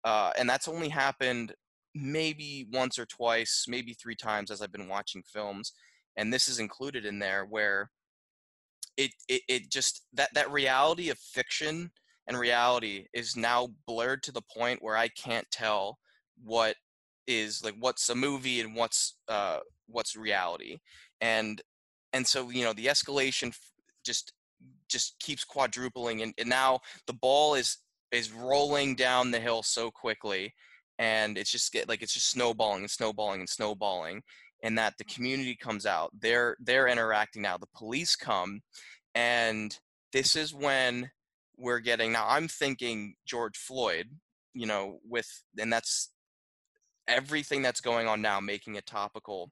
uh, 0.04 0.32
and 0.38 0.48
that's 0.48 0.68
only 0.68 0.88
happened 0.88 1.54
maybe 1.94 2.66
once 2.72 2.98
or 2.98 3.06
twice, 3.06 3.66
maybe 3.68 3.92
three 3.92 4.16
times 4.16 4.50
as 4.50 4.60
I've 4.60 4.72
been 4.72 4.88
watching 4.88 5.22
films, 5.22 5.72
and 6.16 6.32
this 6.32 6.48
is 6.48 6.58
included 6.58 7.04
in 7.04 7.18
there 7.18 7.44
where 7.44 7.90
it 8.96 9.12
it, 9.28 9.42
it 9.48 9.70
just 9.70 10.02
that 10.12 10.32
that 10.34 10.50
reality 10.50 11.10
of 11.10 11.18
fiction 11.18 11.90
and 12.26 12.38
reality 12.38 13.06
is 13.12 13.36
now 13.36 13.68
blurred 13.86 14.22
to 14.22 14.32
the 14.32 14.42
point 14.56 14.82
where 14.82 14.96
I 14.96 15.08
can't 15.08 15.46
tell 15.50 15.98
what 16.42 16.76
is 17.26 17.62
like 17.64 17.74
what's 17.78 18.08
a 18.08 18.14
movie 18.14 18.60
and 18.60 18.74
what's 18.74 19.16
uh 19.28 19.58
what's 19.86 20.16
reality. 20.16 20.78
And 21.20 21.60
and 22.12 22.26
so 22.26 22.50
you 22.50 22.64
know 22.64 22.72
the 22.72 22.86
escalation 22.86 23.54
just 24.04 24.32
just 24.88 25.18
keeps 25.20 25.44
quadrupling 25.44 26.22
and, 26.22 26.32
and 26.38 26.48
now 26.48 26.80
the 27.06 27.12
ball 27.12 27.54
is 27.54 27.78
is 28.12 28.32
rolling 28.32 28.94
down 28.94 29.30
the 29.30 29.40
hill 29.40 29.62
so 29.62 29.90
quickly 29.90 30.54
and 30.98 31.36
it's 31.36 31.50
just 31.50 31.72
get 31.72 31.88
like 31.88 32.02
it's 32.02 32.14
just 32.14 32.30
snowballing 32.30 32.82
and 32.82 32.90
snowballing 32.90 33.40
and 33.40 33.48
snowballing 33.48 34.22
and 34.64 34.76
that 34.76 34.94
the 34.98 35.04
community 35.04 35.54
comes 35.54 35.86
out 35.86 36.10
they're 36.20 36.56
they're 36.60 36.88
interacting 36.88 37.42
now 37.42 37.56
the 37.56 37.68
police 37.76 38.16
come 38.16 38.60
and 39.14 39.78
this 40.12 40.34
is 40.34 40.52
when 40.52 41.08
we're 41.56 41.78
getting 41.78 42.10
now 42.10 42.26
i'm 42.28 42.48
thinking 42.48 43.14
george 43.24 43.56
floyd 43.56 44.08
you 44.54 44.66
know 44.66 44.98
with 45.08 45.28
and 45.58 45.72
that's 45.72 46.10
everything 47.06 47.62
that's 47.62 47.80
going 47.80 48.08
on 48.08 48.20
now 48.20 48.40
making 48.40 48.74
it 48.74 48.86
topical 48.86 49.50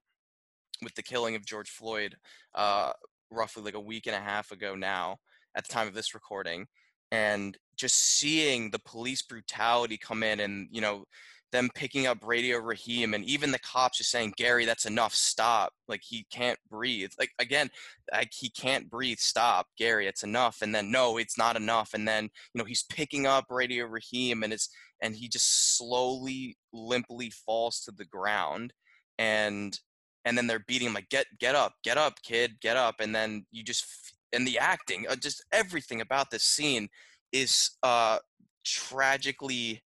with 0.83 0.95
the 0.95 1.03
killing 1.03 1.35
of 1.35 1.47
George 1.47 1.71
Floyd 1.71 2.17
uh, 2.55 2.93
roughly 3.31 3.63
like 3.63 3.75
a 3.75 3.81
week 3.81 4.07
and 4.07 4.17
a 4.17 4.21
half 4.21 4.51
ago 4.51 4.75
now 4.75 5.17
at 5.55 5.67
the 5.67 5.73
time 5.73 5.87
of 5.87 5.95
this 5.95 6.15
recording 6.15 6.67
and 7.11 7.57
just 7.77 7.97
seeing 7.97 8.71
the 8.71 8.79
police 8.79 9.23
brutality 9.23 9.97
come 9.97 10.23
in 10.23 10.41
and 10.41 10.69
you 10.71 10.81
know 10.81 11.05
them 11.53 11.71
picking 11.75 12.07
up 12.07 12.27
Radio 12.27 12.59
Raheem 12.59 13.15
and 13.15 13.25
even 13.25 13.53
the 13.53 13.59
cops 13.59 13.99
just 13.99 14.11
saying, 14.11 14.33
Gary, 14.37 14.65
that's 14.65 14.87
enough, 14.87 15.15
stop. 15.15 15.73
Like 15.87 16.01
he 16.03 16.27
can't 16.33 16.59
breathe. 16.71 17.11
Like 17.19 17.31
again, 17.39 17.71
like 18.13 18.33
he 18.33 18.51
can't 18.51 18.91
breathe, 18.91 19.19
stop, 19.19 19.67
Gary, 19.79 20.07
it's 20.07 20.25
enough. 20.25 20.63
And 20.63 20.75
then 20.75 20.91
no, 20.91 21.19
it's 21.19 21.39
not 21.39 21.57
enough. 21.57 21.91
And 21.95 22.09
then, 22.09 22.25
you 22.25 22.59
know, 22.59 22.65
he's 22.65 22.85
picking 22.85 23.27
up 23.27 23.47
Radio 23.51 23.85
Raheem 23.85 24.43
and 24.43 24.53
it's 24.53 24.69
and 25.03 25.15
he 25.15 25.29
just 25.29 25.77
slowly, 25.77 26.57
limply 26.73 27.31
falls 27.31 27.81
to 27.83 27.93
the 27.93 28.07
ground. 28.07 28.73
And 29.19 29.79
and 30.25 30.39
then 30.39 30.47
they're 30.47 30.65
beating 30.67 30.89
him 30.89 30.95
like, 30.95 31.11
get 31.11 31.27
get 31.39 31.55
up, 31.55 31.75
get 31.85 31.99
up, 31.99 32.15
kid, 32.23 32.61
get 32.61 32.77
up. 32.77 32.97
And 33.01 33.15
then 33.15 33.45
you 33.53 33.63
just 33.63 33.85
and 34.33 34.47
the 34.47 34.59
acting, 34.59 35.07
uh, 35.09 35.17
just 35.17 35.45
everything 35.53 36.01
about 36.01 36.31
this 36.31 36.45
scene 36.45 36.89
is 37.31 37.73
uh 37.83 38.19
tragically 38.65 39.83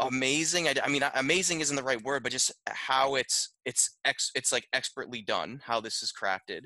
amazing. 0.00 0.68
I, 0.68 0.74
I, 0.82 0.88
mean, 0.88 1.02
amazing 1.14 1.60
isn't 1.60 1.76
the 1.76 1.82
right 1.82 2.02
word, 2.02 2.22
but 2.22 2.32
just 2.32 2.52
how 2.68 3.14
it's 3.14 3.54
it's 3.64 3.96
ex, 4.04 4.30
it's 4.34 4.52
like 4.52 4.66
expertly 4.72 5.22
done. 5.22 5.60
How 5.64 5.80
this 5.80 6.02
is 6.02 6.12
crafted, 6.12 6.62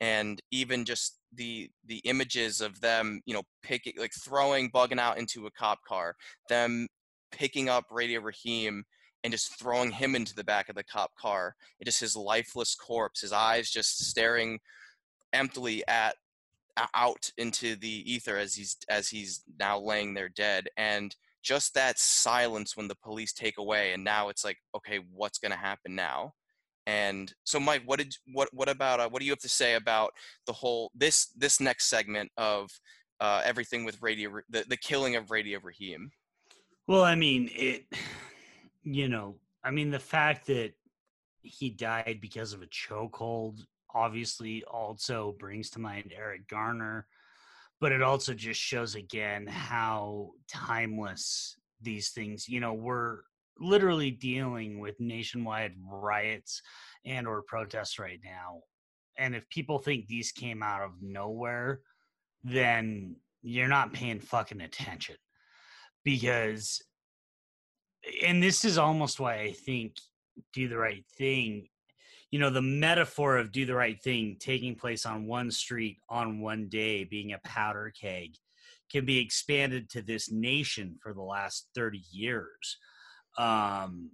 and 0.00 0.40
even 0.50 0.84
just 0.84 1.18
the 1.34 1.70
the 1.86 1.98
images 2.04 2.60
of 2.60 2.80
them, 2.80 3.20
you 3.26 3.34
know, 3.34 3.42
picking 3.62 3.94
like 3.98 4.12
throwing 4.14 4.70
bugging 4.70 4.98
out 4.98 5.18
into 5.18 5.46
a 5.46 5.50
cop 5.52 5.78
car, 5.86 6.14
them 6.48 6.86
picking 7.30 7.68
up 7.68 7.84
Radio 7.90 8.20
Raheem 8.20 8.84
and 9.24 9.32
just 9.32 9.58
throwing 9.58 9.90
him 9.90 10.14
into 10.14 10.34
the 10.34 10.44
back 10.44 10.68
of 10.68 10.76
the 10.76 10.84
cop 10.84 11.10
car, 11.16 11.54
and 11.80 11.86
just 11.86 12.00
his 12.00 12.16
lifeless 12.16 12.74
corpse, 12.74 13.20
his 13.20 13.32
eyes 13.32 13.70
just 13.70 14.04
staring 14.04 14.58
emptily 15.32 15.86
at 15.88 16.14
out 16.94 17.30
into 17.38 17.74
the 17.76 18.12
ether 18.12 18.36
as 18.36 18.54
he's 18.54 18.76
as 18.88 19.08
he's 19.08 19.42
now 19.58 19.78
laying 19.78 20.14
there 20.14 20.28
dead 20.28 20.68
and 20.76 21.16
just 21.42 21.74
that 21.74 21.98
silence 21.98 22.76
when 22.76 22.88
the 22.88 22.96
police 22.96 23.32
take 23.32 23.58
away 23.58 23.92
and 23.92 24.04
now 24.04 24.28
it's 24.28 24.44
like 24.44 24.58
okay 24.76 25.00
what's 25.12 25.38
going 25.38 25.52
to 25.52 25.58
happen 25.58 25.94
now? 25.94 26.32
And 26.86 27.32
so 27.44 27.60
mike 27.60 27.82
what 27.84 27.98
did 27.98 28.14
what 28.32 28.48
what 28.52 28.68
about 28.68 29.00
uh, 29.00 29.08
what 29.08 29.20
do 29.20 29.26
you 29.26 29.32
have 29.32 29.38
to 29.40 29.48
say 29.48 29.74
about 29.74 30.10
the 30.46 30.52
whole 30.52 30.90
this 30.94 31.26
this 31.36 31.60
next 31.60 31.90
segment 31.90 32.30
of 32.36 32.70
uh, 33.20 33.42
everything 33.44 33.84
with 33.84 34.00
radio 34.00 34.30
the, 34.48 34.64
the 34.68 34.76
killing 34.76 35.16
of 35.16 35.30
radio 35.30 35.58
raheem 35.62 36.10
well 36.86 37.02
i 37.02 37.14
mean 37.14 37.50
it 37.52 37.84
you 38.84 39.08
know 39.08 39.34
i 39.64 39.70
mean 39.70 39.90
the 39.90 39.98
fact 39.98 40.46
that 40.46 40.72
he 41.42 41.70
died 41.70 42.18
because 42.20 42.52
of 42.52 42.62
a 42.62 42.66
chokehold 42.66 43.60
obviously 43.94 44.62
also 44.64 45.34
brings 45.38 45.70
to 45.70 45.78
mind 45.78 46.12
eric 46.16 46.46
garner 46.48 47.06
but 47.80 47.92
it 47.92 48.02
also 48.02 48.34
just 48.34 48.60
shows 48.60 48.94
again 48.94 49.46
how 49.46 50.30
timeless 50.52 51.56
these 51.80 52.10
things 52.10 52.48
you 52.48 52.60
know 52.60 52.72
we're 52.72 53.18
literally 53.60 54.10
dealing 54.10 54.78
with 54.78 54.98
nationwide 55.00 55.72
riots 55.90 56.62
and 57.04 57.26
or 57.26 57.42
protests 57.42 57.98
right 57.98 58.20
now 58.24 58.60
and 59.18 59.34
if 59.34 59.48
people 59.48 59.78
think 59.78 60.06
these 60.06 60.32
came 60.32 60.62
out 60.62 60.82
of 60.82 60.92
nowhere 61.00 61.80
then 62.44 63.16
you're 63.42 63.68
not 63.68 63.92
paying 63.92 64.20
fucking 64.20 64.60
attention 64.60 65.16
because 66.04 66.80
and 68.24 68.42
this 68.42 68.64
is 68.64 68.78
almost 68.78 69.20
why 69.20 69.34
i 69.40 69.52
think 69.52 69.94
do 70.52 70.68
the 70.68 70.78
right 70.78 71.04
thing 71.16 71.66
you 72.30 72.38
know 72.38 72.50
the 72.50 72.62
metaphor 72.62 73.36
of 73.36 73.52
do 73.52 73.64
the 73.64 73.74
right 73.74 74.00
thing 74.02 74.36
taking 74.38 74.74
place 74.74 75.06
on 75.06 75.26
one 75.26 75.50
street 75.50 75.98
on 76.08 76.40
one 76.40 76.68
day 76.68 77.04
being 77.04 77.32
a 77.32 77.40
powder 77.44 77.92
keg 77.98 78.34
can 78.90 79.04
be 79.04 79.18
expanded 79.18 79.90
to 79.90 80.02
this 80.02 80.30
nation 80.30 80.96
for 81.02 81.12
the 81.12 81.22
last 81.22 81.68
30 81.74 82.02
years. 82.10 82.78
Um, 83.36 84.10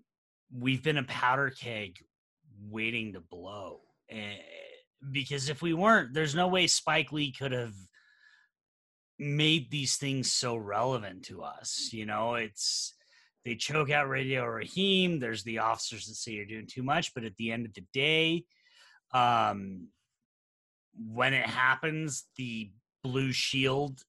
we've 0.57 0.83
been 0.83 0.99
a 0.99 1.05
powder 1.05 1.51
keg 1.51 1.97
waiting 2.69 3.13
to 3.15 3.21
blow 3.21 3.81
and, 4.09 4.39
because 5.11 5.49
if 5.49 5.61
we 5.61 5.75
weren't 5.75 6.15
there's 6.15 6.35
no 6.35 6.49
way 6.49 6.67
spike 6.67 7.13
lee 7.13 7.33
could 7.33 7.53
have 7.53 7.75
made 9.19 9.71
these 9.71 9.97
things 9.97 10.33
so 10.33 10.57
relevant 10.57 11.25
to 11.25 11.43
us 11.43 11.91
you 11.93 12.07
know? 12.07 12.35
It's 12.35 12.95
they 13.45 13.55
choke 13.55 13.91
out 13.91 14.09
Radio 14.09 14.45
Raheem. 14.45 15.21
There's 15.21 15.45
the 15.45 15.59
officers 15.59 16.07
that 16.07 16.15
say 16.15 16.33
you're 16.33 16.47
doing 16.47 16.67
too 16.67 16.83
much, 16.83 17.13
but 17.15 17.25
at 17.25 17.37
the 17.37 17.53
end 17.53 17.67
of 17.67 17.75
the 17.75 17.85
day, 17.93 18.45
um, 19.13 19.89
when 20.97 21.35
it 21.35 21.47
happens, 21.47 22.25
the 22.37 22.71
blue 23.03 23.33
shield 23.33 24.03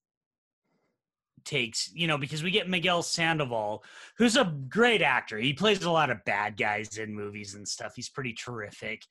takes 1.46 1.90
you 1.94 2.08
know 2.08 2.18
because 2.18 2.42
we 2.42 2.50
get 2.50 2.68
Miguel 2.68 3.02
Sandoval, 3.02 3.84
who's 4.18 4.36
a 4.36 4.52
great 4.68 5.00
actor. 5.00 5.38
He 5.38 5.52
plays 5.52 5.84
a 5.84 5.90
lot 5.90 6.10
of 6.10 6.24
bad 6.24 6.56
guys 6.56 6.98
in 6.98 7.14
movies 7.14 7.54
and 7.54 7.66
stuff. 7.66 7.92
He's 7.96 8.08
pretty 8.10 8.34
terrific, 8.34 9.02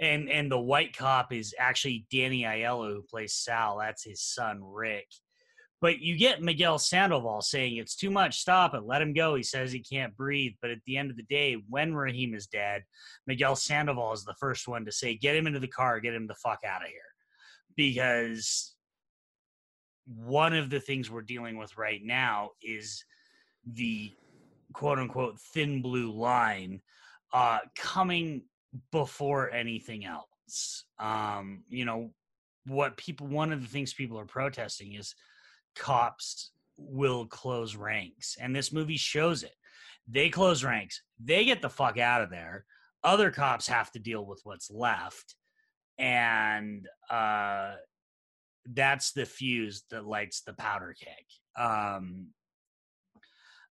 and 0.00 0.28
and 0.28 0.50
the 0.50 0.60
white 0.60 0.96
cop 0.96 1.32
is 1.32 1.54
actually 1.58 2.06
Danny 2.10 2.42
Aiello 2.42 2.92
who 2.92 3.02
plays 3.02 3.34
Sal. 3.34 3.78
That's 3.78 4.04
his 4.04 4.20
son 4.20 4.60
Rick. 4.62 5.06
But 5.84 6.00
you 6.00 6.16
get 6.16 6.40
Miguel 6.40 6.78
Sandoval 6.78 7.42
saying 7.42 7.76
it's 7.76 7.94
too 7.94 8.10
much, 8.10 8.40
stop 8.40 8.72
it, 8.72 8.86
let 8.86 9.02
him 9.02 9.12
go. 9.12 9.34
He 9.34 9.42
says 9.42 9.70
he 9.70 9.80
can't 9.80 10.16
breathe. 10.16 10.54
But 10.62 10.70
at 10.70 10.78
the 10.86 10.96
end 10.96 11.10
of 11.10 11.18
the 11.18 11.24
day, 11.24 11.62
when 11.68 11.94
Raheem 11.94 12.32
is 12.32 12.46
dead, 12.46 12.84
Miguel 13.26 13.54
Sandoval 13.54 14.14
is 14.14 14.24
the 14.24 14.32
first 14.40 14.66
one 14.66 14.86
to 14.86 14.90
say, 14.90 15.14
get 15.14 15.36
him 15.36 15.46
into 15.46 15.60
the 15.60 15.68
car, 15.68 16.00
get 16.00 16.14
him 16.14 16.26
the 16.26 16.36
fuck 16.36 16.60
out 16.66 16.80
of 16.80 16.88
here. 16.88 16.96
Because 17.76 18.74
one 20.06 20.54
of 20.54 20.70
the 20.70 20.80
things 20.80 21.10
we're 21.10 21.20
dealing 21.20 21.58
with 21.58 21.76
right 21.76 22.00
now 22.02 22.52
is 22.62 23.04
the 23.70 24.10
quote 24.72 24.98
unquote 24.98 25.38
thin 25.38 25.82
blue 25.82 26.10
line 26.10 26.80
uh, 27.34 27.58
coming 27.76 28.44
before 28.90 29.50
anything 29.50 30.06
else. 30.06 30.86
Um, 30.98 31.64
you 31.68 31.84
know, 31.84 32.08
what 32.66 32.96
people, 32.96 33.26
one 33.26 33.52
of 33.52 33.60
the 33.60 33.68
things 33.68 33.92
people 33.92 34.18
are 34.18 34.24
protesting 34.24 34.94
is 34.94 35.14
cops 35.74 36.52
will 36.76 37.26
close 37.26 37.76
ranks. 37.76 38.36
And 38.40 38.54
this 38.54 38.72
movie 38.72 38.96
shows 38.96 39.42
it. 39.42 39.54
They 40.08 40.28
close 40.28 40.62
ranks, 40.62 41.02
they 41.22 41.44
get 41.44 41.62
the 41.62 41.70
fuck 41.70 41.98
out 41.98 42.22
of 42.22 42.30
there. 42.30 42.64
Other 43.02 43.30
cops 43.30 43.66
have 43.68 43.90
to 43.92 43.98
deal 43.98 44.24
with 44.24 44.40
what's 44.44 44.70
left. 44.70 45.34
And 45.98 46.88
uh, 47.10 47.74
that's 48.66 49.12
the 49.12 49.26
fuse 49.26 49.84
that 49.90 50.06
lights 50.06 50.42
the 50.42 50.54
powder 50.54 50.94
keg. 50.98 51.24
Um, 51.56 52.28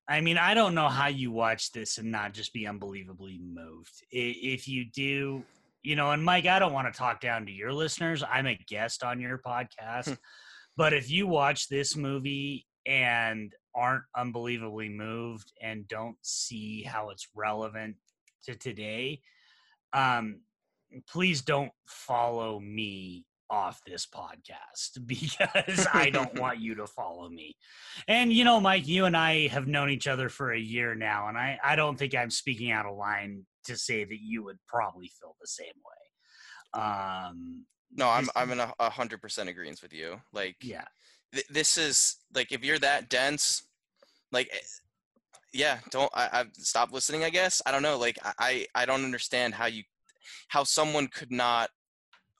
I 0.08 0.22
mean, 0.22 0.38
I 0.38 0.54
don't 0.54 0.76
know 0.76 0.89
how 0.89 1.08
you 1.08 1.32
watch 1.32 1.72
this 1.72 1.97
and 1.97 2.12
not 2.12 2.34
just 2.34 2.54
be 2.54 2.68
unbelievably 2.68 3.39
moved. 3.41 4.04
If 4.12 4.68
you 4.68 4.86
do, 4.86 5.43
you 5.82 5.95
know, 5.95 6.12
and 6.12 6.24
Mike, 6.24 6.45
I 6.45 6.60
don't 6.60 6.74
want 6.74 6.91
to 6.91 6.97
talk 6.97 7.22
down 7.22 7.45
to 7.45 7.51
your 7.51 7.74
listeners. 7.74 8.24
I'm 8.30 8.47
a 8.47 8.60
guest 8.68 9.04
on 9.04 9.20
your 9.20 9.38
podcast. 9.45 10.18
But 10.76 10.93
if 10.93 11.09
you 11.09 11.28
watch 11.28 11.69
this 11.69 11.95
movie 11.95 12.65
and 12.86 13.53
aren't 13.76 14.03
unbelievably 14.15 14.89
moved 14.89 15.51
and 15.61 15.88
don't 15.88 16.17
see 16.21 16.84
how 16.84 17.09
it's 17.09 17.28
relevant 17.36 17.95
to 18.45 18.55
today, 18.55 19.21
um, 19.93 20.41
please 21.07 21.41
don't 21.41 21.71
follow 21.86 22.59
me 22.59 23.26
off 23.49 23.82
this 23.86 24.07
podcast 24.07 24.97
because 25.05 25.88
I 25.93 26.09
don't 26.09 26.39
want 26.39 26.59
you 26.59 26.76
to 26.76 26.88
follow 26.88 27.30
me. 27.30 27.55
And 28.07 28.34
you 28.34 28.43
know, 28.43 28.59
Mike, 28.59 28.88
you 28.88 29.05
and 29.05 29.15
I 29.15 29.47
have 29.47 29.67
known 29.67 29.89
each 29.89 30.07
other 30.07 30.30
for 30.30 30.51
a 30.51 30.59
year 30.59 30.95
now, 30.95 31.28
and 31.28 31.38
I, 31.38 31.59
I 31.63 31.76
don't 31.76 31.97
think 31.97 32.15
I'm 32.15 32.32
speaking 32.32 32.71
out 32.71 32.86
of 32.86 32.97
line 32.97 33.45
to 33.65 33.78
say 33.78 34.03
that 34.03 34.19
you 34.19 34.43
would 34.43 34.57
probably 34.67 35.09
feel 35.19 35.36
the 35.39 35.47
same 35.47 35.67
way. 35.67 36.82
Um, 36.82 37.65
no, 37.96 38.10
I'm 38.10 38.30
I'm 38.36 38.52
in 38.52 38.60
a 38.60 38.89
hundred 38.89 39.22
percent 39.22 39.50
agreement 39.50 39.82
with 39.82 39.94
you. 39.94 40.20
Like, 40.32 40.56
yeah, 40.62 40.86
th- 41.34 41.48
this 41.50 41.78
is 41.78 42.18
like 42.34 42.52
if 42.52 42.64
you're 42.64 42.80
that 42.80 43.10
dense, 43.10 43.64
like, 44.32 44.50
eh, 44.52 44.58
yeah, 45.54 45.80
don't 45.91 46.12
I, 46.14 46.30
I 46.32 46.46
stop 46.54 46.91
listening. 46.91 47.24
I 47.24 47.30
guess 47.30 47.62
I 47.66 47.72
don't 47.72 47.84
know. 47.84 47.98
Like, 47.98 48.18
I 48.39 48.66
I 48.76 48.86
don't 48.86 49.04
understand 49.04 49.54
how 49.54 49.68
you 49.68 49.84
how 50.50 50.64
someone 50.64 51.08
could 51.08 51.32
not 51.32 51.70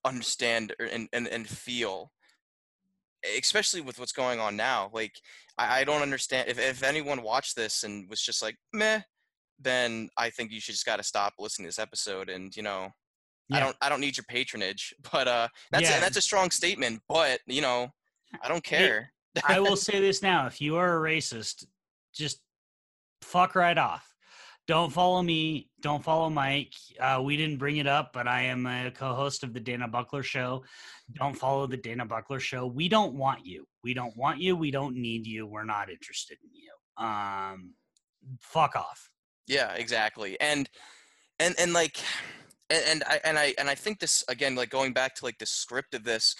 understand 0.06 0.74
and 0.80 1.08
and 1.14 1.28
and 1.28 1.47
feel, 1.47 2.12
especially 3.38 3.82
with 3.82 3.99
what's 3.99 4.12
going 4.12 4.39
on 4.39 4.56
now. 4.56 4.89
Like, 4.93 5.14
I, 5.58 5.82
I 5.82 5.84
don't 5.84 6.01
understand 6.01 6.49
if 6.49 6.60
if 6.60 6.84
anyone 6.84 7.22
watched 7.22 7.56
this 7.56 7.84
and 7.84 8.10
was 8.10 8.22
just 8.22 8.41
like 8.41 8.56
meh, 8.74 9.01
then 9.60 10.10
I 10.18 10.30
think 10.30 10.51
you 10.51 10.60
should 10.60 10.74
just 10.74 10.86
got 10.86 10.97
to 10.97 11.04
stop 11.04 11.34
listening 11.38 11.66
to 11.66 11.70
this 11.70 11.80
episode 11.80 12.30
and 12.30 12.56
you 12.56 12.64
know 12.64 12.89
yeah. 13.50 13.58
I 13.58 13.60
don't 13.60 13.76
I 13.82 13.89
don't 13.89 14.02
need 14.02 14.18
your 14.18 14.26
patronage. 14.28 14.94
But 15.12 15.28
uh 15.28 15.48
that's 15.72 15.89
yeah. 15.89 15.98
a, 15.98 16.02
that's 16.02 16.18
a 16.18 16.22
strong 16.22 16.52
statement, 16.52 17.02
but 17.08 17.39
you 17.48 17.62
know, 17.62 17.89
I 18.44 18.48
don't 18.48 18.64
care. 18.64 19.12
I 19.48 19.60
will 19.60 19.76
say 19.89 20.00
this 20.00 20.22
now, 20.22 20.48
if 20.48 20.62
you 20.62 20.76
are 20.76 20.98
a 20.98 21.10
racist, 21.12 21.66
just 22.14 22.39
fuck 23.22 23.56
right 23.56 23.78
off. 23.78 24.08
Don't 24.66 24.94
follow 24.94 25.22
me. 25.22 25.70
Don't 25.82 26.04
follow 26.04 26.30
Mike. 26.30 26.74
Uh, 26.98 27.22
we 27.22 27.36
didn't 27.36 27.58
bring 27.58 27.78
it 27.78 27.88
up, 27.88 28.14
but 28.14 28.30
I 28.30 28.44
am 28.44 28.66
a 28.66 28.91
co-host 28.91 29.44
of 29.44 29.54
the 29.54 29.60
Dana 29.60 29.89
Buckler 29.89 30.24
Show. 30.24 30.64
Don't 31.12 31.36
follow 31.36 31.68
the 31.68 31.76
Dana 31.76 32.06
Buckler 32.06 32.39
Show. 32.39 32.66
We 32.66 32.88
don't 32.88 33.14
want 33.14 33.46
you. 33.46 33.66
We 33.84 33.94
don't 33.94 34.16
want 34.16 34.39
you. 34.39 34.56
We 34.56 34.72
don't 34.72 34.96
need 34.96 35.28
you. 35.28 35.46
We're 35.46 35.66
not 35.66 35.89
interested 35.89 36.38
in 36.41 36.50
you. 36.54 37.06
Um, 37.06 37.74
fuck 38.39 38.78
off. 38.78 39.10
Yeah, 39.48 39.74
exactly. 39.74 40.39
And 40.39 40.70
and 41.39 41.56
and 41.60 41.74
like 41.74 41.98
and, 42.74 42.84
and 42.88 43.03
I 43.07 43.21
and 43.24 43.39
I 43.39 43.53
and 43.57 43.69
I 43.69 43.76
think 43.76 43.99
this 43.99 44.24
again, 44.28 44.55
like 44.55 44.69
going 44.69 44.93
back 44.93 45.15
to 45.15 45.26
like 45.26 45.38
the 45.38 45.45
script 45.45 45.93
of 45.93 46.03
this, 46.03 46.36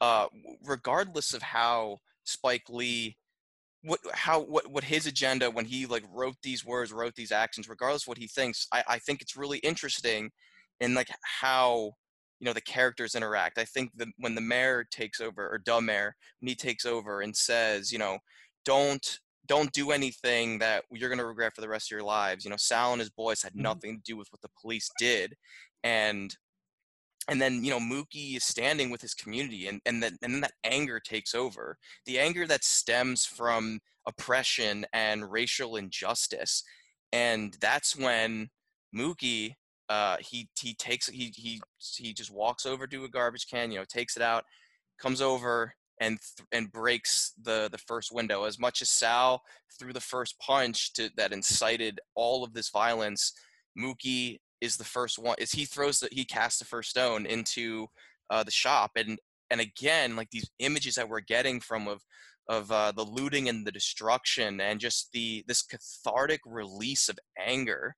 uh, 0.00 0.26
regardless 0.64 1.34
of 1.34 1.42
how 1.42 1.98
Spike 2.24 2.68
Lee 2.68 3.16
what 3.82 4.00
how 4.12 4.40
what 4.40 4.66
what 4.70 4.84
his 4.84 5.06
agenda 5.06 5.50
when 5.50 5.64
he 5.64 5.86
like 5.86 6.04
wrote 6.12 6.36
these 6.42 6.64
words 6.64 6.92
wrote 6.92 7.14
these 7.14 7.30
actions 7.32 7.68
regardless 7.68 8.02
of 8.02 8.08
what 8.08 8.18
he 8.18 8.26
thinks 8.26 8.66
i 8.72 8.82
i 8.88 8.98
think 8.98 9.20
it's 9.22 9.36
really 9.36 9.58
interesting 9.58 10.30
in 10.80 10.94
like 10.94 11.08
how 11.22 11.92
you 12.40 12.44
know 12.46 12.52
the 12.52 12.60
characters 12.60 13.14
interact 13.14 13.58
i 13.58 13.64
think 13.64 13.90
that 13.96 14.08
when 14.18 14.34
the 14.34 14.40
mayor 14.40 14.84
takes 14.90 15.20
over 15.20 15.48
or 15.48 15.58
Da 15.58 15.80
Mayor 15.80 16.16
when 16.40 16.48
he 16.48 16.54
takes 16.54 16.84
over 16.84 17.20
and 17.20 17.36
says 17.36 17.92
you 17.92 17.98
know 17.98 18.18
don't 18.64 19.20
don't 19.46 19.70
do 19.72 19.92
anything 19.92 20.58
that 20.58 20.82
you're 20.90 21.08
going 21.10 21.18
to 21.20 21.24
regret 21.26 21.54
for 21.54 21.60
the 21.60 21.68
rest 21.68 21.86
of 21.88 21.96
your 21.96 22.02
lives 22.02 22.44
you 22.44 22.50
know 22.50 22.56
sal 22.56 22.92
and 22.92 23.00
his 23.00 23.10
boys 23.10 23.42
had 23.42 23.52
Mhm. 23.52 23.62
nothing 23.62 23.96
to 23.96 24.02
do 24.02 24.16
with 24.16 24.28
what 24.32 24.40
the 24.40 24.50
police 24.60 24.90
did 24.98 25.36
and 25.86 26.36
and 27.28 27.40
then 27.40 27.64
you 27.64 27.70
know 27.70 27.78
Mookie 27.78 28.36
is 28.36 28.44
standing 28.44 28.90
with 28.90 29.00
his 29.00 29.14
community 29.14 29.68
and 29.68 29.80
and 29.86 30.02
then 30.02 30.16
and 30.22 30.34
then 30.34 30.40
that 30.40 30.52
anger 30.64 31.00
takes 31.00 31.34
over. 31.34 31.78
The 32.06 32.18
anger 32.18 32.46
that 32.46 32.64
stems 32.64 33.24
from 33.24 33.80
oppression 34.06 34.86
and 34.92 35.30
racial 35.30 35.76
injustice 35.76 36.62
and 37.12 37.56
that's 37.60 37.96
when 37.96 38.48
Mookie 38.94 39.54
uh 39.88 40.16
he 40.20 40.48
he 40.58 40.74
takes 40.74 41.08
he 41.08 41.32
he 41.36 41.60
he 41.96 42.12
just 42.12 42.32
walks 42.32 42.66
over 42.66 42.86
to 42.86 43.04
a 43.04 43.08
garbage 43.08 43.46
can 43.48 43.70
you 43.70 43.78
know 43.78 43.84
takes 43.88 44.16
it 44.16 44.22
out 44.22 44.44
comes 45.00 45.20
over 45.20 45.72
and 46.00 46.18
th- 46.36 46.46
and 46.52 46.72
breaks 46.72 47.32
the 47.42 47.68
the 47.70 47.78
first 47.78 48.12
window. 48.12 48.44
As 48.44 48.58
much 48.58 48.82
as 48.82 48.90
Sal 48.90 49.42
threw 49.78 49.92
the 49.92 50.00
first 50.00 50.38
punch 50.40 50.92
to 50.94 51.10
that 51.16 51.32
incited 51.32 52.00
all 52.14 52.44
of 52.44 52.52
this 52.52 52.70
violence 52.70 53.32
Mookie 53.78 54.38
is 54.60 54.76
the 54.76 54.84
first 54.84 55.18
one 55.18 55.36
is 55.38 55.52
he 55.52 55.64
throws 55.64 56.00
the 56.00 56.08
he 56.10 56.24
casts 56.24 56.58
the 56.58 56.64
first 56.64 56.90
stone 56.90 57.26
into 57.26 57.86
uh, 58.30 58.42
the 58.42 58.50
shop 58.50 58.92
and 58.96 59.18
and 59.50 59.60
again 59.60 60.16
like 60.16 60.30
these 60.30 60.50
images 60.58 60.94
that 60.94 61.08
we're 61.08 61.20
getting 61.20 61.60
from 61.60 61.88
of 61.88 62.02
of 62.48 62.70
uh, 62.70 62.92
the 62.92 63.02
looting 63.02 63.48
and 63.48 63.66
the 63.66 63.72
destruction 63.72 64.60
and 64.60 64.80
just 64.80 65.10
the 65.12 65.44
this 65.48 65.62
cathartic 65.62 66.40
release 66.46 67.08
of 67.08 67.18
anger 67.38 67.94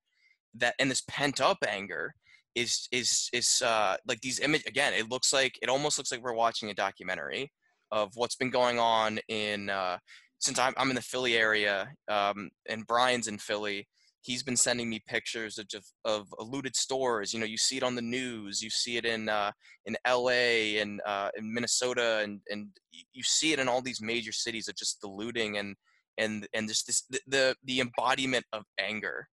that 0.55 0.75
and 0.79 0.91
this 0.91 1.03
pent 1.09 1.41
up 1.41 1.59
anger 1.67 2.15
is 2.55 2.89
is 2.91 3.29
is 3.33 3.63
uh 3.63 3.97
like 4.07 4.21
these 4.21 4.41
image 4.41 4.65
again 4.67 4.93
it 4.95 5.11
looks 5.11 5.33
like 5.33 5.59
it 5.63 5.69
almost 5.69 5.99
looks 5.99 6.11
like 6.11 6.23
we're 6.23 6.33
watching 6.33 6.71
a 6.71 6.75
documentary 6.75 7.53
of 7.93 8.11
what's 8.15 8.37
been 8.37 8.51
going 8.51 8.79
on 8.79 9.19
in 9.29 9.71
uh 9.71 9.99
since 10.39 10.59
I'm, 10.59 10.75
I'm 10.77 10.91
in 10.91 10.97
the 10.97 11.03
Philly 11.03 11.37
area 11.37 11.91
um, 12.09 12.51
and 12.69 12.87
Brian's 12.87 13.29
in 13.29 13.39
Philly, 13.39 13.89
he's 14.23 14.43
been 14.43 14.57
sending 14.57 14.89
me 14.89 15.03
pictures 15.07 15.59
of 15.59 15.66
of 16.05 16.33
looted 16.39 16.77
stores. 16.77 17.33
You 17.33 17.41
know, 17.41 17.47
you 17.47 17.57
see 17.57 17.77
it 17.77 17.83
on 17.83 17.95
the 17.95 18.03
news, 18.03 18.62
you 18.62 18.71
see 18.71 18.97
it 18.97 19.05
in 19.05 19.29
uh, 19.29 19.53
in 19.87 19.97
L.A. 20.05 20.79
and 20.79 21.01
uh, 21.07 21.31
in 21.37 21.53
Minnesota, 21.53 22.21
and 22.23 22.41
and 22.51 22.69
you 22.91 23.23
see 23.23 23.53
it 23.53 23.59
in 23.59 23.69
all 23.69 23.81
these 23.81 24.01
major 24.01 24.33
cities 24.33 24.69
of 24.69 24.77
just 24.77 25.01
the 25.01 25.09
looting 25.09 25.59
and 25.59 25.77
and 26.19 26.47
and 26.53 26.69
just 26.69 26.87
this 26.87 27.05
the 27.27 27.55
the, 27.64 27.81
embodiment 27.81 28.45
of 28.53 28.64
anger 28.79 29.29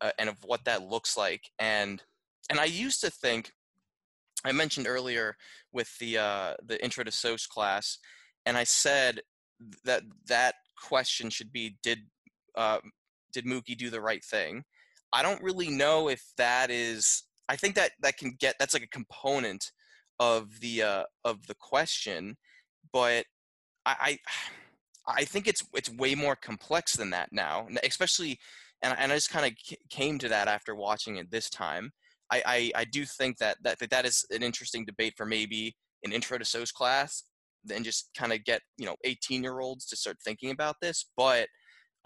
uh, 0.00 0.10
and 0.18 0.28
of 0.28 0.36
what 0.44 0.64
that 0.64 0.82
looks 0.82 1.16
like. 1.16 1.42
And 1.58 2.02
and 2.50 2.60
I 2.60 2.64
used 2.64 3.00
to 3.02 3.10
think 3.10 3.52
I 4.44 4.52
mentioned 4.52 4.86
earlier 4.86 5.36
with 5.72 5.96
the 5.98 6.18
uh, 6.18 6.54
the 6.64 6.82
intro 6.82 7.04
to 7.04 7.12
SOS 7.12 7.46
class, 7.46 7.98
and 8.44 8.56
I 8.56 8.64
said 8.64 9.20
that 9.84 10.02
that 10.28 10.56
question 10.76 11.30
should 11.30 11.52
be 11.52 11.76
did 11.82 12.00
uh, 12.56 12.78
did 13.36 13.44
Mookie 13.44 13.76
do 13.76 13.90
the 13.90 14.00
right 14.00 14.24
thing? 14.24 14.64
I 15.12 15.22
don't 15.22 15.42
really 15.42 15.68
know 15.68 16.08
if 16.08 16.22
that 16.38 16.70
is. 16.70 17.24
I 17.48 17.56
think 17.56 17.74
that 17.74 17.92
that 18.00 18.16
can 18.16 18.34
get 18.40 18.56
that's 18.58 18.74
like 18.74 18.82
a 18.82 18.88
component 18.88 19.70
of 20.18 20.60
the 20.60 20.82
uh, 20.82 21.04
of 21.24 21.46
the 21.46 21.54
question, 21.54 22.36
but 22.92 23.26
I, 23.84 24.18
I 25.06 25.18
I 25.20 25.24
think 25.24 25.46
it's 25.46 25.62
it's 25.74 25.90
way 25.90 26.14
more 26.14 26.34
complex 26.34 26.96
than 26.96 27.10
that 27.10 27.28
now, 27.30 27.68
especially 27.84 28.38
and 28.82 28.96
and 28.98 29.12
I 29.12 29.14
just 29.16 29.30
kind 29.30 29.46
of 29.46 29.52
came 29.90 30.18
to 30.18 30.28
that 30.28 30.48
after 30.48 30.74
watching 30.74 31.16
it 31.16 31.30
this 31.30 31.50
time. 31.50 31.92
I, 32.28 32.42
I, 32.44 32.80
I 32.80 32.84
do 32.84 33.04
think 33.04 33.38
that, 33.38 33.56
that 33.62 33.78
that 33.88 34.04
is 34.04 34.26
an 34.30 34.42
interesting 34.42 34.84
debate 34.84 35.14
for 35.16 35.24
maybe 35.24 35.76
an 36.02 36.12
intro 36.12 36.36
to 36.38 36.44
SOS 36.44 36.72
class 36.72 37.22
and 37.72 37.84
just 37.84 38.10
kind 38.16 38.32
of 38.32 38.44
get 38.44 38.62
you 38.78 38.86
know 38.86 38.96
18 39.04 39.42
year 39.42 39.60
olds 39.60 39.86
to 39.86 39.96
start 39.96 40.16
thinking 40.24 40.50
about 40.50 40.76
this 40.80 41.06
but 41.16 41.48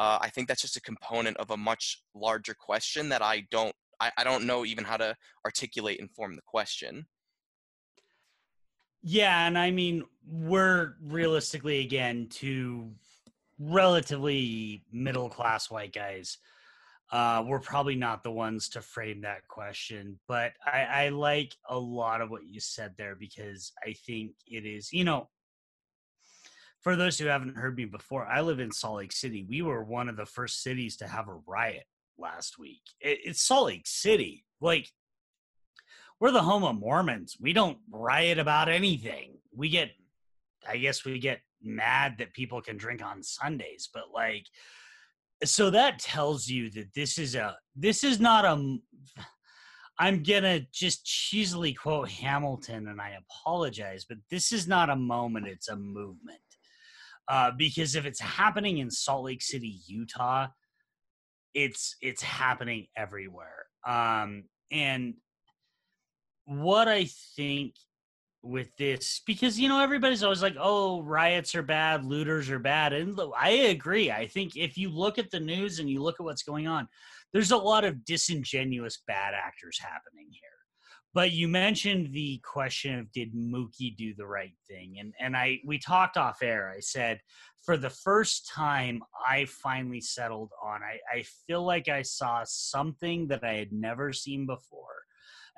uh, 0.00 0.18
i 0.20 0.28
think 0.28 0.48
that's 0.48 0.62
just 0.62 0.76
a 0.76 0.80
component 0.80 1.36
of 1.36 1.50
a 1.50 1.56
much 1.56 2.02
larger 2.14 2.54
question 2.58 3.08
that 3.08 3.22
i 3.22 3.46
don't 3.52 3.74
I, 4.00 4.10
I 4.18 4.24
don't 4.24 4.46
know 4.46 4.64
even 4.64 4.84
how 4.84 4.96
to 4.96 5.14
articulate 5.44 6.00
and 6.00 6.10
form 6.10 6.34
the 6.34 6.42
question 6.42 7.06
Yeah, 9.02 9.46
and 9.46 9.56
I 9.56 9.70
mean, 9.70 10.04
we're 10.26 10.94
realistically 11.02 11.80
again 11.80 12.28
two 12.28 12.90
relatively 13.58 14.82
middle 14.92 15.28
class 15.28 15.70
white 15.70 15.92
guys. 15.92 16.38
Uh, 17.12 17.42
we're 17.46 17.60
probably 17.60 17.96
not 17.96 18.22
the 18.22 18.30
ones 18.30 18.68
to 18.68 18.80
frame 18.80 19.20
that 19.22 19.46
question, 19.48 20.18
but 20.28 20.52
I, 20.64 20.82
I 20.82 21.08
like 21.08 21.56
a 21.68 21.76
lot 21.76 22.20
of 22.20 22.30
what 22.30 22.46
you 22.46 22.60
said 22.60 22.94
there 22.96 23.16
because 23.16 23.72
I 23.84 23.94
think 24.06 24.32
it 24.46 24.64
is, 24.64 24.92
you 24.92 25.02
know, 25.02 25.28
for 26.80 26.96
those 26.96 27.18
who 27.18 27.26
haven't 27.26 27.56
heard 27.56 27.76
me 27.76 27.84
before, 27.84 28.26
I 28.26 28.40
live 28.40 28.60
in 28.60 28.72
Salt 28.72 28.98
Lake 28.98 29.12
City. 29.12 29.44
We 29.48 29.62
were 29.62 29.84
one 29.84 30.08
of 30.08 30.16
the 30.16 30.26
first 30.26 30.62
cities 30.62 30.96
to 30.98 31.06
have 31.06 31.28
a 31.28 31.40
riot 31.46 31.84
last 32.18 32.58
week. 32.58 32.82
It, 33.00 33.18
it's 33.24 33.42
Salt 33.42 33.66
Lake 33.66 33.86
City. 33.86 34.44
Like, 34.60 34.88
we're 36.20 36.32
the 36.32 36.42
home 36.42 36.64
of 36.64 36.78
Mormons. 36.78 37.36
We 37.40 37.52
don't 37.52 37.78
riot 37.90 38.38
about 38.38 38.68
anything. 38.68 39.38
We 39.54 39.68
get, 39.68 39.90
I 40.68 40.76
guess, 40.76 41.04
we 41.04 41.18
get 41.18 41.40
mad 41.62 42.16
that 42.18 42.34
people 42.34 42.60
can 42.60 42.76
drink 42.76 43.02
on 43.04 43.22
Sundays, 43.22 43.88
but 43.92 44.04
like, 44.14 44.46
so 45.44 45.70
that 45.70 45.98
tells 45.98 46.48
you 46.48 46.70
that 46.70 46.92
this 46.94 47.18
is 47.18 47.34
a, 47.34 47.56
this 47.74 48.04
is 48.04 48.20
not 48.20 48.44
a, 48.44 48.78
I'm 49.98 50.22
gonna 50.22 50.60
just 50.72 51.04
cheesily 51.04 51.74
quote 51.74 52.08
Hamilton, 52.08 52.88
and 52.88 53.00
I 53.00 53.18
apologize, 53.18 54.06
but 54.08 54.18
this 54.30 54.50
is 54.52 54.66
not 54.66 54.88
a 54.88 54.96
moment; 54.96 55.46
it's 55.46 55.68
a 55.68 55.76
movement. 55.76 56.40
Uh, 57.30 57.52
because 57.56 57.94
if 57.94 58.06
it's 58.06 58.20
happening 58.20 58.78
in 58.78 58.90
Salt 58.90 59.24
Lake 59.24 59.40
City, 59.40 59.78
Utah, 59.86 60.48
it's 61.54 61.94
it's 62.02 62.22
happening 62.22 62.88
everywhere. 62.96 63.66
Um, 63.86 64.46
and 64.72 65.14
what 66.44 66.88
I 66.88 67.06
think 67.36 67.76
with 68.42 68.74
this, 68.78 69.22
because 69.24 69.60
you 69.60 69.68
know 69.68 69.80
everybody's 69.80 70.24
always 70.24 70.42
like, 70.42 70.56
"Oh, 70.58 71.02
riots 71.02 71.54
are 71.54 71.62
bad, 71.62 72.04
looters 72.04 72.50
are 72.50 72.58
bad," 72.58 72.92
and 72.92 73.16
I 73.38 73.50
agree. 73.50 74.10
I 74.10 74.26
think 74.26 74.56
if 74.56 74.76
you 74.76 74.90
look 74.90 75.16
at 75.16 75.30
the 75.30 75.38
news 75.38 75.78
and 75.78 75.88
you 75.88 76.02
look 76.02 76.16
at 76.18 76.24
what's 76.24 76.42
going 76.42 76.66
on, 76.66 76.88
there's 77.32 77.52
a 77.52 77.56
lot 77.56 77.84
of 77.84 78.04
disingenuous 78.04 79.04
bad 79.06 79.34
actors 79.34 79.78
happening 79.78 80.26
here. 80.32 80.49
But 81.12 81.32
you 81.32 81.48
mentioned 81.48 82.12
the 82.12 82.40
question 82.44 82.98
of 82.98 83.10
did 83.10 83.34
Mookie 83.34 83.96
do 83.96 84.14
the 84.14 84.26
right 84.26 84.54
thing, 84.68 84.96
and 85.00 85.12
and 85.18 85.36
I 85.36 85.60
we 85.64 85.78
talked 85.78 86.16
off 86.16 86.42
air. 86.42 86.72
I 86.74 86.80
said 86.80 87.20
for 87.64 87.76
the 87.76 87.90
first 87.90 88.48
time 88.48 89.02
I 89.28 89.46
finally 89.46 90.00
settled 90.00 90.50
on. 90.62 90.82
I 90.82 90.98
I 91.12 91.24
feel 91.46 91.64
like 91.64 91.88
I 91.88 92.02
saw 92.02 92.44
something 92.44 93.26
that 93.28 93.42
I 93.42 93.54
had 93.54 93.72
never 93.72 94.12
seen 94.12 94.46
before 94.46 95.00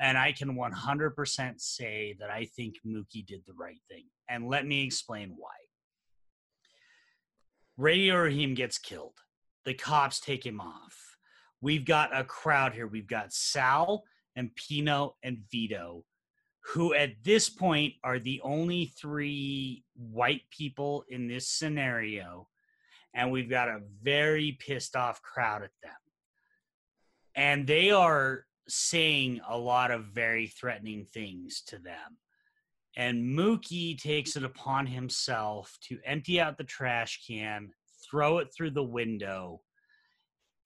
and 0.02 0.18
I 0.18 0.32
can 0.32 0.56
100% 0.56 1.60
say 1.60 2.16
that 2.18 2.28
I 2.28 2.44
think 2.56 2.76
Mookie 2.84 3.24
did 3.24 3.42
the 3.46 3.52
right 3.54 3.80
thing. 3.88 4.04
And 4.28 4.48
let 4.48 4.66
me 4.66 4.84
explain 4.84 5.34
why. 5.36 5.50
Radio 7.76 8.16
Raheem 8.16 8.54
gets 8.54 8.78
killed. 8.78 9.18
The 9.64 9.74
cops 9.74 10.18
take 10.18 10.44
him 10.44 10.60
off. 10.60 11.16
We've 11.60 11.84
got 11.84 12.16
a 12.16 12.24
crowd 12.24 12.74
here. 12.74 12.88
We've 12.88 13.06
got 13.06 13.32
Sal 13.32 14.02
and 14.36 14.54
Pino 14.56 15.16
and 15.22 15.38
Vito, 15.50 16.04
who 16.64 16.94
at 16.94 17.12
this 17.24 17.48
point 17.48 17.94
are 18.04 18.18
the 18.18 18.40
only 18.42 18.86
three 18.86 19.84
white 19.94 20.42
people 20.50 21.04
in 21.08 21.26
this 21.26 21.48
scenario. 21.48 22.48
And 23.14 23.30
we've 23.30 23.50
got 23.50 23.68
a 23.68 23.82
very 24.02 24.56
pissed 24.60 24.96
off 24.96 25.20
crowd 25.22 25.62
at 25.62 25.70
them. 25.82 25.92
And 27.34 27.66
they 27.66 27.90
are 27.90 28.46
saying 28.68 29.40
a 29.48 29.58
lot 29.58 29.90
of 29.90 30.06
very 30.06 30.46
threatening 30.46 31.06
things 31.12 31.62
to 31.66 31.78
them. 31.78 32.18
And 32.96 33.22
Mookie 33.22 33.98
takes 33.98 34.36
it 34.36 34.44
upon 34.44 34.86
himself 34.86 35.76
to 35.88 35.98
empty 36.04 36.40
out 36.40 36.58
the 36.58 36.64
trash 36.64 37.22
can, 37.26 37.72
throw 38.04 38.38
it 38.38 38.48
through 38.54 38.72
the 38.72 38.82
window. 38.82 39.62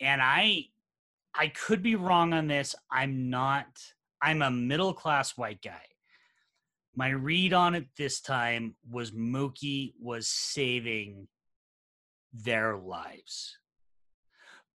And 0.01 0.21
I 0.21 0.67
I 1.39 1.49
could 1.49 1.83
be 1.83 1.97
wrong 1.97 2.33
on 2.33 2.47
this. 2.47 2.75
I'm 2.91 3.31
not 3.31 3.67
I'm 4.23 4.43
a 4.43 4.51
middle 4.51 4.95
class 4.95 5.37
white 5.37 5.63
guy. 5.63 5.83
My 6.95 7.11
read 7.11 7.53
on 7.53 7.75
it 7.75 7.87
this 7.99 8.21
time 8.21 8.77
was 8.91 9.13
Mookie 9.13 9.93
was 10.01 10.29
saving 10.29 11.29
their 12.33 12.77
lives. 12.77 13.59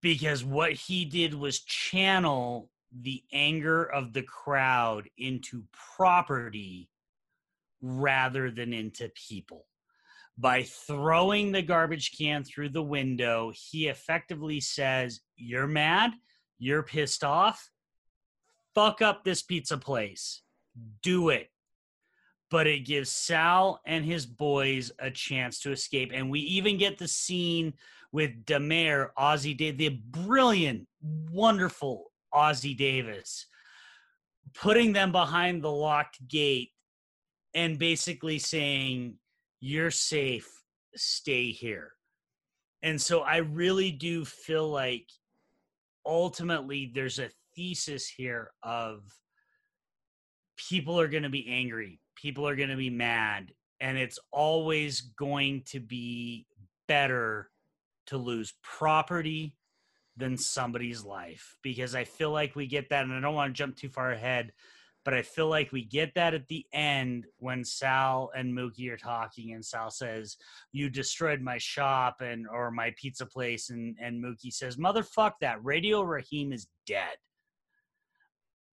because 0.02 0.44
what 0.44 0.74
he 0.74 1.06
did 1.06 1.34
was 1.34 1.60
channel 1.62 2.70
the 3.02 3.24
anger 3.32 3.84
of 3.84 4.14
the 4.14 4.24
crowd 4.24 5.10
into 5.18 5.64
property 5.96 6.90
rather 7.82 8.52
than 8.52 8.74
into 8.74 9.10
people. 9.16 9.66
By 10.38 10.64
throwing 10.64 11.52
the 11.52 11.62
garbage 11.62 12.18
can 12.18 12.44
through 12.44 12.70
the 12.70 12.84
window, 12.84 13.52
he 13.56 13.88
effectively 13.88 14.60
says, 14.60 15.22
You're 15.36 15.68
mad, 15.68 16.12
you're 16.62 16.84
pissed 16.84 17.24
off, 17.24 17.72
fuck 18.76 19.02
up 19.02 19.24
this 19.24 19.42
pizza 19.42 19.78
place, 19.78 20.44
do 21.02 21.30
it. 21.30 21.50
But 22.52 22.68
it 22.68 22.86
gives 22.86 23.10
Sal 23.10 23.82
and 23.86 24.06
his 24.06 24.28
boys 24.28 24.92
a 25.00 25.10
chance 25.10 25.60
to 25.62 25.72
escape. 25.72 26.12
And 26.14 26.30
we 26.30 26.42
even 26.42 26.78
get 26.78 27.00
the 27.00 27.08
scene 27.08 27.74
with 28.12 28.32
Mayor, 28.48 29.12
Ossie 29.18 29.58
Day, 29.58 29.72
the 29.72 29.90
brilliant, 29.90 30.88
wonderful 31.02 32.12
Ossie 32.32 32.78
Davis, 32.78 33.48
putting 34.54 34.94
them 34.94 35.12
behind 35.12 35.64
the 35.64 35.72
locked 35.72 36.28
gate 36.28 36.70
and 37.56 37.80
basically 37.80 38.38
saying, 38.38 39.16
You're 39.62 39.92
safe, 39.92 40.48
stay 40.96 41.52
here. 41.52 41.94
And 42.84 43.02
so 43.02 43.22
I 43.22 43.38
really 43.38 43.92
do 43.92 44.26
feel 44.26 44.70
like 44.70 45.08
ultimately 46.06 46.92
there's 46.94 47.20
a 47.20 47.30
thesis 47.56 48.08
here 48.08 48.52
of 48.64 49.02
people 50.70 51.00
are 51.00 51.08
going 51.08 51.24
to 51.24 51.30
be 51.30 51.48
angry, 51.50 52.00
people 52.16 52.48
are 52.48 52.56
going 52.56 52.70
to 52.70 52.76
be 52.76 52.90
mad, 52.90 53.52
and 53.80 53.98
it's 53.98 54.20
always 54.32 55.02
going 55.02 55.64
to 55.68 55.80
be 55.80 56.46
better 56.88 57.50
to 58.08 58.18
lose 58.18 58.54
property 58.64 59.56
than 60.18 60.38
somebody's 60.38 61.04
life. 61.04 61.58
Because 61.64 61.96
I 61.96 62.04
feel 62.04 62.32
like 62.32 62.56
we 62.56 62.68
get 62.68 62.90
that, 62.90 63.06
and 63.06 63.14
I 63.14 63.22
don't 63.22 63.36
want 63.36 63.54
to 63.54 63.58
jump 63.58 63.76
too 63.76 63.90
far 63.90 64.12
ahead, 64.12 64.52
but 65.04 65.14
I 65.14 65.22
feel 65.22 65.48
like 65.48 65.72
we 65.72 65.84
get 65.84 66.14
that 66.16 66.34
at 66.34 66.48
the 66.48 66.66
end 66.74 67.26
when 67.38 67.64
Sal 67.64 68.32
and 68.36 68.56
Mookie 68.56 68.92
are 68.92 68.98
talking, 68.98 69.54
and 69.54 69.66
Sal 69.66 69.90
says, 69.90 70.38
"You 70.72 70.90
destroyed 70.90 71.42
my 71.42 71.58
shop 71.58 72.18
and 72.22 72.48
or 72.48 72.72
my 72.72 72.94
pizza 72.98 73.26
place," 73.26 73.70
and 73.70 73.98
and 74.00 74.24
Mookie 74.24 74.54
says, 74.54 74.78
"Motherfuck 74.78 75.34
that! 75.42 75.64
Radio 75.64 76.02
Raheem 76.02 76.54
is 76.54 76.68
dead." 76.86 77.18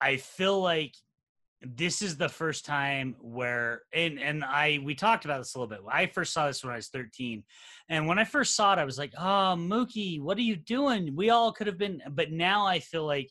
I 0.01 0.17
feel 0.17 0.61
like 0.61 0.95
this 1.61 2.03
is 2.03 2.17
the 2.17 2.29
first 2.29 2.65
time 2.65 3.17
where 3.21 3.83
and 3.93 4.21
and 4.21 4.45
I 4.45 4.79
we 4.85 4.95
talked 4.95 5.25
about 5.25 5.39
this 5.39 5.55
a 5.55 5.59
little 5.59 5.69
bit. 5.69 5.81
I 5.91 6.07
first 6.07 6.33
saw 6.33 6.47
this 6.47 6.63
when 6.63 6.73
I 6.73 6.77
was 6.77 6.89
13. 6.89 7.43
And 7.89 8.07
when 8.07 8.19
I 8.19 8.25
first 8.25 8.55
saw 8.55 8.75
it, 8.75 8.79
I 8.79 8.85
was 8.85 8.99
like, 8.99 9.13
oh 9.19 9.57
Mookie, 9.59 10.21
what 10.21 10.39
are 10.39 10.43
you 10.43 10.57
doing? 10.57 11.17
We 11.17 11.31
all 11.31 11.53
could 11.53 11.67
have 11.67 11.79
been 11.79 12.01
but 12.11 12.31
now 12.31 12.67
I 12.67 12.79
feel 12.79 13.05
like, 13.07 13.31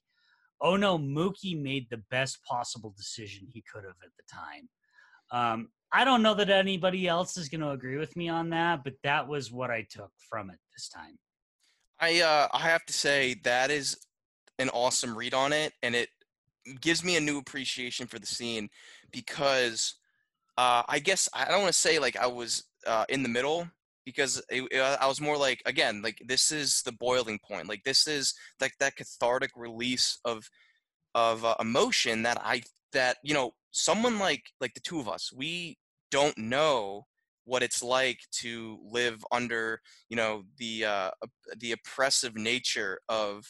oh 0.61 0.75
no, 0.75 0.97
Mookie 0.97 1.61
made 1.61 1.87
the 1.89 2.01
best 2.09 2.43
possible 2.43 2.93
decision 2.97 3.47
he 3.51 3.63
could 3.71 3.83
have 3.83 3.95
at 4.03 4.11
the 4.17 4.23
time. 4.31 4.69
Um, 5.31 5.69
I 5.91 6.03
don't 6.03 6.21
know 6.21 6.33
that 6.33 6.49
anybody 6.49 7.07
else 7.07 7.37
is 7.37 7.49
gonna 7.49 7.71
agree 7.71 7.97
with 7.97 8.15
me 8.15 8.29
on 8.29 8.49
that, 8.49 8.83
but 8.83 8.93
that 9.03 9.27
was 9.27 9.51
what 9.51 9.71
I 9.71 9.85
took 9.89 10.11
from 10.29 10.49
it 10.49 10.59
this 10.75 10.89
time. 10.89 11.17
I 11.99 12.21
uh 12.21 12.47
I 12.53 12.59
have 12.59 12.85
to 12.85 12.93
say 12.93 13.35
that 13.43 13.71
is 13.71 13.97
an 14.59 14.69
awesome 14.69 15.17
read 15.17 15.33
on 15.33 15.53
it 15.53 15.73
and 15.83 15.95
it 15.95 16.09
gives 16.81 17.03
me 17.03 17.15
a 17.15 17.21
new 17.21 17.37
appreciation 17.37 18.07
for 18.07 18.19
the 18.19 18.25
scene 18.25 18.69
because 19.11 19.95
uh, 20.57 20.83
I 20.87 20.99
guess 20.99 21.29
I 21.33 21.45
don't 21.45 21.61
want 21.61 21.73
to 21.73 21.79
say 21.79 21.99
like 21.99 22.17
I 22.17 22.27
was 22.27 22.63
uh, 22.85 23.05
in 23.09 23.23
the 23.23 23.29
middle 23.29 23.67
because 24.07 24.41
it, 24.49 24.63
it, 24.71 24.79
I 24.79 25.07
was 25.07 25.21
more 25.21 25.37
like 25.37 25.61
again 25.65 26.01
like 26.01 26.21
this 26.25 26.51
is 26.51 26.81
the 26.83 26.91
boiling 26.93 27.39
point 27.47 27.67
like 27.67 27.83
this 27.83 28.07
is 28.07 28.33
like 28.61 28.73
that 28.79 28.95
cathartic 28.95 29.51
release 29.55 30.19
of 30.25 30.49
of 31.13 31.43
uh, 31.43 31.55
emotion 31.59 32.23
that 32.23 32.39
I 32.43 32.63
that 32.93 33.17
you 33.23 33.33
know 33.33 33.51
someone 33.71 34.17
like 34.17 34.43
like 34.61 34.73
the 34.73 34.79
two 34.79 34.99
of 34.99 35.09
us 35.09 35.31
we 35.35 35.77
don't 36.09 36.37
know 36.37 37.05
what 37.45 37.63
it's 37.63 37.83
like 37.83 38.19
to 38.31 38.79
live 38.89 39.23
under 39.31 39.81
you 40.09 40.15
know 40.15 40.43
the 40.57 40.85
uh, 40.85 41.11
the 41.59 41.73
oppressive 41.73 42.35
nature 42.35 42.99
of 43.09 43.45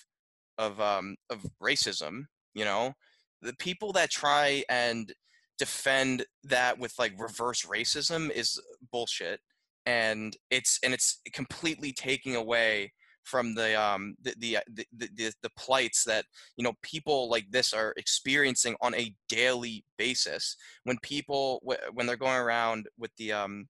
of 0.58 0.82
um, 0.82 1.16
of 1.30 1.45
racism 1.62 2.26
you 2.58 2.66
know? 2.66 2.93
The 3.41 3.53
people 3.53 3.93
that 3.93 4.10
try 4.10 4.64
and 4.68 5.14
defend 5.60 6.26
that 6.43 6.80
with 6.80 6.93
like 6.97 7.14
reverse 7.20 7.66
racism 7.66 8.32
is 8.32 8.60
bullshit 8.91 9.39
and 9.88 10.35
it's 10.51 10.79
and 10.83 10.93
it's 10.93 11.21
completely 11.31 11.93
taking 11.93 12.35
away 12.35 12.91
from 13.23 13.55
the 13.55 13.81
um 13.81 14.15
the 14.21 14.35
the, 14.38 14.57
uh, 14.57 14.61
the 14.75 14.85
the 15.15 15.33
the 15.41 15.49
plights 15.57 16.03
that 16.03 16.25
you 16.57 16.63
know 16.63 16.73
people 16.83 17.29
like 17.29 17.45
this 17.49 17.73
are 17.73 17.93
experiencing 17.97 18.75
on 18.81 18.93
a 18.95 19.13
daily 19.29 19.83
basis 19.97 20.57
when 20.83 20.97
people 21.01 21.61
when 21.93 22.05
they're 22.05 22.17
going 22.17 22.38
around 22.38 22.88
with 22.99 23.11
the 23.17 23.31
um 23.31 23.67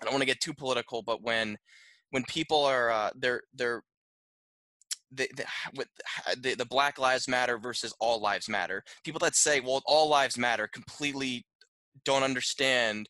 I 0.00 0.04
don't 0.04 0.14
want 0.14 0.22
to 0.22 0.26
get 0.26 0.40
too 0.40 0.54
political 0.54 1.02
but 1.02 1.22
when 1.22 1.56
when 2.10 2.24
people 2.24 2.64
are 2.64 2.90
uh, 2.90 3.10
they're 3.16 3.42
they're 3.54 3.82
the, 5.12 5.28
the, 5.36 5.44
the, 6.40 6.54
the 6.54 6.66
Black 6.66 6.98
Lives 6.98 7.28
Matter 7.28 7.58
versus 7.58 7.94
All 7.98 8.20
Lives 8.20 8.48
Matter. 8.48 8.82
People 9.04 9.20
that 9.20 9.36
say, 9.36 9.60
"Well, 9.60 9.82
all 9.86 10.08
lives 10.08 10.36
matter," 10.38 10.68
completely 10.72 11.44
don't 12.04 12.22
understand 12.22 13.08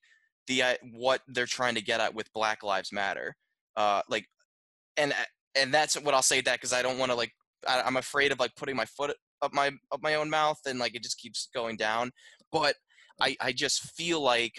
the 0.51 0.63
uh, 0.65 0.75
what 0.93 1.23
they're 1.29 1.47
trying 1.47 1.77
to 1.77 1.81
get 1.81 2.01
at 2.01 2.13
with 2.13 2.31
Black 2.35 2.63
Lives 2.65 2.93
Matter. 2.93 3.37
Uh, 3.77 4.03
like, 4.11 4.27
and 4.97 5.15
and 5.57 5.73
that's 5.73 5.95
what 5.95 6.13
I'll 6.13 6.23
say 6.23 6.41
that 6.41 6.57
because 6.57 6.73
I 6.73 6.83
don't 6.83 6.99
want 6.99 7.13
to 7.13 7.17
like 7.17 7.33
I, 7.67 7.81
I'm 7.81 7.97
afraid 7.97 8.33
of 8.33 8.41
like 8.41 8.55
putting 8.57 8.77
my 8.77 8.85
foot 8.85 9.17
up 9.43 9.55
my 9.55 9.71
up 9.93 10.01
my 10.03 10.17
own 10.17 10.29
mouth 10.29 10.59
and 10.67 10.79
like 10.79 10.97
it 10.97 11.05
just 11.05 11.19
keeps 11.19 11.49
going 11.55 11.77
down. 11.77 12.11
But 12.51 12.75
I 13.21 13.37
I 13.41 13.53
just 13.53 13.97
feel 13.97 14.21
like 14.21 14.55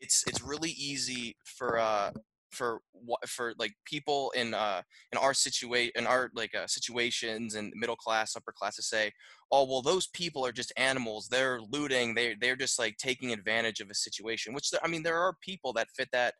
it's 0.00 0.24
it's 0.28 0.42
really 0.42 0.70
easy 0.70 1.36
for 1.44 1.78
uh 1.78 2.12
for 2.50 2.80
for 3.26 3.52
like 3.58 3.72
people 3.84 4.32
in 4.34 4.54
uh 4.54 4.82
in 5.12 5.18
our 5.18 5.34
situation 5.34 5.92
in 5.96 6.06
our 6.06 6.30
like 6.34 6.54
uh, 6.54 6.66
situations 6.66 7.54
and 7.54 7.72
middle 7.76 7.96
class 7.96 8.36
upper 8.36 8.52
class 8.52 8.76
to 8.76 8.82
say 8.82 9.12
oh 9.50 9.64
well 9.64 9.82
those 9.82 10.06
people 10.08 10.44
are 10.44 10.52
just 10.52 10.72
animals. 10.76 11.28
They're 11.28 11.60
looting. 11.60 12.14
They 12.14 12.36
they're 12.40 12.56
just 12.56 12.78
like 12.78 12.96
taking 12.96 13.32
advantage 13.32 13.80
of 13.80 13.90
a 13.90 13.94
situation 13.94 14.54
which 14.54 14.70
i 14.82 14.88
mean 14.88 15.02
there 15.02 15.18
are 15.18 15.34
people 15.40 15.72
that 15.74 15.88
fit 15.96 16.08
that 16.12 16.34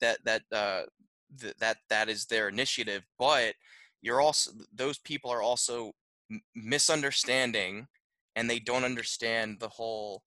that 0.00 0.18
that 0.24 0.42
uh 0.52 0.82
th- 1.40 1.54
that 1.60 1.78
that 1.90 2.08
is 2.08 2.26
their 2.26 2.48
initiative 2.48 3.02
but 3.18 3.54
you're 4.02 4.20
also 4.20 4.52
those 4.72 4.98
people 4.98 5.30
are 5.30 5.42
also 5.42 5.92
misunderstanding 6.54 7.86
and 8.36 8.48
they 8.48 8.58
don't 8.58 8.84
understand 8.84 9.58
the 9.60 9.68
whole 9.68 10.22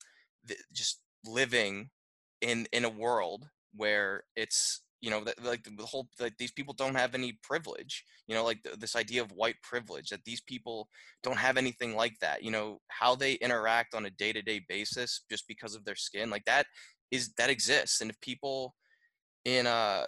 just 0.74 1.02
living 1.26 1.90
in 2.42 2.68
in 2.72 2.86
a 2.86 2.90
world 2.90 3.48
where 3.76 4.24
it's 4.36 4.82
you 5.02 5.10
know 5.10 5.24
that 5.24 5.44
like 5.44 5.68
the 5.78 5.86
whole 5.86 6.08
like 6.20 6.38
these 6.38 6.52
people 6.52 6.74
don't 6.74 6.96
have 6.96 7.14
any 7.14 7.38
privilege 7.44 8.04
you 8.28 8.36
know 8.36 8.44
like 8.44 8.60
this 8.80 8.96
idea 8.96 9.22
of 9.22 9.32
white 9.32 9.56
privilege 9.62 10.10
that 10.10 10.24
these 10.26 10.42
people 10.42 10.90
don't 11.24 11.38
have 11.38 11.58
anything 11.58 11.96
like 11.96 12.18
that 12.20 12.44
you 12.44 12.52
know 12.52 12.80
how 12.88 13.16
they 13.16 13.34
interact 13.34 13.94
on 13.94 14.06
a 14.06 14.12
day-to-day 14.12 14.62
basis 14.68 15.22
just 15.30 15.48
because 15.48 15.76
of 15.76 15.86
their 15.86 15.96
skin 15.96 16.30
like 16.30 16.46
that 16.46 16.66
is 17.12 17.30
that 17.38 17.50
exists 17.50 18.02
and 18.02 18.10
if 18.10 18.20
people 18.22 18.76
in 19.46 19.68
uh 19.68 20.06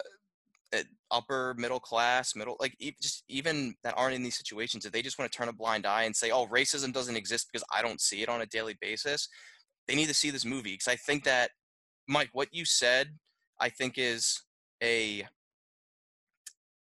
upper 1.10 1.54
middle 1.58 1.80
class 1.80 2.36
middle 2.36 2.56
like 2.60 2.76
just 3.02 3.24
even 3.28 3.74
that 3.82 3.94
aren't 3.96 4.14
in 4.14 4.22
these 4.22 4.36
situations 4.36 4.84
if 4.84 4.92
they 4.92 5.02
just 5.02 5.18
want 5.18 5.30
to 5.30 5.36
turn 5.36 5.48
a 5.48 5.52
blind 5.52 5.84
eye 5.84 6.04
and 6.04 6.14
say 6.14 6.30
oh 6.30 6.46
racism 6.46 6.92
doesn't 6.92 7.16
exist 7.16 7.48
because 7.50 7.66
i 7.74 7.82
don't 7.82 8.00
see 8.00 8.22
it 8.22 8.28
on 8.28 8.42
a 8.42 8.46
daily 8.46 8.76
basis 8.80 9.28
they 9.88 9.96
need 9.96 10.06
to 10.06 10.14
see 10.14 10.30
this 10.30 10.44
movie 10.44 10.72
because 10.72 10.86
i 10.86 10.94
think 10.94 11.24
that 11.24 11.50
mike 12.06 12.28
what 12.32 12.48
you 12.52 12.64
said 12.64 13.08
i 13.60 13.68
think 13.68 13.94
is 13.96 14.40
a 14.82 15.26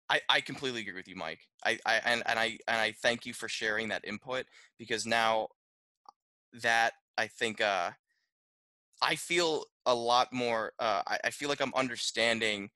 I, 0.09 0.21
I 0.29 0.41
completely 0.41 0.81
agree 0.81 0.93
with 0.93 1.07
you, 1.07 1.15
Mike. 1.15 1.41
I, 1.65 1.77
I 1.85 1.95
and, 2.05 2.23
and 2.25 2.39
I 2.39 2.57
and 2.67 2.77
I 2.77 2.93
thank 3.01 3.25
you 3.25 3.33
for 3.33 3.49
sharing 3.49 3.89
that 3.89 4.05
input 4.05 4.45
because 4.79 5.05
now 5.05 5.49
that 6.61 6.93
I 7.17 7.27
think 7.27 7.59
uh, 7.59 7.91
I 9.01 9.15
feel 9.15 9.65
a 9.85 9.93
lot 9.93 10.31
more. 10.31 10.73
Uh, 10.79 11.01
I, 11.05 11.19
I 11.25 11.29
feel 11.31 11.49
like 11.49 11.61
I'm 11.61 11.73
understanding 11.75 12.69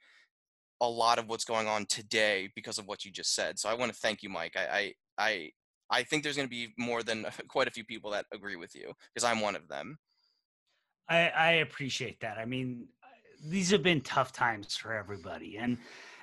a 0.82 0.90
lot 0.90 1.20
of 1.20 1.30
what's 1.30 1.46
going 1.46 1.68
on 1.68 1.86
today 1.86 2.50
because 2.56 2.78
of 2.78 2.88
what 2.88 3.06
you 3.06 3.12
just 3.12 3.34
said. 3.34 3.60
So 3.60 3.70
I 3.70 3.76
want 3.76 3.94
to 3.94 3.98
thank 3.98 4.24
you, 4.24 4.30
Mike. 4.30 4.58
I 4.58 4.94
I 5.18 5.28
I, 5.30 5.52
I 5.90 6.04
think 6.04 6.24
there's 6.24 6.36
going 6.36 6.48
to 6.48 6.50
be 6.50 6.74
more 6.78 7.04
than 7.04 7.26
quite 7.48 7.68
a 7.68 7.72
few 7.72 7.86
people 7.86 8.12
that 8.12 8.26
agree 8.34 8.56
with 8.58 8.76
you 8.76 8.92
because 9.14 9.30
I'm 9.30 9.40
one 9.40 9.56
of 9.56 9.68
them. 9.68 9.98
I, 11.08 11.30
I 11.30 11.52
appreciate 11.54 12.22
that. 12.22 12.38
I 12.38 12.46
mean, 12.46 12.88
these 13.44 13.72
have 13.72 13.84
been 13.84 14.02
tough 14.02 14.32
times 14.32 14.76
for 14.76 14.94
everybody. 14.94 15.58
And 15.58 15.78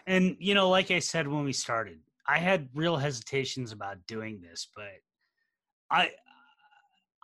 and 0.09 0.37
you 0.41 0.55
know 0.55 0.71
like 0.71 0.91
i 0.91 0.99
said 0.99 1.29
when 1.29 1.45
we 1.45 1.53
started 1.53 1.99
i 2.27 2.39
had 2.39 2.69
real 2.75 2.97
hesitations 2.97 3.73
about 3.73 3.99
doing 4.07 4.41
this 4.41 4.69
but 4.75 4.87
i 5.91 6.11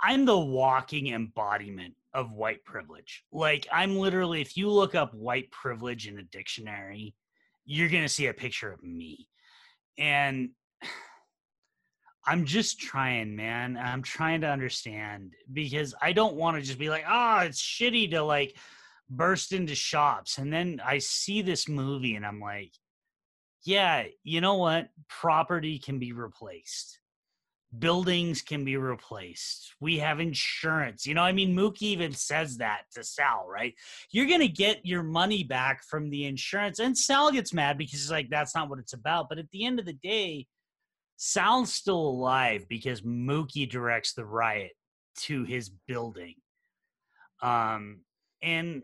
i'm 0.03 0.25
the 0.25 0.39
walking 0.39 1.09
embodiment 1.09 1.95
of 2.13 2.31
white 2.31 2.63
privilege. 2.65 3.25
Like 3.33 3.67
i'm 3.73 3.97
literally 3.97 4.41
if 4.41 4.57
you 4.57 4.71
look 4.71 4.95
up 4.95 5.13
white 5.15 5.51
privilege 5.51 6.07
in 6.07 6.19
a 6.19 6.23
dictionary 6.23 7.15
you're 7.65 7.89
going 7.89 8.03
to 8.03 8.09
see 8.09 8.27
a 8.27 8.35
picture 8.35 8.71
of 8.71 8.83
me. 8.83 9.27
And 9.99 10.51
I'm 12.27 12.45
just 12.45 12.81
trying, 12.81 13.37
man. 13.37 13.77
I'm 13.77 14.03
trying 14.03 14.43
to 14.43 14.49
understand 14.49 15.35
because 15.53 15.95
I 16.01 16.13
don't 16.13 16.37
want 16.37 16.57
to 16.57 16.63
just 16.63 16.79
be 16.79 16.89
like, 16.89 17.05
oh, 17.09 17.39
it's 17.41 17.61
shitty 17.61 18.11
to 18.13 18.23
like 18.23 18.57
burst 19.11 19.53
into 19.53 19.75
shops. 19.75 20.39
And 20.39 20.53
then 20.53 20.81
I 20.85 20.99
see 20.99 21.43
this 21.43 21.69
movie 21.69 22.15
and 22.15 22.27
I'm 22.27 22.41
like, 22.41 22.73
yeah, 23.65 24.05
you 24.23 24.41
know 24.41 24.57
what? 24.57 24.89
Property 25.09 25.79
can 25.79 25.99
be 25.99 26.13
replaced. 26.13 27.01
Buildings 27.77 28.43
can 28.43 28.65
be 28.65 28.77
replaced. 28.77 29.75
We 29.81 29.99
have 29.99 30.21
insurance. 30.21 31.07
You 31.07 31.15
know, 31.15 31.23
I 31.23 31.33
mean, 31.33 31.57
Mookie 31.57 31.83
even 31.83 32.13
says 32.13 32.59
that 32.59 32.83
to 32.95 33.03
Sal, 33.03 33.47
right? 33.49 33.75
You're 34.11 34.27
going 34.27 34.41
to 34.41 34.49
get 34.49 34.87
your 34.87 35.03
money 35.03 35.43
back 35.43 35.83
from 35.83 36.11
the 36.11 36.27
insurance. 36.27 36.79
And 36.79 36.97
Sal 36.97 37.33
gets 37.33 37.53
mad 37.53 37.79
because 37.79 38.01
he's 38.01 38.11
like, 38.11 38.31
that's 38.31 38.55
not 38.55 38.69
what 38.69 38.79
it's 38.79 38.93
about. 38.93 39.29
But 39.29 39.39
at 39.39 39.51
the 39.51 39.65
end 39.65 39.81
of 39.81 39.87
the 39.87 39.95
day, 39.95 40.47
Sal's 41.17 41.73
still 41.73 42.01
alive 42.01 42.67
because 42.69 43.01
Mookie 43.01 43.69
directs 43.69 44.13
the 44.13 44.27
riot 44.27 44.73
to 45.21 45.45
his 45.45 45.71
building. 45.89 46.35
Um, 47.43 48.01
and 48.43 48.83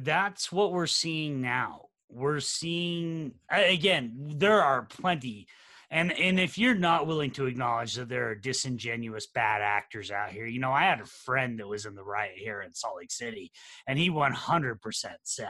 that's 0.00 0.50
what 0.50 0.72
we're 0.72 0.86
seeing 0.86 1.40
now. 1.40 1.86
We're 2.08 2.40
seeing 2.40 3.34
again, 3.50 4.34
there 4.36 4.62
are 4.62 4.82
plenty. 4.82 5.46
And 5.90 6.12
and 6.12 6.40
if 6.40 6.56
you're 6.56 6.74
not 6.74 7.06
willing 7.06 7.32
to 7.32 7.46
acknowledge 7.46 7.94
that 7.94 8.08
there 8.08 8.28
are 8.30 8.34
disingenuous 8.34 9.26
bad 9.26 9.60
actors 9.60 10.10
out 10.10 10.30
here, 10.30 10.46
you 10.46 10.58
know, 10.58 10.72
I 10.72 10.84
had 10.84 11.00
a 11.00 11.06
friend 11.06 11.58
that 11.58 11.68
was 11.68 11.84
in 11.84 11.94
the 11.94 12.04
riot 12.04 12.36
here 12.36 12.62
in 12.62 12.72
Salt 12.72 12.96
Lake 12.96 13.10
City, 13.10 13.52
and 13.86 13.98
he 13.98 14.10
100% 14.10 14.78
said 15.22 15.48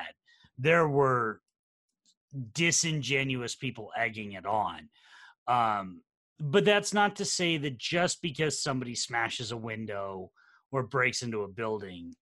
there 0.59 0.89
were 0.89 1.41
disingenuous 2.55 3.55
people 3.55 3.91
egging 3.97 4.33
it 4.33 4.47
on. 4.47 4.89
Um, 5.47 6.03
but 6.41 6.65
that's 6.65 6.93
not 6.93 7.17
to 7.17 7.25
say 7.25 7.57
that 7.59 7.79
just 7.79 8.21
because 8.21 8.63
somebody 8.63 8.95
smashes 8.95 9.53
a 9.53 9.57
window 9.57 10.33
or 10.73 10.83
breaks 10.83 11.23
into 11.23 11.43
a 11.43 11.49
building, 11.49 12.15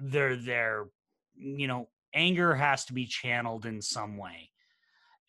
they're 0.00 0.36
there. 0.36 0.86
You 1.34 1.66
know, 1.66 1.88
anger 2.14 2.54
has 2.54 2.86
to 2.86 2.92
be 2.92 3.06
channeled 3.06 3.66
in 3.66 3.82
some 3.82 4.16
way. 4.16 4.50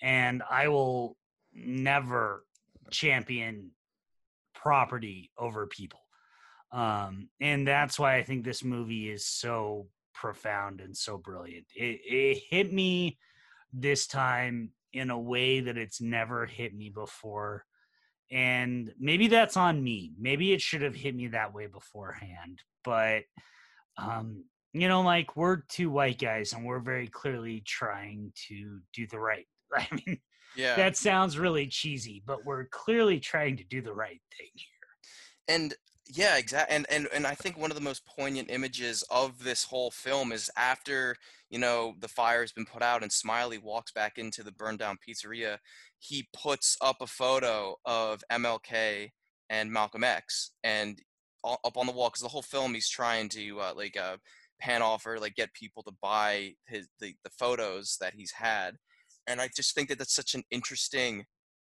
And 0.01 0.41
I 0.49 0.67
will 0.69 1.17
never 1.53 2.43
champion 2.89 3.71
property 4.55 5.31
over 5.37 5.67
people. 5.67 5.99
Um, 6.71 7.29
and 7.39 7.67
that's 7.67 7.99
why 7.99 8.15
I 8.15 8.23
think 8.23 8.43
this 8.43 8.63
movie 8.63 9.09
is 9.09 9.25
so 9.25 9.87
profound 10.13 10.81
and 10.81 10.95
so 10.95 11.17
brilliant. 11.17 11.65
It, 11.75 11.99
it 12.05 12.43
hit 12.49 12.71
me 12.71 13.17
this 13.73 14.07
time 14.07 14.71
in 14.93 15.09
a 15.09 15.19
way 15.19 15.61
that 15.61 15.77
it's 15.77 16.01
never 16.01 16.45
hit 16.45 16.73
me 16.75 16.89
before. 16.89 17.65
And 18.31 18.93
maybe 18.99 19.27
that's 19.27 19.57
on 19.57 19.83
me. 19.83 20.13
Maybe 20.17 20.53
it 20.53 20.61
should 20.61 20.81
have 20.81 20.95
hit 20.95 21.15
me 21.15 21.27
that 21.27 21.53
way 21.53 21.67
beforehand. 21.67 22.61
But, 22.83 23.23
um, 23.97 24.45
you 24.73 24.87
know, 24.87 25.01
like 25.01 25.35
we're 25.35 25.57
two 25.67 25.89
white 25.89 26.19
guys 26.19 26.53
and 26.53 26.65
we're 26.65 26.79
very 26.79 27.07
clearly 27.07 27.61
trying 27.65 28.31
to 28.47 28.79
do 28.93 29.07
the 29.07 29.19
right. 29.19 29.47
I 29.73 29.87
mean, 29.91 30.19
yeah, 30.55 30.75
that 30.75 30.97
sounds 30.97 31.37
really 31.37 31.67
cheesy, 31.67 32.23
but 32.25 32.45
we're 32.45 32.65
clearly 32.65 33.19
trying 33.19 33.57
to 33.57 33.63
do 33.63 33.81
the 33.81 33.93
right 33.93 34.21
thing 34.37 34.49
here. 34.53 35.55
And 35.55 35.73
yeah, 36.13 36.37
exactly. 36.37 36.75
And, 36.75 36.85
and 36.89 37.07
and 37.13 37.25
I 37.25 37.35
think 37.35 37.57
one 37.57 37.71
of 37.71 37.75
the 37.75 37.83
most 37.83 38.05
poignant 38.05 38.49
images 38.49 39.03
of 39.09 39.43
this 39.43 39.63
whole 39.63 39.91
film 39.91 40.31
is 40.31 40.49
after 40.57 41.15
you 41.49 41.59
know 41.59 41.93
the 41.99 42.07
fire 42.07 42.41
has 42.41 42.51
been 42.51 42.65
put 42.65 42.81
out 42.81 43.01
and 43.01 43.11
Smiley 43.11 43.57
walks 43.57 43.91
back 43.91 44.17
into 44.17 44.43
the 44.43 44.51
burned 44.51 44.79
down 44.79 44.97
pizzeria. 45.07 45.57
He 45.99 46.27
puts 46.33 46.77
up 46.81 46.97
a 47.01 47.07
photo 47.07 47.75
of 47.85 48.23
MLK 48.31 49.11
and 49.49 49.71
Malcolm 49.71 50.03
X, 50.03 50.51
and 50.63 50.99
up 51.43 51.77
on 51.77 51.87
the 51.87 51.93
wall 51.93 52.09
because 52.09 52.21
the 52.21 52.27
whole 52.27 52.41
film 52.41 52.73
he's 52.73 52.89
trying 52.89 53.29
to 53.29 53.59
uh, 53.59 53.73
like 53.75 53.97
uh, 53.97 54.17
pan 54.61 54.81
offer, 54.81 55.19
like 55.19 55.35
get 55.35 55.53
people 55.53 55.83
to 55.83 55.91
buy 56.01 56.53
his 56.67 56.87
the, 56.99 57.13
the 57.23 57.31
photos 57.37 57.97
that 57.99 58.13
he's 58.15 58.31
had, 58.31 58.75
and 59.27 59.41
I 59.41 59.49
just 59.55 59.75
think 59.75 59.89
that 59.89 59.97
that's 59.97 60.15
such 60.15 60.35
an 60.35 60.43
interesting 60.51 61.25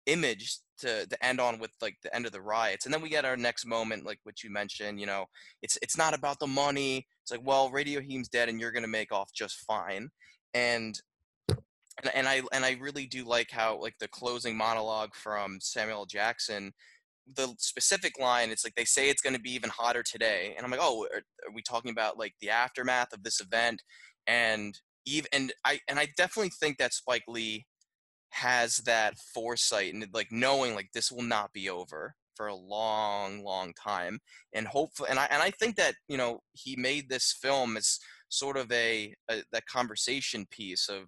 image 0.07 0.59
to, 0.79 1.07
to 1.07 1.25
end 1.25 1.41
on 1.41 1.59
with 1.59 1.71
like 1.81 1.97
the 2.03 2.15
end 2.15 2.27
of 2.27 2.33
the 2.33 2.41
riots 2.41 2.85
and 2.85 2.93
then 2.93 3.01
we 3.01 3.09
get 3.09 3.25
our 3.25 3.37
next 3.37 3.65
moment 3.65 4.05
like 4.05 4.19
what 4.25 4.43
you 4.43 4.51
mentioned 4.51 4.99
you 4.99 5.07
know 5.07 5.27
it's 5.63 5.79
it's 5.81 5.97
not 5.97 6.13
about 6.13 6.39
the 6.41 6.47
money 6.47 7.07
it's 7.23 7.31
like 7.31 7.41
well 7.45 7.71
Radio 7.71 8.01
Raheem's 8.01 8.29
dead 8.29 8.49
and 8.49 8.61
you're 8.61 8.73
gonna 8.73 8.89
make 8.89 9.13
off 9.13 9.33
just 9.33 9.61
fine 9.61 10.11
and 10.55 11.01
and, 11.49 12.11
and 12.15 12.29
i 12.29 12.43
and 12.53 12.65
i 12.65 12.77
really 12.81 13.07
do 13.07 13.25
like 13.25 13.51
how 13.51 13.79
like 13.81 13.95
the 14.01 14.09
closing 14.09 14.57
monologue 14.57 15.15
from 15.15 15.59
samuel 15.61 16.07
jackson 16.07 16.73
the 17.37 17.55
specific 17.59 18.19
line 18.19 18.51
it's 18.51 18.65
like 18.65 18.75
they 18.75 18.85
say 18.85 19.09
it's 19.09 19.23
going 19.23 19.35
to 19.35 19.41
be 19.41 19.53
even 19.53 19.71
hotter 19.71 20.03
today 20.03 20.55
and 20.57 20.65
i'm 20.65 20.71
like 20.71 20.81
oh 20.83 21.07
are, 21.13 21.19
are 21.19 21.55
we 21.55 21.63
talking 21.63 21.91
about 21.91 22.19
like 22.19 22.35
the 22.41 22.51
aftermath 22.51 23.13
of 23.13 23.23
this 23.23 23.41
event? 23.41 23.83
And 24.27 24.79
even 25.05 25.29
and 25.33 25.53
i 25.65 25.81
and 25.89 25.99
i 25.99 26.07
definitely 26.17 26.53
think 26.61 26.79
that 26.79 26.95
spike 26.95 27.25
lee 27.27 27.67
has 28.31 28.79
that 28.79 29.15
foresight 29.35 29.93
and 29.93 30.07
like 30.15 30.29
knowing 30.31 30.75
like 30.75 30.89
this 30.95 31.13
will 31.13 31.23
not 31.23 31.53
be 31.53 31.69
over 31.69 32.15
for 32.35 32.47
a 32.47 32.55
long 32.55 33.45
long 33.45 33.73
time 33.75 34.19
and 34.55 34.67
hopefully 34.67 35.09
and 35.11 35.19
I 35.19 35.27
and 35.31 35.43
I 35.43 35.51
think 35.51 35.77
that 35.77 35.95
you 36.09 36.17
know 36.17 36.41
he 36.53 36.77
made 36.77 37.09
this 37.09 37.37
film 37.41 37.77
as 37.77 37.99
sort 38.31 38.57
of 38.57 38.73
a, 38.73 39.15
a 39.31 39.43
that 39.53 39.67
conversation 39.67 40.47
piece 40.51 40.89
of 40.89 41.05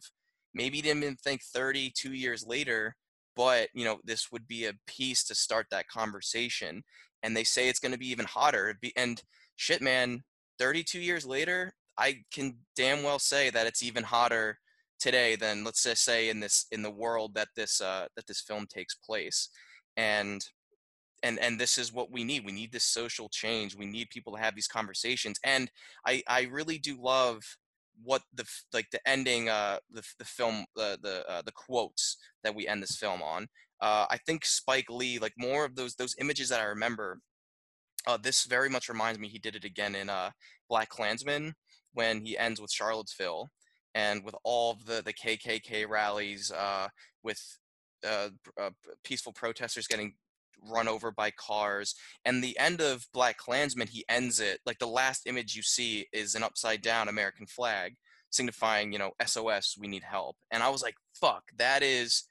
maybe 0.52 0.76
he 0.76 0.82
didn't 0.82 1.02
even 1.02 1.16
think 1.16 1.40
32 1.42 2.12
years 2.12 2.44
later 2.46 2.94
but 3.36 3.68
you 3.74 3.84
know 3.84 3.98
this 4.04 4.30
would 4.30 4.46
be 4.46 4.66
a 4.66 4.74
piece 4.86 5.24
to 5.24 5.34
start 5.34 5.66
that 5.70 5.88
conversation 5.88 6.82
and 7.22 7.36
they 7.36 7.44
say 7.44 7.68
it's 7.68 7.80
going 7.80 7.92
to 7.92 7.98
be 7.98 8.10
even 8.10 8.26
hotter 8.26 8.78
and 8.96 9.22
shit 9.56 9.82
man 9.82 10.22
32 10.58 11.00
years 11.00 11.26
later 11.26 11.74
I 11.96 12.24
can 12.32 12.58
damn 12.76 13.02
well 13.02 13.18
say 13.18 13.50
that 13.50 13.66
it's 13.66 13.82
even 13.82 14.02
hotter 14.04 14.58
today 14.98 15.36
than 15.36 15.64
let's 15.64 15.82
just 15.82 16.04
say 16.04 16.28
in 16.28 16.40
this 16.40 16.66
in 16.72 16.82
the 16.82 16.90
world 16.90 17.34
that 17.34 17.48
this 17.56 17.80
uh, 17.80 18.06
that 18.16 18.26
this 18.26 18.40
film 18.40 18.66
takes 18.66 18.94
place 18.94 19.48
and 19.96 20.44
and 21.22 21.38
and 21.38 21.58
this 21.58 21.78
is 21.78 21.92
what 21.92 22.10
we 22.10 22.24
need. 22.24 22.44
We 22.44 22.52
need 22.52 22.72
this 22.72 22.84
social 22.84 23.28
change. 23.28 23.76
We 23.76 23.86
need 23.86 24.10
people 24.10 24.34
to 24.34 24.40
have 24.40 24.54
these 24.54 24.68
conversations 24.68 25.38
and 25.44 25.70
i 26.06 26.22
i 26.28 26.42
really 26.50 26.78
do 26.78 26.96
love 27.00 27.42
what 28.02 28.22
the 28.34 28.44
like 28.72 28.90
the 28.90 29.08
ending 29.08 29.48
uh 29.48 29.78
the, 29.90 30.02
the 30.18 30.24
film 30.24 30.64
uh, 30.78 30.96
the 31.02 31.24
uh, 31.28 31.42
the 31.42 31.52
quotes 31.52 32.16
that 32.42 32.54
we 32.54 32.66
end 32.66 32.82
this 32.82 32.96
film 32.96 33.22
on. 33.22 33.46
Uh 33.80 34.06
i 34.10 34.18
think 34.26 34.44
spike 34.44 34.90
lee 34.90 35.18
like 35.18 35.34
more 35.36 35.64
of 35.64 35.74
those 35.76 35.94
those 35.94 36.16
images 36.20 36.48
that 36.48 36.60
i 36.60 36.64
remember 36.64 37.18
uh 38.06 38.16
this 38.16 38.44
very 38.44 38.68
much 38.68 38.88
reminds 38.88 39.18
me 39.18 39.28
he 39.28 39.38
did 39.38 39.56
it 39.56 39.64
again 39.64 39.94
in 39.94 40.08
uh 40.08 40.30
black 40.68 40.88
klansman 40.88 41.54
when 41.92 42.24
he 42.24 42.36
ends 42.38 42.60
with 42.60 42.70
charlottesville 42.70 43.50
and 43.94 44.24
with 44.24 44.34
all 44.42 44.72
of 44.72 44.84
the 44.86 45.02
the 45.02 45.12
KKK 45.12 45.88
rallies, 45.88 46.50
uh, 46.50 46.88
with 47.22 47.40
uh, 48.06 48.30
uh, 48.60 48.70
peaceful 49.04 49.32
protesters 49.32 49.86
getting 49.86 50.14
run 50.68 50.88
over 50.88 51.10
by 51.10 51.30
cars, 51.30 51.94
and 52.24 52.42
the 52.42 52.58
end 52.58 52.80
of 52.80 53.06
Black 53.12 53.38
Klansman, 53.38 53.88
he 53.88 54.04
ends 54.08 54.40
it 54.40 54.60
like 54.66 54.78
the 54.78 54.86
last 54.86 55.26
image 55.26 55.54
you 55.54 55.62
see 55.62 56.06
is 56.12 56.34
an 56.34 56.42
upside 56.42 56.82
down 56.82 57.08
American 57.08 57.46
flag 57.46 57.94
signifying, 58.30 58.92
you 58.92 58.98
know, 58.98 59.12
SOS, 59.24 59.76
we 59.78 59.86
need 59.86 60.02
help. 60.02 60.36
And 60.50 60.62
I 60.62 60.68
was 60.68 60.82
like, 60.82 60.96
fuck, 61.14 61.44
that 61.56 61.82
is 61.82 62.24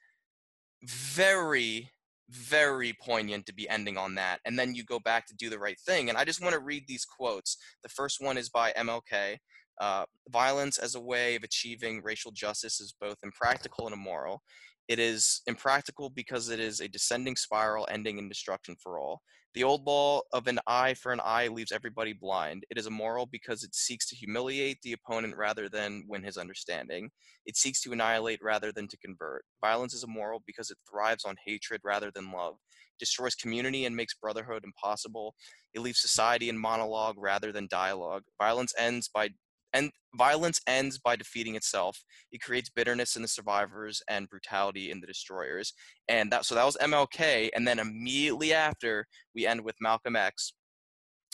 very 0.82 1.90
very 2.30 2.94
poignant 3.02 3.46
to 3.46 3.54
be 3.54 3.68
ending 3.68 3.96
on 3.96 4.14
that. 4.14 4.40
And 4.44 4.58
then 4.58 4.74
you 4.74 4.84
go 4.84 4.98
back 4.98 5.26
to 5.26 5.36
do 5.36 5.50
the 5.50 5.58
right 5.58 5.78
thing. 5.78 6.08
And 6.08 6.16
I 6.16 6.24
just 6.24 6.42
want 6.42 6.54
to 6.54 6.60
read 6.60 6.84
these 6.86 7.04
quotes. 7.04 7.56
The 7.82 7.88
first 7.88 8.20
one 8.20 8.38
is 8.38 8.48
by 8.48 8.72
MLK. 8.72 9.36
Uh, 9.80 10.04
violence 10.30 10.78
as 10.78 10.94
a 10.94 11.00
way 11.00 11.34
of 11.34 11.42
achieving 11.42 12.00
racial 12.02 12.30
justice 12.30 12.80
is 12.80 12.94
both 12.98 13.16
impractical 13.22 13.86
and 13.86 13.94
immoral. 13.94 14.42
It 14.88 14.98
is 14.98 15.40
impractical 15.46 16.10
because 16.10 16.50
it 16.50 16.60
is 16.60 16.80
a 16.80 16.88
descending 16.88 17.36
spiral 17.36 17.88
ending 17.90 18.18
in 18.18 18.28
destruction 18.28 18.76
for 18.78 18.98
all. 18.98 19.22
The 19.54 19.64
old 19.64 19.86
law 19.86 20.20
of 20.32 20.48
an 20.48 20.58
eye 20.66 20.94
for 20.94 21.12
an 21.12 21.20
eye 21.24 21.46
leaves 21.46 21.70
everybody 21.70 22.12
blind. 22.12 22.64
It 22.70 22.76
is 22.76 22.88
immoral 22.88 23.26
because 23.26 23.62
it 23.62 23.74
seeks 23.74 24.06
to 24.08 24.16
humiliate 24.16 24.82
the 24.82 24.92
opponent 24.92 25.36
rather 25.36 25.68
than 25.68 26.04
win 26.08 26.24
his 26.24 26.36
understanding. 26.36 27.10
It 27.46 27.56
seeks 27.56 27.80
to 27.82 27.92
annihilate 27.92 28.40
rather 28.42 28.72
than 28.72 28.88
to 28.88 28.96
convert. 28.98 29.44
Violence 29.60 29.94
is 29.94 30.02
immoral 30.02 30.42
because 30.44 30.70
it 30.70 30.78
thrives 30.90 31.24
on 31.24 31.36
hatred 31.46 31.80
rather 31.84 32.10
than 32.10 32.32
love, 32.32 32.56
destroys 32.98 33.36
community 33.36 33.84
and 33.84 33.94
makes 33.94 34.14
brotherhood 34.14 34.64
impossible. 34.64 35.36
It 35.72 35.80
leaves 35.80 36.00
society 36.00 36.48
in 36.48 36.58
monologue 36.58 37.16
rather 37.16 37.52
than 37.52 37.68
dialogue. 37.70 38.24
Violence 38.38 38.74
ends 38.76 39.08
by 39.08 39.30
and 39.74 39.90
violence 40.16 40.60
ends 40.66 40.98
by 40.98 41.16
defeating 41.16 41.56
itself. 41.56 42.02
It 42.32 42.40
creates 42.40 42.70
bitterness 42.70 43.16
in 43.16 43.22
the 43.22 43.28
survivors 43.28 44.00
and 44.08 44.28
brutality 44.30 44.90
in 44.90 45.00
the 45.00 45.06
destroyers. 45.06 45.74
And 46.08 46.30
that 46.32 46.46
so 46.46 46.54
that 46.54 46.64
was 46.64 46.78
MLK. 46.80 47.50
And 47.54 47.66
then 47.66 47.78
immediately 47.78 48.54
after, 48.54 49.06
we 49.34 49.46
end 49.46 49.62
with 49.62 49.76
Malcolm 49.80 50.16
X. 50.16 50.54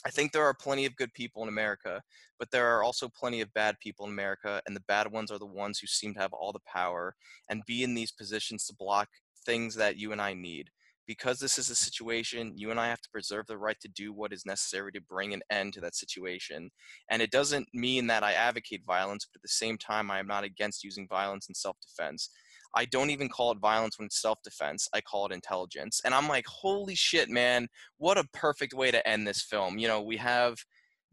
I 0.05 0.11
think 0.11 0.33
there 0.33 0.45
are 0.45 0.55
plenty 0.55 0.87
of 0.87 0.97
good 0.97 1.13
people 1.13 1.43
in 1.43 1.51
America, 1.51 2.01
but 2.39 2.51
there 2.51 2.67
are 2.75 2.83
also 2.83 3.09
plenty 3.09 3.43
of 3.43 3.53
bad 3.53 3.77
people 3.83 4.07
in 4.07 4.13
America, 4.13 4.63
and 4.67 4.75
the 4.75 4.83
bad 4.89 5.13
ones 5.13 5.31
are 5.31 5.39
the 5.39 5.45
ones 5.45 5.79
who 5.79 5.87
seem 5.87 6.15
to 6.15 6.21
have 6.21 6.33
all 6.33 6.53
the 6.53 6.61
power 6.67 7.15
and 7.51 7.63
be 7.67 7.83
in 7.83 7.95
these 7.95 8.11
positions 8.11 8.65
to 8.67 8.75
block 8.79 9.09
things 9.45 9.75
that 9.75 9.99
you 9.99 10.13
and 10.13 10.21
I 10.23 10.33
need. 10.33 10.71
Because 11.11 11.41
this 11.41 11.59
is 11.59 11.71
a 11.71 11.75
situation, 11.75 12.53
you 12.55 12.71
and 12.71 12.79
I 12.79 12.87
have 12.87 13.01
to 13.01 13.11
preserve 13.11 13.49
the 13.49 13.59
right 13.59 13.77
to 13.81 13.89
do 13.89 14.13
what 14.13 14.33
is 14.33 14.47
necessary 14.47 14.93
to 14.93 15.01
bring 15.01 15.35
an 15.35 15.43
end 15.51 15.73
to 15.73 15.81
that 15.81 15.97
situation. 15.97 16.71
And 17.11 17.21
it 17.21 17.33
doesn't 17.33 17.67
mean 17.75 18.07
that 18.07 18.23
I 18.23 18.35
advocate 18.35 18.85
violence, 18.87 19.27
but 19.27 19.39
at 19.39 19.43
the 19.43 19.49
same 19.49 19.77
time, 19.77 20.09
I 20.09 20.21
am 20.21 20.29
not 20.29 20.45
against 20.45 20.85
using 20.85 21.09
violence 21.09 21.49
in 21.49 21.55
self 21.57 21.77
defense. 21.81 22.31
I 22.77 22.85
don't 22.85 23.11
even 23.11 23.29
call 23.29 23.51
it 23.51 23.59
violence 23.59 23.99
when 23.99 24.07
it's 24.07 24.23
self 24.23 24.39
defense. 24.45 24.87
I 24.95 25.01
call 25.01 25.27
it 25.27 25.33
intelligence. 25.33 26.01
And 26.05 26.15
I'm 26.15 26.29
like, 26.29 26.47
holy 26.47 26.95
shit, 26.95 27.29
man, 27.29 27.67
what 27.99 28.17
a 28.17 28.29
perfect 28.33 28.73
way 28.73 28.93
to 28.93 29.05
end 29.05 29.27
this 29.27 29.43
film. 29.43 29.79
You 29.79 29.89
know, 29.89 30.01
we 30.01 30.17
have 30.19 30.59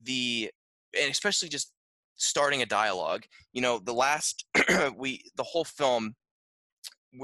the, 0.03 0.51
and 1.01 1.09
especially 1.09 1.49
just 1.49 1.73
starting 2.17 2.61
a 2.61 2.67
dialogue. 2.67 3.23
You 3.51 3.63
know, 3.63 3.79
the 3.79 3.95
last, 3.95 4.45
we, 4.95 5.23
the 5.37 5.43
whole 5.43 5.65
film, 5.65 6.13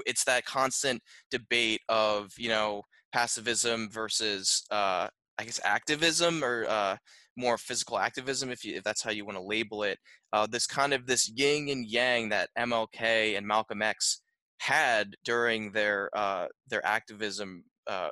it's 0.05 0.23
that 0.25 0.45
constant 0.45 1.01
debate 1.31 1.81
of, 1.89 2.31
you 2.37 2.49
know, 2.49 2.83
passivism 3.15 3.91
versus, 3.91 4.63
uh, 4.71 5.07
I 5.37 5.43
guess, 5.43 5.59
activism 5.63 6.43
or, 6.43 6.65
uh, 6.67 6.97
more 7.35 7.57
physical 7.57 7.97
activism, 7.97 8.51
if 8.51 8.63
you 8.63 8.75
if 8.75 8.83
that's 8.83 9.01
how 9.01 9.11
you 9.11 9.25
want 9.25 9.37
to 9.37 9.43
label 9.43 9.83
it. 9.83 9.97
Uh, 10.31 10.47
this 10.47 10.67
kind 10.67 10.93
of 10.93 11.05
this 11.05 11.31
yin 11.35 11.69
and 11.69 11.85
yang 11.85 12.29
that 12.29 12.49
MLK 12.57 13.37
and 13.37 13.47
Malcolm 13.47 13.81
X 13.81 14.21
had 14.59 15.15
during 15.23 15.71
their 15.71 16.09
uh, 16.15 16.47
their 16.67 16.85
activism 16.85 17.63
uh, 17.87 18.09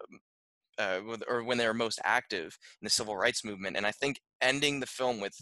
uh, 0.77 0.99
or 1.27 1.43
when 1.43 1.57
they 1.57 1.67
were 1.67 1.73
most 1.73 1.99
active 2.03 2.57
in 2.81 2.85
the 2.85 2.89
civil 2.89 3.15
rights 3.15 3.45
movement. 3.45 3.77
And 3.77 3.85
I 3.85 3.91
think 3.91 4.19
ending 4.41 4.79
the 4.79 4.87
film 4.87 5.19
with 5.19 5.35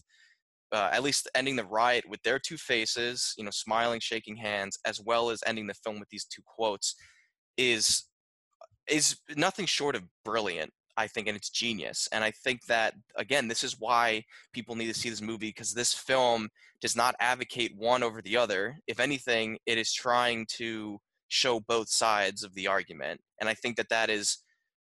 uh, 0.71 0.89
at 0.91 1.03
least 1.03 1.29
ending 1.35 1.55
the 1.55 1.65
riot 1.65 2.05
with 2.07 2.21
their 2.23 2.39
two 2.39 2.57
faces, 2.57 3.33
you 3.37 3.43
know, 3.43 3.51
smiling, 3.51 3.99
shaking 3.99 4.35
hands, 4.35 4.77
as 4.85 4.99
well 5.01 5.29
as 5.29 5.43
ending 5.45 5.67
the 5.67 5.73
film 5.73 5.99
with 5.99 6.09
these 6.09 6.25
two 6.25 6.41
quotes, 6.45 6.95
is 7.57 8.03
is 8.87 9.17
nothing 9.35 9.65
short 9.65 9.95
of 9.95 10.03
brilliant. 10.25 10.71
I 10.97 11.07
think, 11.07 11.27
and 11.27 11.37
it's 11.37 11.49
genius. 11.49 12.09
And 12.11 12.25
I 12.25 12.31
think 12.31 12.65
that 12.65 12.93
again, 13.15 13.47
this 13.47 13.63
is 13.63 13.79
why 13.79 14.25
people 14.53 14.75
need 14.75 14.87
to 14.87 14.99
see 14.99 15.09
this 15.09 15.21
movie 15.21 15.47
because 15.47 15.73
this 15.73 15.93
film 15.93 16.49
does 16.81 16.95
not 16.95 17.15
advocate 17.21 17.71
one 17.77 18.03
over 18.03 18.21
the 18.21 18.35
other. 18.35 18.77
If 18.85 18.99
anything, 18.99 19.57
it 19.65 19.77
is 19.77 19.93
trying 19.93 20.45
to 20.57 20.99
show 21.29 21.61
both 21.61 21.89
sides 21.89 22.43
of 22.43 22.53
the 22.53 22.67
argument. 22.67 23.21
And 23.39 23.47
I 23.47 23.53
think 23.53 23.77
that 23.77 23.89
that 23.89 24.09
is, 24.09 24.39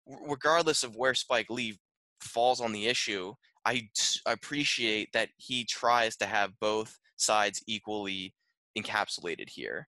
regardless 0.07 0.83
of 0.83 0.95
where 0.95 1.13
Spike 1.13 1.51
Lee 1.51 1.77
falls 2.21 2.61
on 2.61 2.71
the 2.71 2.88
issue, 2.88 3.33
I 3.68 3.89
appreciate 4.26 5.11
that 5.13 5.30
he 5.38 5.65
tries 5.65 6.15
to 6.18 6.26
have 6.26 6.59
both 6.59 6.97
sides 7.18 7.63
equally 7.68 8.34
encapsulated 8.78 9.49
here. 9.49 9.88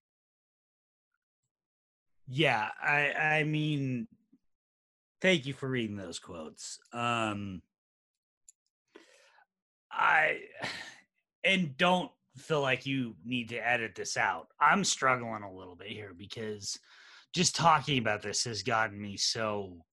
Yeah, 2.27 2.69
I 2.81 3.13
I 3.13 3.43
mean 3.43 4.07
Thank 5.21 5.45
you 5.45 5.53
for 5.53 5.67
reading 5.67 5.97
those 5.97 6.17
quotes. 6.17 6.79
Um, 6.93 7.61
I 9.91 10.39
and 11.43 11.75
don't 11.77 12.11
feel 12.37 12.61
like 12.61 12.85
you 12.85 13.15
need 13.25 13.49
to 13.49 13.57
edit 13.57 13.95
this 13.95 14.15
out. 14.15 14.47
I'm 14.61 14.83
struggling 14.83 15.43
a 15.43 15.53
little 15.53 15.75
bit 15.75 15.87
here 15.87 16.13
because 16.17 16.79
just 17.33 17.55
talking 17.55 17.97
about 17.97 18.21
this 18.21 18.45
has 18.45 18.63
gotten 18.63 18.99
me 18.99 19.17
so 19.17 19.83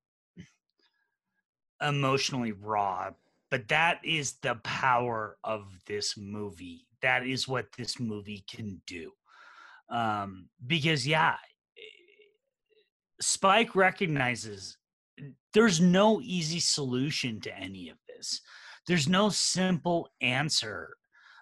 emotionally 1.82 2.52
raw. 2.52 3.10
But 3.56 3.68
that 3.68 4.00
is 4.04 4.34
the 4.42 4.56
power 4.64 5.38
of 5.42 5.64
this 5.86 6.18
movie. 6.18 6.84
That 7.00 7.26
is 7.26 7.48
what 7.48 7.64
this 7.78 7.98
movie 7.98 8.44
can 8.46 8.82
do. 8.86 9.12
Um, 9.88 10.50
because 10.66 11.06
yeah, 11.06 11.36
Spike 13.18 13.74
recognizes 13.74 14.76
there's 15.54 15.80
no 15.80 16.20
easy 16.20 16.60
solution 16.60 17.40
to 17.40 17.58
any 17.58 17.88
of 17.88 17.96
this. 18.06 18.42
There's 18.86 19.08
no 19.08 19.30
simple 19.30 20.10
answer. 20.20 20.94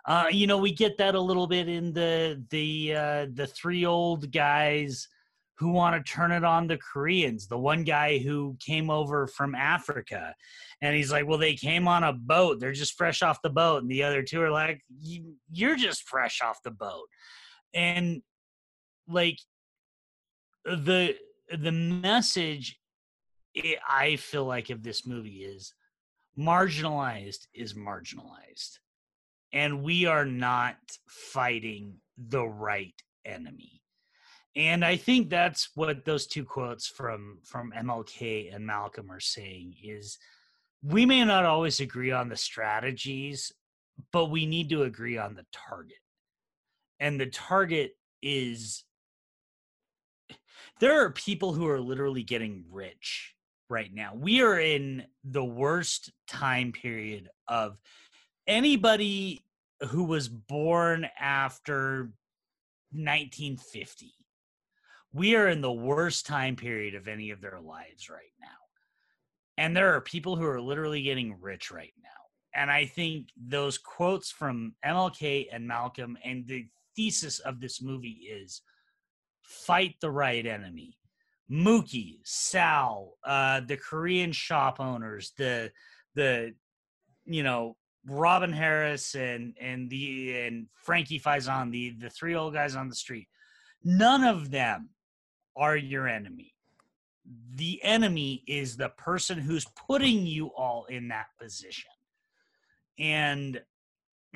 Uh, 0.06 0.26
you 0.30 0.46
know, 0.46 0.58
we 0.58 0.72
get 0.72 0.96
that 0.98 1.16
a 1.16 1.20
little 1.20 1.48
bit 1.48 1.68
in 1.68 1.92
the 1.92 2.44
the 2.50 2.94
uh, 2.94 3.26
the 3.34 3.48
three 3.48 3.84
old 3.84 4.30
guys 4.30 5.08
who 5.56 5.70
want 5.70 5.94
to 5.94 6.12
turn 6.12 6.32
it 6.32 6.44
on 6.44 6.66
the 6.66 6.78
Koreans. 6.78 7.46
The 7.46 7.58
one 7.58 7.84
guy 7.84 8.18
who 8.18 8.56
came 8.64 8.90
over 8.90 9.26
from 9.26 9.54
Africa, 9.54 10.34
and 10.80 10.96
he's 10.96 11.12
like, 11.12 11.26
"Well, 11.26 11.38
they 11.38 11.54
came 11.54 11.86
on 11.88 12.04
a 12.04 12.12
boat. 12.12 12.60
They're 12.60 12.72
just 12.72 12.96
fresh 12.96 13.22
off 13.22 13.42
the 13.42 13.50
boat." 13.50 13.82
And 13.82 13.90
the 13.90 14.02
other 14.02 14.22
two 14.22 14.42
are 14.42 14.50
like, 14.50 14.82
"You're 15.50 15.76
just 15.76 16.08
fresh 16.08 16.40
off 16.42 16.62
the 16.62 16.70
boat," 16.70 17.08
and 17.72 18.22
like 19.08 19.38
the 20.64 21.16
the 21.50 21.72
message 21.72 22.78
it, 23.54 23.78
I 23.88 24.16
feel 24.16 24.44
like 24.44 24.70
of 24.70 24.82
this 24.82 25.06
movie 25.06 25.44
is 25.44 25.72
marginalized 26.38 27.46
is 27.54 27.74
marginalized 27.74 28.78
and 29.52 29.84
we 29.84 30.06
are 30.06 30.24
not 30.24 30.76
fighting 31.06 31.98
the 32.18 32.44
right 32.44 32.94
enemy 33.24 33.83
and 34.56 34.84
i 34.84 34.96
think 34.96 35.28
that's 35.28 35.70
what 35.74 36.04
those 36.04 36.26
two 36.26 36.44
quotes 36.44 36.86
from 36.86 37.38
from 37.44 37.72
mlk 37.82 38.54
and 38.54 38.66
malcolm 38.66 39.10
are 39.10 39.20
saying 39.20 39.74
is 39.82 40.18
we 40.82 41.06
may 41.06 41.24
not 41.24 41.44
always 41.44 41.80
agree 41.80 42.12
on 42.12 42.28
the 42.28 42.36
strategies 42.36 43.52
but 44.12 44.26
we 44.26 44.46
need 44.46 44.68
to 44.68 44.82
agree 44.82 45.18
on 45.18 45.34
the 45.34 45.46
target 45.52 45.98
and 47.00 47.20
the 47.20 47.26
target 47.26 47.96
is 48.22 48.84
there 50.80 51.04
are 51.04 51.10
people 51.10 51.52
who 51.52 51.68
are 51.68 51.80
literally 51.80 52.22
getting 52.22 52.64
rich 52.70 53.34
right 53.68 53.92
now. 53.92 54.12
We 54.14 54.42
are 54.42 54.58
in 54.58 55.04
the 55.24 55.44
worst 55.44 56.12
time 56.28 56.72
period 56.72 57.28
of 57.48 57.78
anybody 58.46 59.44
who 59.88 60.04
was 60.04 60.28
born 60.28 61.06
after 61.18 62.10
1950. 62.92 64.12
We 65.14 65.36
are 65.36 65.48
in 65.48 65.62
the 65.62 65.72
worst 65.72 66.26
time 66.26 66.56
period 66.56 66.94
of 66.94 67.08
any 67.08 67.30
of 67.30 67.40
their 67.40 67.60
lives 67.60 68.10
right 68.10 68.34
now. 68.40 68.46
And 69.56 69.74
there 69.74 69.94
are 69.94 70.00
people 70.00 70.36
who 70.36 70.44
are 70.44 70.60
literally 70.60 71.02
getting 71.02 71.40
rich 71.40 71.70
right 71.70 71.94
now. 72.02 72.08
And 72.54 72.70
I 72.70 72.84
think 72.84 73.28
those 73.36 73.78
quotes 73.78 74.30
from 74.30 74.74
MLK 74.84 75.46
and 75.50 75.66
Malcolm 75.66 76.18
and 76.22 76.46
the 76.46 76.66
thesis 76.94 77.38
of 77.38 77.60
this 77.60 77.80
movie 77.80 78.28
is 78.30 78.60
fight 79.42 79.94
the 80.00 80.10
right 80.10 80.44
enemy 80.44 80.98
Mookie, 81.50 82.20
Sal, 82.24 83.18
uh, 83.24 83.60
the 83.60 83.76
Korean 83.76 84.32
shop 84.32 84.80
owners, 84.80 85.32
the 85.36 85.70
the 86.14 86.54
you 87.26 87.42
know 87.42 87.76
Robin 88.06 88.52
Harris 88.52 89.14
and 89.14 89.54
and 89.60 89.90
the 89.90 90.46
and 90.46 90.66
Frankie 90.74 91.20
Faison, 91.20 91.70
the 91.70 91.90
the 91.98 92.10
three 92.10 92.34
old 92.34 92.54
guys 92.54 92.76
on 92.76 92.88
the 92.88 92.94
street. 92.94 93.28
None 93.82 94.24
of 94.24 94.50
them 94.50 94.88
are 95.56 95.76
your 95.76 96.08
enemy. 96.08 96.54
The 97.54 97.82
enemy 97.82 98.42
is 98.46 98.76
the 98.76 98.90
person 98.90 99.38
who's 99.38 99.66
putting 99.86 100.26
you 100.26 100.48
all 100.48 100.84
in 100.86 101.08
that 101.08 101.26
position. 101.40 101.90
And 102.98 103.60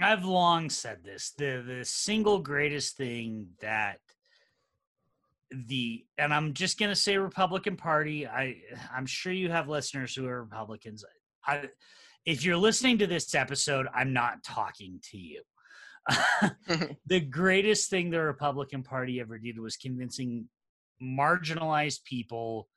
I've 0.00 0.24
long 0.24 0.70
said 0.70 1.04
this: 1.04 1.32
the 1.36 1.62
the 1.66 1.84
single 1.84 2.38
greatest 2.38 2.96
thing 2.96 3.48
that 3.60 3.98
the 5.50 6.04
and 6.16 6.32
I'm 6.32 6.54
just 6.54 6.78
going 6.78 6.90
to 6.90 6.96
say 6.96 7.18
Republican 7.18 7.76
Party. 7.76 8.26
I 8.26 8.56
I'm 8.94 9.06
sure 9.06 9.32
you 9.32 9.50
have 9.50 9.68
listeners 9.68 10.14
who 10.14 10.26
are 10.26 10.42
Republicans. 10.42 11.04
I 11.46 11.68
if 12.24 12.44
you're 12.44 12.56
listening 12.56 12.98
to 12.98 13.06
this 13.06 13.34
episode, 13.34 13.86
I'm 13.94 14.12
not 14.12 14.44
talking 14.44 15.00
to 15.10 15.18
you. 15.18 15.42
the 17.06 17.20
greatest 17.20 17.90
thing 17.90 18.10
the 18.10 18.20
Republican 18.20 18.82
Party 18.82 19.20
ever 19.20 19.38
did 19.38 19.58
was 19.58 19.76
convincing 19.76 20.48
marginalized 21.02 22.04
people 22.04 22.68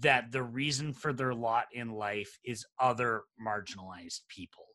that 0.00 0.30
the 0.30 0.42
reason 0.42 0.92
for 0.92 1.12
their 1.12 1.34
lot 1.34 1.66
in 1.72 1.92
life 1.92 2.38
is 2.44 2.66
other 2.78 3.22
marginalized 3.44 4.20
people 4.28 4.66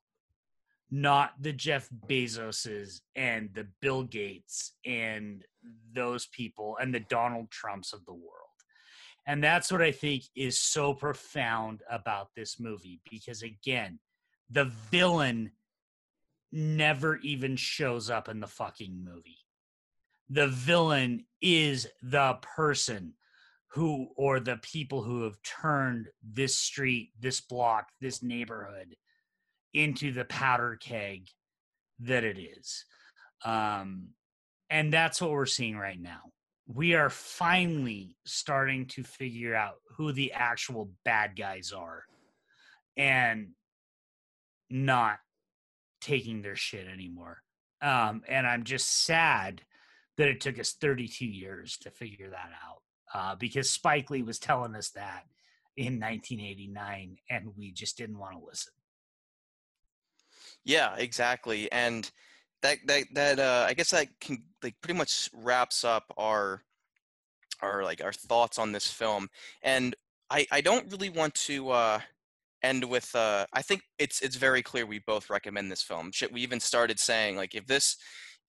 not 0.92 1.34
the 1.42 1.54
Jeff 1.54 1.90
Bezoses 2.08 3.02
and 3.16 3.50
the 3.54 3.68
Bill 3.82 4.04
Gates 4.04 4.74
and 4.86 5.44
those 5.94 6.28
people 6.28 6.78
and 6.80 6.94
the 6.94 7.00
Donald 7.02 7.50
Trumps 7.52 7.94
of 7.94 8.06
the 8.06 8.14
world. 8.14 8.32
And 9.28 9.44
that's 9.44 9.72
what 9.72 9.82
I 9.82 9.92
think 9.92 10.24
is 10.36 10.62
so 10.62 10.94
profound 10.94 11.82
about 11.90 12.30
this 12.36 12.60
movie 12.60 13.02
because, 13.10 13.42
again, 13.42 14.00
the 14.52 14.66
villain 14.92 15.52
never 16.52 17.18
even 17.18 17.56
shows 17.56 18.12
up 18.12 18.30
in 18.30 18.40
the 18.40 18.48
fucking 18.48 19.04
movie. 19.04 19.40
The 20.30 20.48
villain 20.48 21.26
is 21.42 21.88
the 22.02 22.38
person 22.42 23.14
who, 23.70 24.08
or 24.16 24.40
the 24.40 24.58
people 24.58 25.04
who 25.04 25.24
have 25.24 25.42
turned 25.44 26.08
this 26.24 26.56
street, 26.58 27.12
this 27.20 27.42
block, 27.42 27.90
this 28.00 28.24
neighborhood 28.24 28.96
into 29.74 30.12
the 30.14 30.26
powder 30.26 30.78
keg 30.82 31.28
that 32.00 32.24
it 32.24 32.40
is. 32.40 32.86
Um, 33.44 34.10
and 34.70 34.92
that's 34.92 35.22
what 35.22 35.32
we're 35.32 35.46
seeing 35.46 35.78
right 35.78 36.00
now. 36.00 36.22
We 36.68 36.96
are 36.96 37.10
finally 37.10 38.16
starting 38.26 38.88
to 38.88 39.04
figure 39.04 39.54
out 39.54 39.76
who 39.98 40.12
the 40.12 40.32
actual 40.32 40.90
bad 41.04 41.36
guys 41.38 41.72
are 41.72 42.04
and 42.98 43.50
not 44.70 45.20
taking 46.02 46.42
their 46.42 46.56
shit 46.56 46.88
anymore. 46.88 47.42
Um, 47.82 48.24
and 48.28 48.48
I'm 48.48 48.64
just 48.64 49.04
sad 49.04 49.62
that 50.18 50.28
it 50.28 50.42
took 50.42 50.60
us 50.60 50.74
32 50.74 51.26
years 51.26 51.78
to 51.78 51.92
figure 51.92 52.30
that 52.30 52.50
out 52.66 52.82
uh, 53.14 53.36
because 53.36 53.70
Spike 53.70 54.10
Lee 54.10 54.24
was 54.24 54.40
telling 54.40 54.76
us 54.76 54.90
that 54.92 55.26
in 55.78 56.00
1989 56.00 57.18
and 57.30 57.52
we 57.58 57.72
just 57.72 57.98
didn't 57.98 58.18
want 58.18 58.34
to 58.38 58.46
listen. 58.46 58.74
Yeah, 60.64 60.96
exactly. 60.98 61.72
And 61.72 62.10
that 62.62 62.80
that 62.88 63.04
that 63.14 63.40
uh, 63.40 63.66
I 63.68 63.74
guess 63.74 63.92
that 63.92 64.08
can 64.20 64.44
like 64.64 64.76
pretty 64.82 64.98
much 64.98 65.30
wraps 65.34 65.84
up 65.84 66.12
our 66.18 66.64
our 67.62 67.84
like 67.84 68.04
our 68.04 68.14
thoughts 68.14 68.58
on 68.58 68.72
this 68.72 68.88
film. 68.88 69.28
And 69.62 69.96
I 70.30 70.48
I 70.52 70.62
don't 70.62 70.92
really 70.92 71.10
want 71.10 71.36
to 71.36 71.70
uh, 71.70 72.00
end 72.64 72.84
with 72.86 73.14
uh, 73.16 73.46
I 73.54 73.62
think 73.62 73.82
it's 74.00 74.22
it's 74.22 74.36
very 74.36 74.64
clear 74.64 74.86
we 74.86 75.00
both 75.00 75.30
recommend 75.30 75.72
this 75.72 75.84
film. 75.84 76.12
We 76.32 76.42
even 76.42 76.60
started 76.60 77.00
saying 77.00 77.38
like 77.38 77.54
if 77.54 77.68
this 77.68 77.98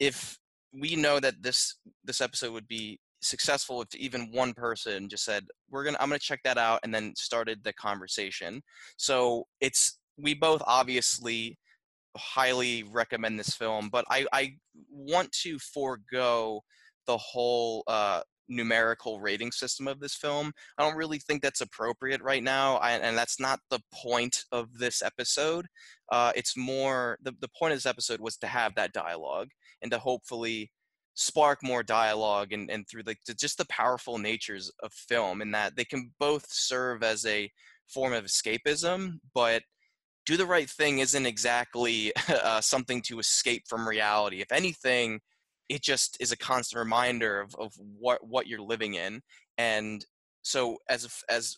if 0.01 0.39
we 0.73 0.97
know 0.97 1.21
that 1.21 1.43
this 1.43 1.77
this 2.05 2.21
episode 2.21 2.53
would 2.53 2.69
be 2.69 2.99
successful 3.21 3.83
if 3.83 3.95
even 3.97 4.31
one 4.31 4.53
person 4.53 5.09
just 5.09 5.25
said 5.25 5.45
we're 5.71 5.85
gonna 5.85 5.97
i'm 6.01 6.09
gonna 6.09 6.19
check 6.19 6.41
that 6.45 6.59
out 6.59 6.79
and 6.83 6.95
then 6.95 7.13
started 7.17 7.65
the 7.65 7.73
conversation 7.73 8.63
so 8.97 9.45
it's 9.61 9.99
we 10.19 10.35
both 10.35 10.63
obviously 10.67 11.59
highly 12.17 12.83
recommend 12.83 13.39
this 13.39 13.55
film, 13.55 13.89
but 13.91 14.05
I, 14.11 14.27
I 14.33 14.57
want 14.91 15.31
to 15.43 15.59
forego 15.59 16.63
the 17.07 17.17
whole 17.17 17.85
uh, 17.87 18.23
numerical 18.49 19.21
rating 19.21 19.53
system 19.53 19.87
of 19.87 20.01
this 20.01 20.15
film. 20.15 20.53
I 20.79 20.83
don't 20.83 20.97
really 20.97 21.19
think 21.19 21.43
that's 21.43 21.61
appropriate 21.61 22.23
right 22.23 22.43
now, 22.43 22.77
I, 22.77 22.93
and 22.93 23.17
that's 23.17 23.39
not 23.39 23.61
the 23.71 23.81
point 23.93 24.45
of 24.53 24.79
this 24.79 25.03
episode. 25.03 25.67
Uh, 26.11 26.33
it's 26.35 26.57
more 26.57 27.19
the, 27.23 27.33
the 27.41 27.51
point 27.59 27.73
of 27.73 27.77
this 27.77 27.87
episode 27.87 28.21
was 28.21 28.37
to 28.39 28.47
have 28.47 28.75
that 28.75 28.93
dialogue 28.93 29.49
and 29.83 29.91
to 29.91 29.99
hopefully 29.99 30.71
spark 31.15 31.63
more 31.63 31.83
dialogue 31.83 32.53
and, 32.53 32.71
and 32.71 32.87
through 32.89 33.03
the, 33.03 33.17
just 33.39 33.59
the 33.59 33.67
powerful 33.67 34.19
natures 34.19 34.71
of 34.83 34.93
film 34.93 35.41
and 35.41 35.55
that 35.55 35.75
they 35.77 35.85
can 35.85 36.13
both 36.19 36.47
serve 36.49 37.03
as 37.03 37.25
a 37.25 37.51
form 37.89 38.13
of 38.13 38.25
escapism, 38.25 39.15
but 39.35 39.63
do 40.27 40.37
the 40.37 40.47
right 40.47 40.69
thing 40.69 40.99
isn't 40.99 41.27
exactly 41.27 42.13
uh, 42.29 42.61
something 42.61 43.01
to 43.03 43.19
escape 43.19 43.63
from 43.69 43.89
reality. 43.89 44.41
If 44.41 44.53
anything, 44.53 45.21
it 45.69 45.83
just 45.83 46.17
is 46.21 46.33
a 46.33 46.37
constant 46.37 46.79
reminder 46.79 47.41
of, 47.41 47.55
of 47.57 47.73
what 47.79 48.27
what 48.27 48.47
you're 48.47 48.61
living 48.61 48.95
in. 48.95 49.21
And 49.57 50.05
so, 50.43 50.79
as 50.91 51.09
as 51.31 51.57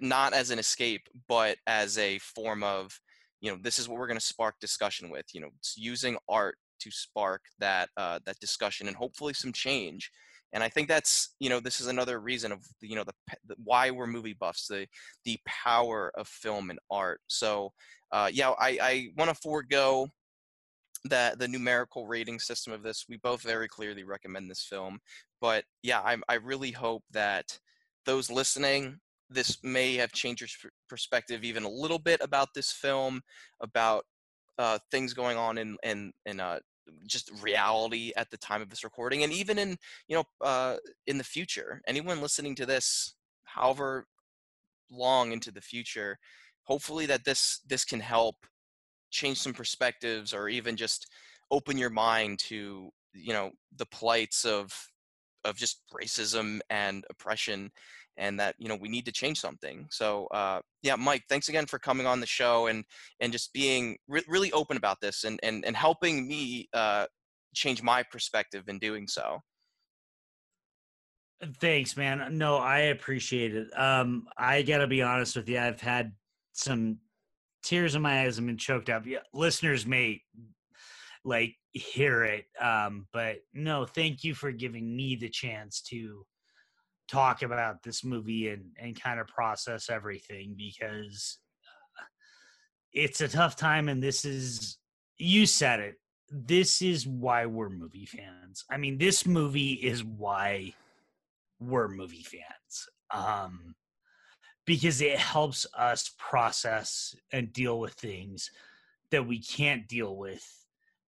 not 0.00 0.34
as 0.34 0.50
an 0.50 0.58
escape, 0.58 1.02
but 1.28 1.56
as 1.66 1.98
a 1.98 2.18
form 2.18 2.62
of, 2.62 2.98
you 3.40 3.50
know, 3.50 3.58
this 3.60 3.78
is 3.78 3.88
what 3.88 3.98
we're 3.98 4.06
going 4.06 4.18
to 4.18 4.24
spark 4.24 4.56
discussion 4.60 5.10
with. 5.10 5.26
You 5.32 5.42
know, 5.42 5.50
using 5.76 6.16
art 6.28 6.56
to 6.84 6.90
spark 6.90 7.42
that 7.58 7.88
uh, 7.96 8.20
that 8.24 8.38
discussion 8.38 8.86
and 8.86 8.96
hopefully 8.96 9.34
some 9.34 9.52
change 9.52 10.10
and 10.54 10.62
I 10.62 10.68
think 10.68 10.88
that's 10.88 11.34
you 11.40 11.50
know 11.50 11.60
this 11.60 11.80
is 11.80 11.88
another 11.88 12.20
reason 12.20 12.52
of 12.52 12.60
you 12.80 12.94
know 12.94 13.04
the, 13.04 13.12
the 13.46 13.56
why 13.62 13.90
we're 13.90 14.06
movie 14.06 14.36
buffs 14.38 14.68
the 14.68 14.86
the 15.24 15.38
power 15.44 16.12
of 16.14 16.28
film 16.28 16.70
and 16.70 16.78
art. 16.90 17.20
So 17.26 17.72
uh, 18.12 18.30
yeah, 18.32 18.50
I 18.50 18.78
I 18.80 19.08
want 19.18 19.30
to 19.30 19.34
forego 19.34 20.06
that 21.06 21.38
the 21.38 21.48
numerical 21.48 22.06
rating 22.06 22.38
system 22.38 22.72
of 22.72 22.84
this. 22.84 23.04
We 23.08 23.16
both 23.18 23.42
very 23.42 23.68
clearly 23.68 24.04
recommend 24.04 24.48
this 24.48 24.64
film, 24.64 25.00
but 25.40 25.64
yeah, 25.82 26.00
I 26.00 26.18
I 26.28 26.34
really 26.34 26.70
hope 26.70 27.02
that 27.10 27.58
those 28.06 28.30
listening 28.30 29.00
this 29.30 29.58
may 29.64 29.96
have 29.96 30.12
changed 30.12 30.42
your 30.62 30.70
perspective 30.88 31.42
even 31.42 31.64
a 31.64 31.68
little 31.68 31.98
bit 31.98 32.20
about 32.22 32.50
this 32.54 32.70
film 32.70 33.22
about 33.60 34.04
uh, 34.58 34.78
things 34.92 35.14
going 35.14 35.36
on 35.36 35.58
in 35.58 35.76
in 35.82 36.12
in 36.26 36.38
uh, 36.38 36.60
just 37.06 37.30
reality 37.42 38.12
at 38.16 38.30
the 38.30 38.36
time 38.36 38.62
of 38.62 38.70
this 38.70 38.84
recording 38.84 39.22
and 39.22 39.32
even 39.32 39.58
in 39.58 39.76
you 40.08 40.16
know 40.16 40.24
uh, 40.40 40.76
in 41.06 41.18
the 41.18 41.24
future 41.24 41.80
anyone 41.86 42.20
listening 42.20 42.54
to 42.54 42.66
this 42.66 43.14
however 43.44 44.06
long 44.90 45.32
into 45.32 45.50
the 45.50 45.60
future 45.60 46.18
hopefully 46.64 47.06
that 47.06 47.24
this 47.24 47.60
this 47.66 47.84
can 47.84 48.00
help 48.00 48.36
change 49.10 49.38
some 49.38 49.54
perspectives 49.54 50.34
or 50.34 50.48
even 50.48 50.76
just 50.76 51.08
open 51.50 51.78
your 51.78 51.90
mind 51.90 52.38
to 52.38 52.90
you 53.12 53.32
know 53.32 53.50
the 53.76 53.86
plights 53.86 54.44
of 54.44 54.72
of 55.44 55.56
just 55.56 55.82
racism 55.92 56.60
and 56.70 57.04
oppression 57.10 57.70
and 58.16 58.38
that 58.38 58.54
you 58.58 58.68
know 58.68 58.76
we 58.76 58.88
need 58.88 59.06
to 59.06 59.12
change 59.12 59.40
something. 59.40 59.86
So 59.90 60.26
uh, 60.26 60.60
yeah 60.82 60.96
mike 60.96 61.22
thanks 61.28 61.48
again 61.48 61.66
for 61.66 61.78
coming 61.78 62.06
on 62.06 62.20
the 62.20 62.26
show 62.26 62.66
and 62.66 62.84
and 63.20 63.32
just 63.32 63.52
being 63.52 63.96
re- 64.08 64.24
really 64.28 64.52
open 64.52 64.76
about 64.76 65.00
this 65.00 65.24
and 65.24 65.40
and, 65.42 65.64
and 65.64 65.76
helping 65.76 66.28
me 66.28 66.68
uh, 66.72 67.06
change 67.54 67.82
my 67.82 68.02
perspective 68.10 68.64
in 68.68 68.78
doing 68.78 69.06
so. 69.06 69.40
Thanks 71.60 71.96
man. 71.96 72.38
No 72.38 72.56
i 72.56 72.78
appreciate 72.78 73.54
it. 73.54 73.68
Um 73.78 74.26
i 74.36 74.62
gotta 74.62 74.86
be 74.86 75.02
honest 75.02 75.36
with 75.36 75.48
you 75.48 75.58
i've 75.58 75.80
had 75.80 76.12
some 76.52 76.98
tears 77.62 77.94
in 77.94 78.02
my 78.02 78.22
eyes 78.22 78.38
and 78.38 78.46
been 78.46 78.58
choked 78.58 78.90
up. 78.90 79.06
Yeah, 79.06 79.18
listeners 79.32 79.86
may 79.86 80.20
like 81.24 81.54
hear 81.72 82.22
it 82.22 82.44
um 82.60 83.06
but 83.12 83.36
no 83.52 83.84
thank 83.84 84.22
you 84.22 84.34
for 84.34 84.52
giving 84.52 84.94
me 84.94 85.16
the 85.16 85.28
chance 85.28 85.80
to 85.80 86.24
talk 87.08 87.42
about 87.42 87.82
this 87.82 88.04
movie 88.04 88.48
and 88.48 88.64
and 88.78 89.00
kind 89.00 89.20
of 89.20 89.26
process 89.26 89.90
everything 89.90 90.54
because 90.56 91.38
uh, 92.00 92.04
it's 92.92 93.20
a 93.20 93.28
tough 93.28 93.56
time 93.56 93.88
and 93.88 94.02
this 94.02 94.24
is 94.24 94.78
you 95.18 95.46
said 95.46 95.80
it 95.80 95.96
this 96.30 96.82
is 96.82 97.06
why 97.06 97.46
we're 97.46 97.68
movie 97.68 98.06
fans. 98.06 98.64
I 98.70 98.76
mean 98.76 98.98
this 98.98 99.26
movie 99.26 99.74
is 99.74 100.02
why 100.02 100.74
we're 101.60 101.88
movie 101.88 102.24
fans 102.24 102.88
um 103.10 103.74
because 104.66 105.00
it 105.00 105.18
helps 105.18 105.66
us 105.76 106.10
process 106.18 107.14
and 107.32 107.52
deal 107.52 107.78
with 107.78 107.92
things 107.92 108.50
that 109.10 109.26
we 109.26 109.38
can't 109.38 109.86
deal 109.86 110.16
with 110.16 110.44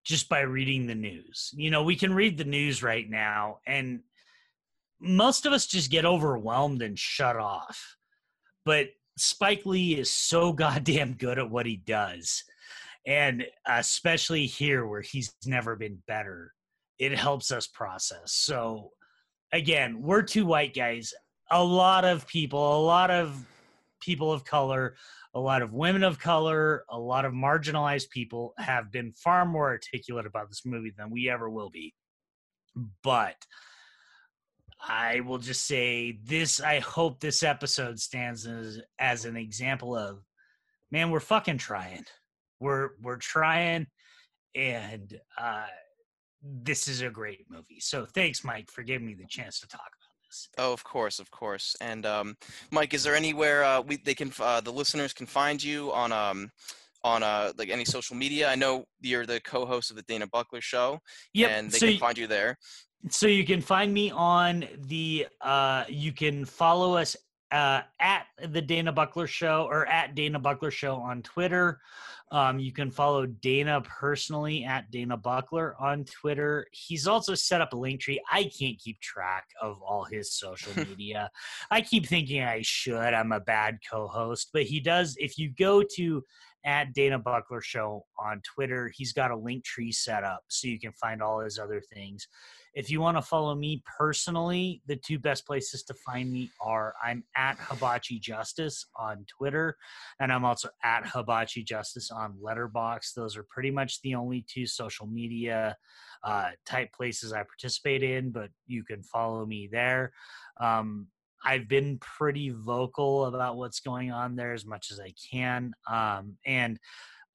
just 0.05 0.29
by 0.29 0.41
reading 0.41 0.85
the 0.85 0.95
news. 0.95 1.51
You 1.55 1.71
know 1.71 1.83
we 1.83 1.95
can 1.95 2.13
read 2.13 2.37
the 2.37 2.45
news 2.45 2.83
right 2.83 3.09
now 3.09 3.57
and 3.65 4.01
most 4.99 5.45
of 5.45 5.53
us 5.53 5.67
just 5.67 5.91
get 5.91 6.05
overwhelmed 6.05 6.81
and 6.81 6.97
shut 6.97 7.35
off. 7.35 7.97
But 8.65 8.87
Spike 9.17 9.65
Lee 9.65 9.95
is 9.95 10.11
so 10.11 10.53
goddamn 10.53 11.13
good 11.13 11.39
at 11.39 11.49
what 11.49 11.65
he 11.65 11.77
does. 11.77 12.43
And 13.05 13.45
especially 13.65 14.45
here 14.45 14.85
where 14.85 15.01
he's 15.01 15.33
never 15.45 15.75
been 15.75 16.01
better, 16.07 16.53
it 16.99 17.17
helps 17.17 17.51
us 17.51 17.67
process. 17.67 18.33
So, 18.33 18.91
again, 19.53 20.01
we're 20.01 20.23
two 20.23 20.45
white 20.45 20.75
guys. 20.75 21.13
A 21.49 21.63
lot 21.63 22.03
of 22.03 22.27
people, 22.27 22.77
a 22.77 22.83
lot 22.83 23.09
of 23.09 23.45
people 24.01 24.33
of 24.33 24.43
color, 24.43 24.95
a 25.33 25.39
lot 25.39 25.61
of 25.61 25.73
women 25.73 26.03
of 26.03 26.19
color, 26.19 26.83
a 26.89 26.99
lot 26.99 27.23
of 27.23 27.31
marginalized 27.31 28.09
people 28.09 28.53
have 28.57 28.91
been 28.91 29.13
far 29.13 29.45
more 29.45 29.69
articulate 29.69 30.25
about 30.25 30.49
this 30.49 30.65
movie 30.65 30.91
than 30.97 31.09
we 31.09 31.29
ever 31.29 31.49
will 31.49 31.69
be. 31.69 31.93
But 33.03 33.37
I 34.87 35.19
will 35.19 35.37
just 35.37 35.65
say 35.65 36.19
this 36.23 36.61
I 36.61 36.79
hope 36.79 37.19
this 37.19 37.43
episode 37.43 37.99
stands 37.99 38.47
as, 38.47 38.79
as 38.99 39.25
an 39.25 39.35
example 39.35 39.95
of 39.95 40.19
man, 40.91 41.11
we're 41.11 41.19
fucking 41.19 41.57
trying. 41.57 42.05
We're 42.59 42.91
we're 43.01 43.17
trying 43.17 43.87
and 44.55 45.19
uh 45.37 45.65
this 46.41 46.87
is 46.87 47.01
a 47.01 47.09
great 47.09 47.45
movie. 47.49 47.79
So 47.79 48.05
thanks 48.05 48.43
Mike 48.43 48.71
for 48.71 48.83
giving 48.83 49.05
me 49.05 49.13
the 49.13 49.27
chance 49.27 49.59
to 49.59 49.67
talk 49.67 49.81
about 49.81 50.27
this. 50.27 50.49
Oh, 50.57 50.71
of 50.71 50.83
course, 50.83 51.19
of 51.19 51.29
course. 51.31 51.75
And 51.81 52.05
um 52.05 52.35
Mike, 52.71 52.93
is 52.93 53.03
there 53.03 53.15
anywhere 53.15 53.63
uh 53.63 53.81
we 53.81 53.97
they 53.97 54.15
can 54.15 54.31
uh 54.39 54.61
the 54.61 54.71
listeners 54.71 55.13
can 55.13 55.25
find 55.25 55.61
you 55.61 55.91
on 55.91 56.11
um 56.11 56.49
on 57.03 57.23
uh 57.23 57.51
like 57.57 57.69
any 57.69 57.85
social 57.85 58.15
media? 58.15 58.49
I 58.49 58.55
know 58.55 58.85
you're 59.01 59.25
the 59.25 59.41
co-host 59.41 59.91
of 59.91 59.97
the 59.97 60.03
Dana 60.03 60.27
Buckler 60.27 60.61
show 60.61 60.99
yep. 61.33 61.51
and 61.51 61.69
they 61.69 61.77
so 61.77 61.85
can 61.85 61.93
you, 61.93 61.99
find 61.99 62.17
you 62.17 62.27
there 62.27 62.57
so 63.09 63.27
you 63.27 63.45
can 63.45 63.61
find 63.61 63.93
me 63.93 64.11
on 64.11 64.65
the 64.87 65.27
uh 65.41 65.83
you 65.87 66.11
can 66.11 66.45
follow 66.45 66.95
us 66.97 67.15
uh 67.51 67.81
at 67.99 68.25
the 68.49 68.61
Dana 68.61 68.91
Buckler 68.91 69.27
show 69.27 69.67
or 69.69 69.85
at 69.85 70.15
Dana 70.15 70.39
Buckler 70.39 70.71
show 70.71 70.95
on 70.95 71.21
Twitter. 71.21 71.79
Um 72.31 72.59
you 72.59 72.73
can 72.73 72.91
follow 72.91 73.25
Dana 73.25 73.81
personally 73.81 74.65
at 74.65 74.91
Dana 74.91 75.15
Buckler 75.15 75.75
on 75.79 76.05
Twitter. 76.05 76.67
He's 76.71 77.07
also 77.07 77.35
set 77.35 77.61
up 77.61 77.73
a 77.73 77.77
link 77.77 78.01
tree. 78.01 78.21
I 78.31 78.43
can't 78.43 78.79
keep 78.79 78.99
track 78.99 79.45
of 79.61 79.81
all 79.81 80.03
his 80.03 80.33
social 80.33 80.73
media. 80.89 81.29
I 81.71 81.81
keep 81.81 82.07
thinking 82.07 82.43
I 82.43 82.61
should. 82.63 83.13
I'm 83.13 83.31
a 83.31 83.39
bad 83.39 83.77
co-host, 83.89 84.49
but 84.51 84.63
he 84.63 84.79
does 84.79 85.15
if 85.19 85.37
you 85.37 85.53
go 85.57 85.83
to 85.95 86.23
at 86.67 86.93
Dana 86.93 87.17
Buckler 87.17 87.61
Show 87.61 88.05
on 88.19 88.41
Twitter. 88.43 88.91
He's 88.93 89.13
got 89.13 89.31
a 89.31 89.37
link 89.37 89.63
tree 89.63 89.91
set 89.91 90.25
up 90.25 90.41
so 90.49 90.67
you 90.67 90.79
can 90.79 90.91
find 90.91 91.23
all 91.23 91.39
his 91.39 91.57
other 91.57 91.81
things. 91.93 92.27
If 92.73 92.91
you 92.91 92.99
want 92.99 93.15
to 93.17 93.21
follow 93.21 93.55
me 93.55 93.81
personally, 93.97 94.81
the 94.85 94.97
two 94.97 95.17
best 95.17 95.47
places 95.47 95.81
to 95.83 95.95
find 96.05 96.31
me 96.31 96.51
are 96.61 96.93
I'm 97.01 97.23
at 97.37 97.57
Hibachi 97.57 98.19
Justice 98.19 98.85
on 98.99 99.25
Twitter, 99.27 99.77
and 100.19 100.31
I'm 100.31 100.43
also 100.43 100.69
at 100.83 101.07
Hibachi 101.07 101.63
Justice 101.63 102.11
on 102.11 102.35
Letterboxd. 102.43 103.13
Those 103.15 103.37
are 103.37 103.45
pretty 103.49 103.71
much 103.71 104.01
the 104.01 104.15
only 104.15 104.45
two 104.53 104.67
social 104.67 105.07
media 105.07 105.75
uh, 106.23 106.49
type 106.65 106.91
places 106.93 107.31
I 107.31 107.43
participate 107.43 108.03
in, 108.03 108.31
but 108.31 108.49
you 108.67 108.83
can 108.83 109.01
follow 109.03 109.45
me 109.45 109.69
there. 109.71 110.11
Um, 110.59 111.07
I've 111.45 111.67
been 111.67 111.99
pretty 111.99 112.49
vocal 112.49 113.25
about 113.25 113.57
what's 113.57 113.79
going 113.79 114.11
on 114.11 114.35
there 114.35 114.53
as 114.53 114.65
much 114.65 114.91
as 114.91 114.99
I 114.99 115.13
can. 115.31 115.73
Um, 115.89 116.35
and 116.45 116.79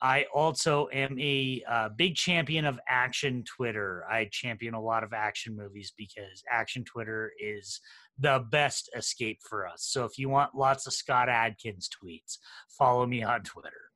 I 0.02 0.26
also 0.34 0.88
am 0.92 1.16
a 1.20 1.62
uh, 1.68 1.88
big 1.96 2.16
champion 2.16 2.64
of 2.64 2.80
action 2.88 3.44
Twitter. 3.44 4.04
I 4.10 4.28
champion 4.32 4.74
a 4.74 4.80
lot 4.80 5.04
of 5.04 5.12
action 5.12 5.56
movies 5.56 5.92
because 5.96 6.42
action 6.50 6.82
Twitter 6.84 7.30
is 7.40 7.80
the 8.18 8.44
best 8.50 8.90
escape 8.96 9.38
for 9.48 9.66
us. 9.66 9.84
So 9.84 10.04
if 10.04 10.18
you 10.18 10.28
want 10.28 10.56
lots 10.56 10.88
of 10.88 10.92
Scott 10.92 11.28
Adkins 11.28 11.88
tweets, 11.88 12.38
follow 12.76 13.06
me 13.06 13.22
on 13.22 13.42
Twitter. 13.42 13.91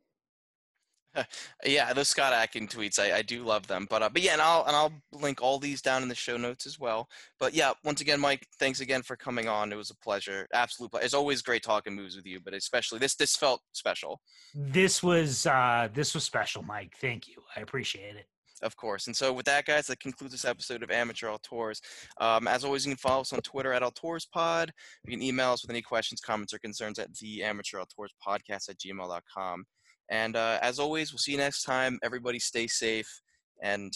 yeah, 1.65 1.93
those 1.93 2.09
Scott 2.09 2.33
Adkins 2.33 2.73
tweets, 2.73 2.99
I, 2.99 3.19
I 3.19 3.23
do 3.23 3.45
love 3.45 3.67
them. 3.67 3.87
But 3.89 4.03
uh, 4.03 4.09
but 4.09 4.23
yeah, 4.23 4.33
and 4.33 4.43
I'll 4.43 4.65
and 4.67 4.77
I'll 4.77 4.93
link 5.13 5.43
all 5.43 5.59
these 5.59 5.83
down 5.83 6.03
in 6.03 6.09
the 6.09 6.15
show 6.15 6.37
notes 6.37 6.67
as 6.67 6.79
well. 6.79 7.09
But 7.39 7.55
yeah, 7.55 7.73
once 7.85 8.01
again, 8.01 8.21
Mike, 8.21 8.47
thanks 8.59 8.81
again 8.81 9.03
for 9.03 9.17
coming 9.17 9.49
on. 9.49 9.73
It 9.73 9.77
was 9.77 9.91
a 9.91 9.97
pleasure, 9.97 10.47
absolute 10.53 10.91
pleasure. 10.91 11.05
It's 11.05 11.15
always 11.15 11.43
great 11.43 11.63
talking 11.63 11.95
moves 11.95 12.17
with 12.17 12.27
you, 12.27 12.41
but 12.41 12.55
especially 12.55 12.99
this 12.99 13.15
this 13.15 13.37
felt 13.37 13.61
special. 13.73 14.21
This 14.55 15.03
was 15.03 15.47
uh 15.47 15.89
this 15.93 16.15
was 16.15 16.25
special, 16.25 16.63
Mike. 16.63 16.95
Thank 17.01 17.29
you. 17.29 17.43
I 17.57 17.61
appreciate 17.61 18.17
it. 18.17 18.27
Of 18.63 18.75
course. 18.77 19.07
And 19.07 19.15
so, 19.15 19.33
with 19.33 19.45
that, 19.47 19.67
guys, 19.67 19.87
that 19.87 20.01
concludes 20.01 20.33
this 20.33 20.47
episode 20.47 20.83
of 20.83 20.91
Amateur 20.91 21.29
Auteurs. 21.29 21.81
Um, 22.19 22.49
as 22.49 22.65
always, 22.65 22.87
you 22.87 22.93
can 22.93 22.99
follow 22.99 23.21
us 23.21 23.33
on 23.33 23.41
Twitter 23.41 23.73
at 23.73 23.83
AuteursPod. 23.83 24.71
You 25.05 25.11
can 25.11 25.23
email 25.23 25.53
us 25.53 25.63
with 25.63 25.71
any 25.71 25.83
questions, 25.83 26.21
comments, 26.21 26.55
or 26.55 26.59
concerns 26.59 26.99
at 26.99 27.13
the 27.19 27.43
Amateur 27.43 27.81
Auteurs 27.81 28.15
Podcast 28.27 28.71
at 28.71 28.79
gmail.com. 28.79 29.65
And 30.09 30.37
uh, 30.37 30.59
as 30.63 30.79
always, 30.79 31.13
we'll 31.13 31.19
see 31.19 31.33
you 31.33 31.39
next 31.39 31.63
time. 31.63 31.99
Everybody 32.03 32.39
stay 32.39 32.67
safe 32.67 33.21
and 33.63 33.93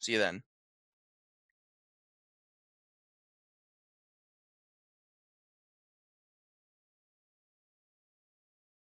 see 0.00 0.12
you 0.12 0.18
then. 0.18 0.42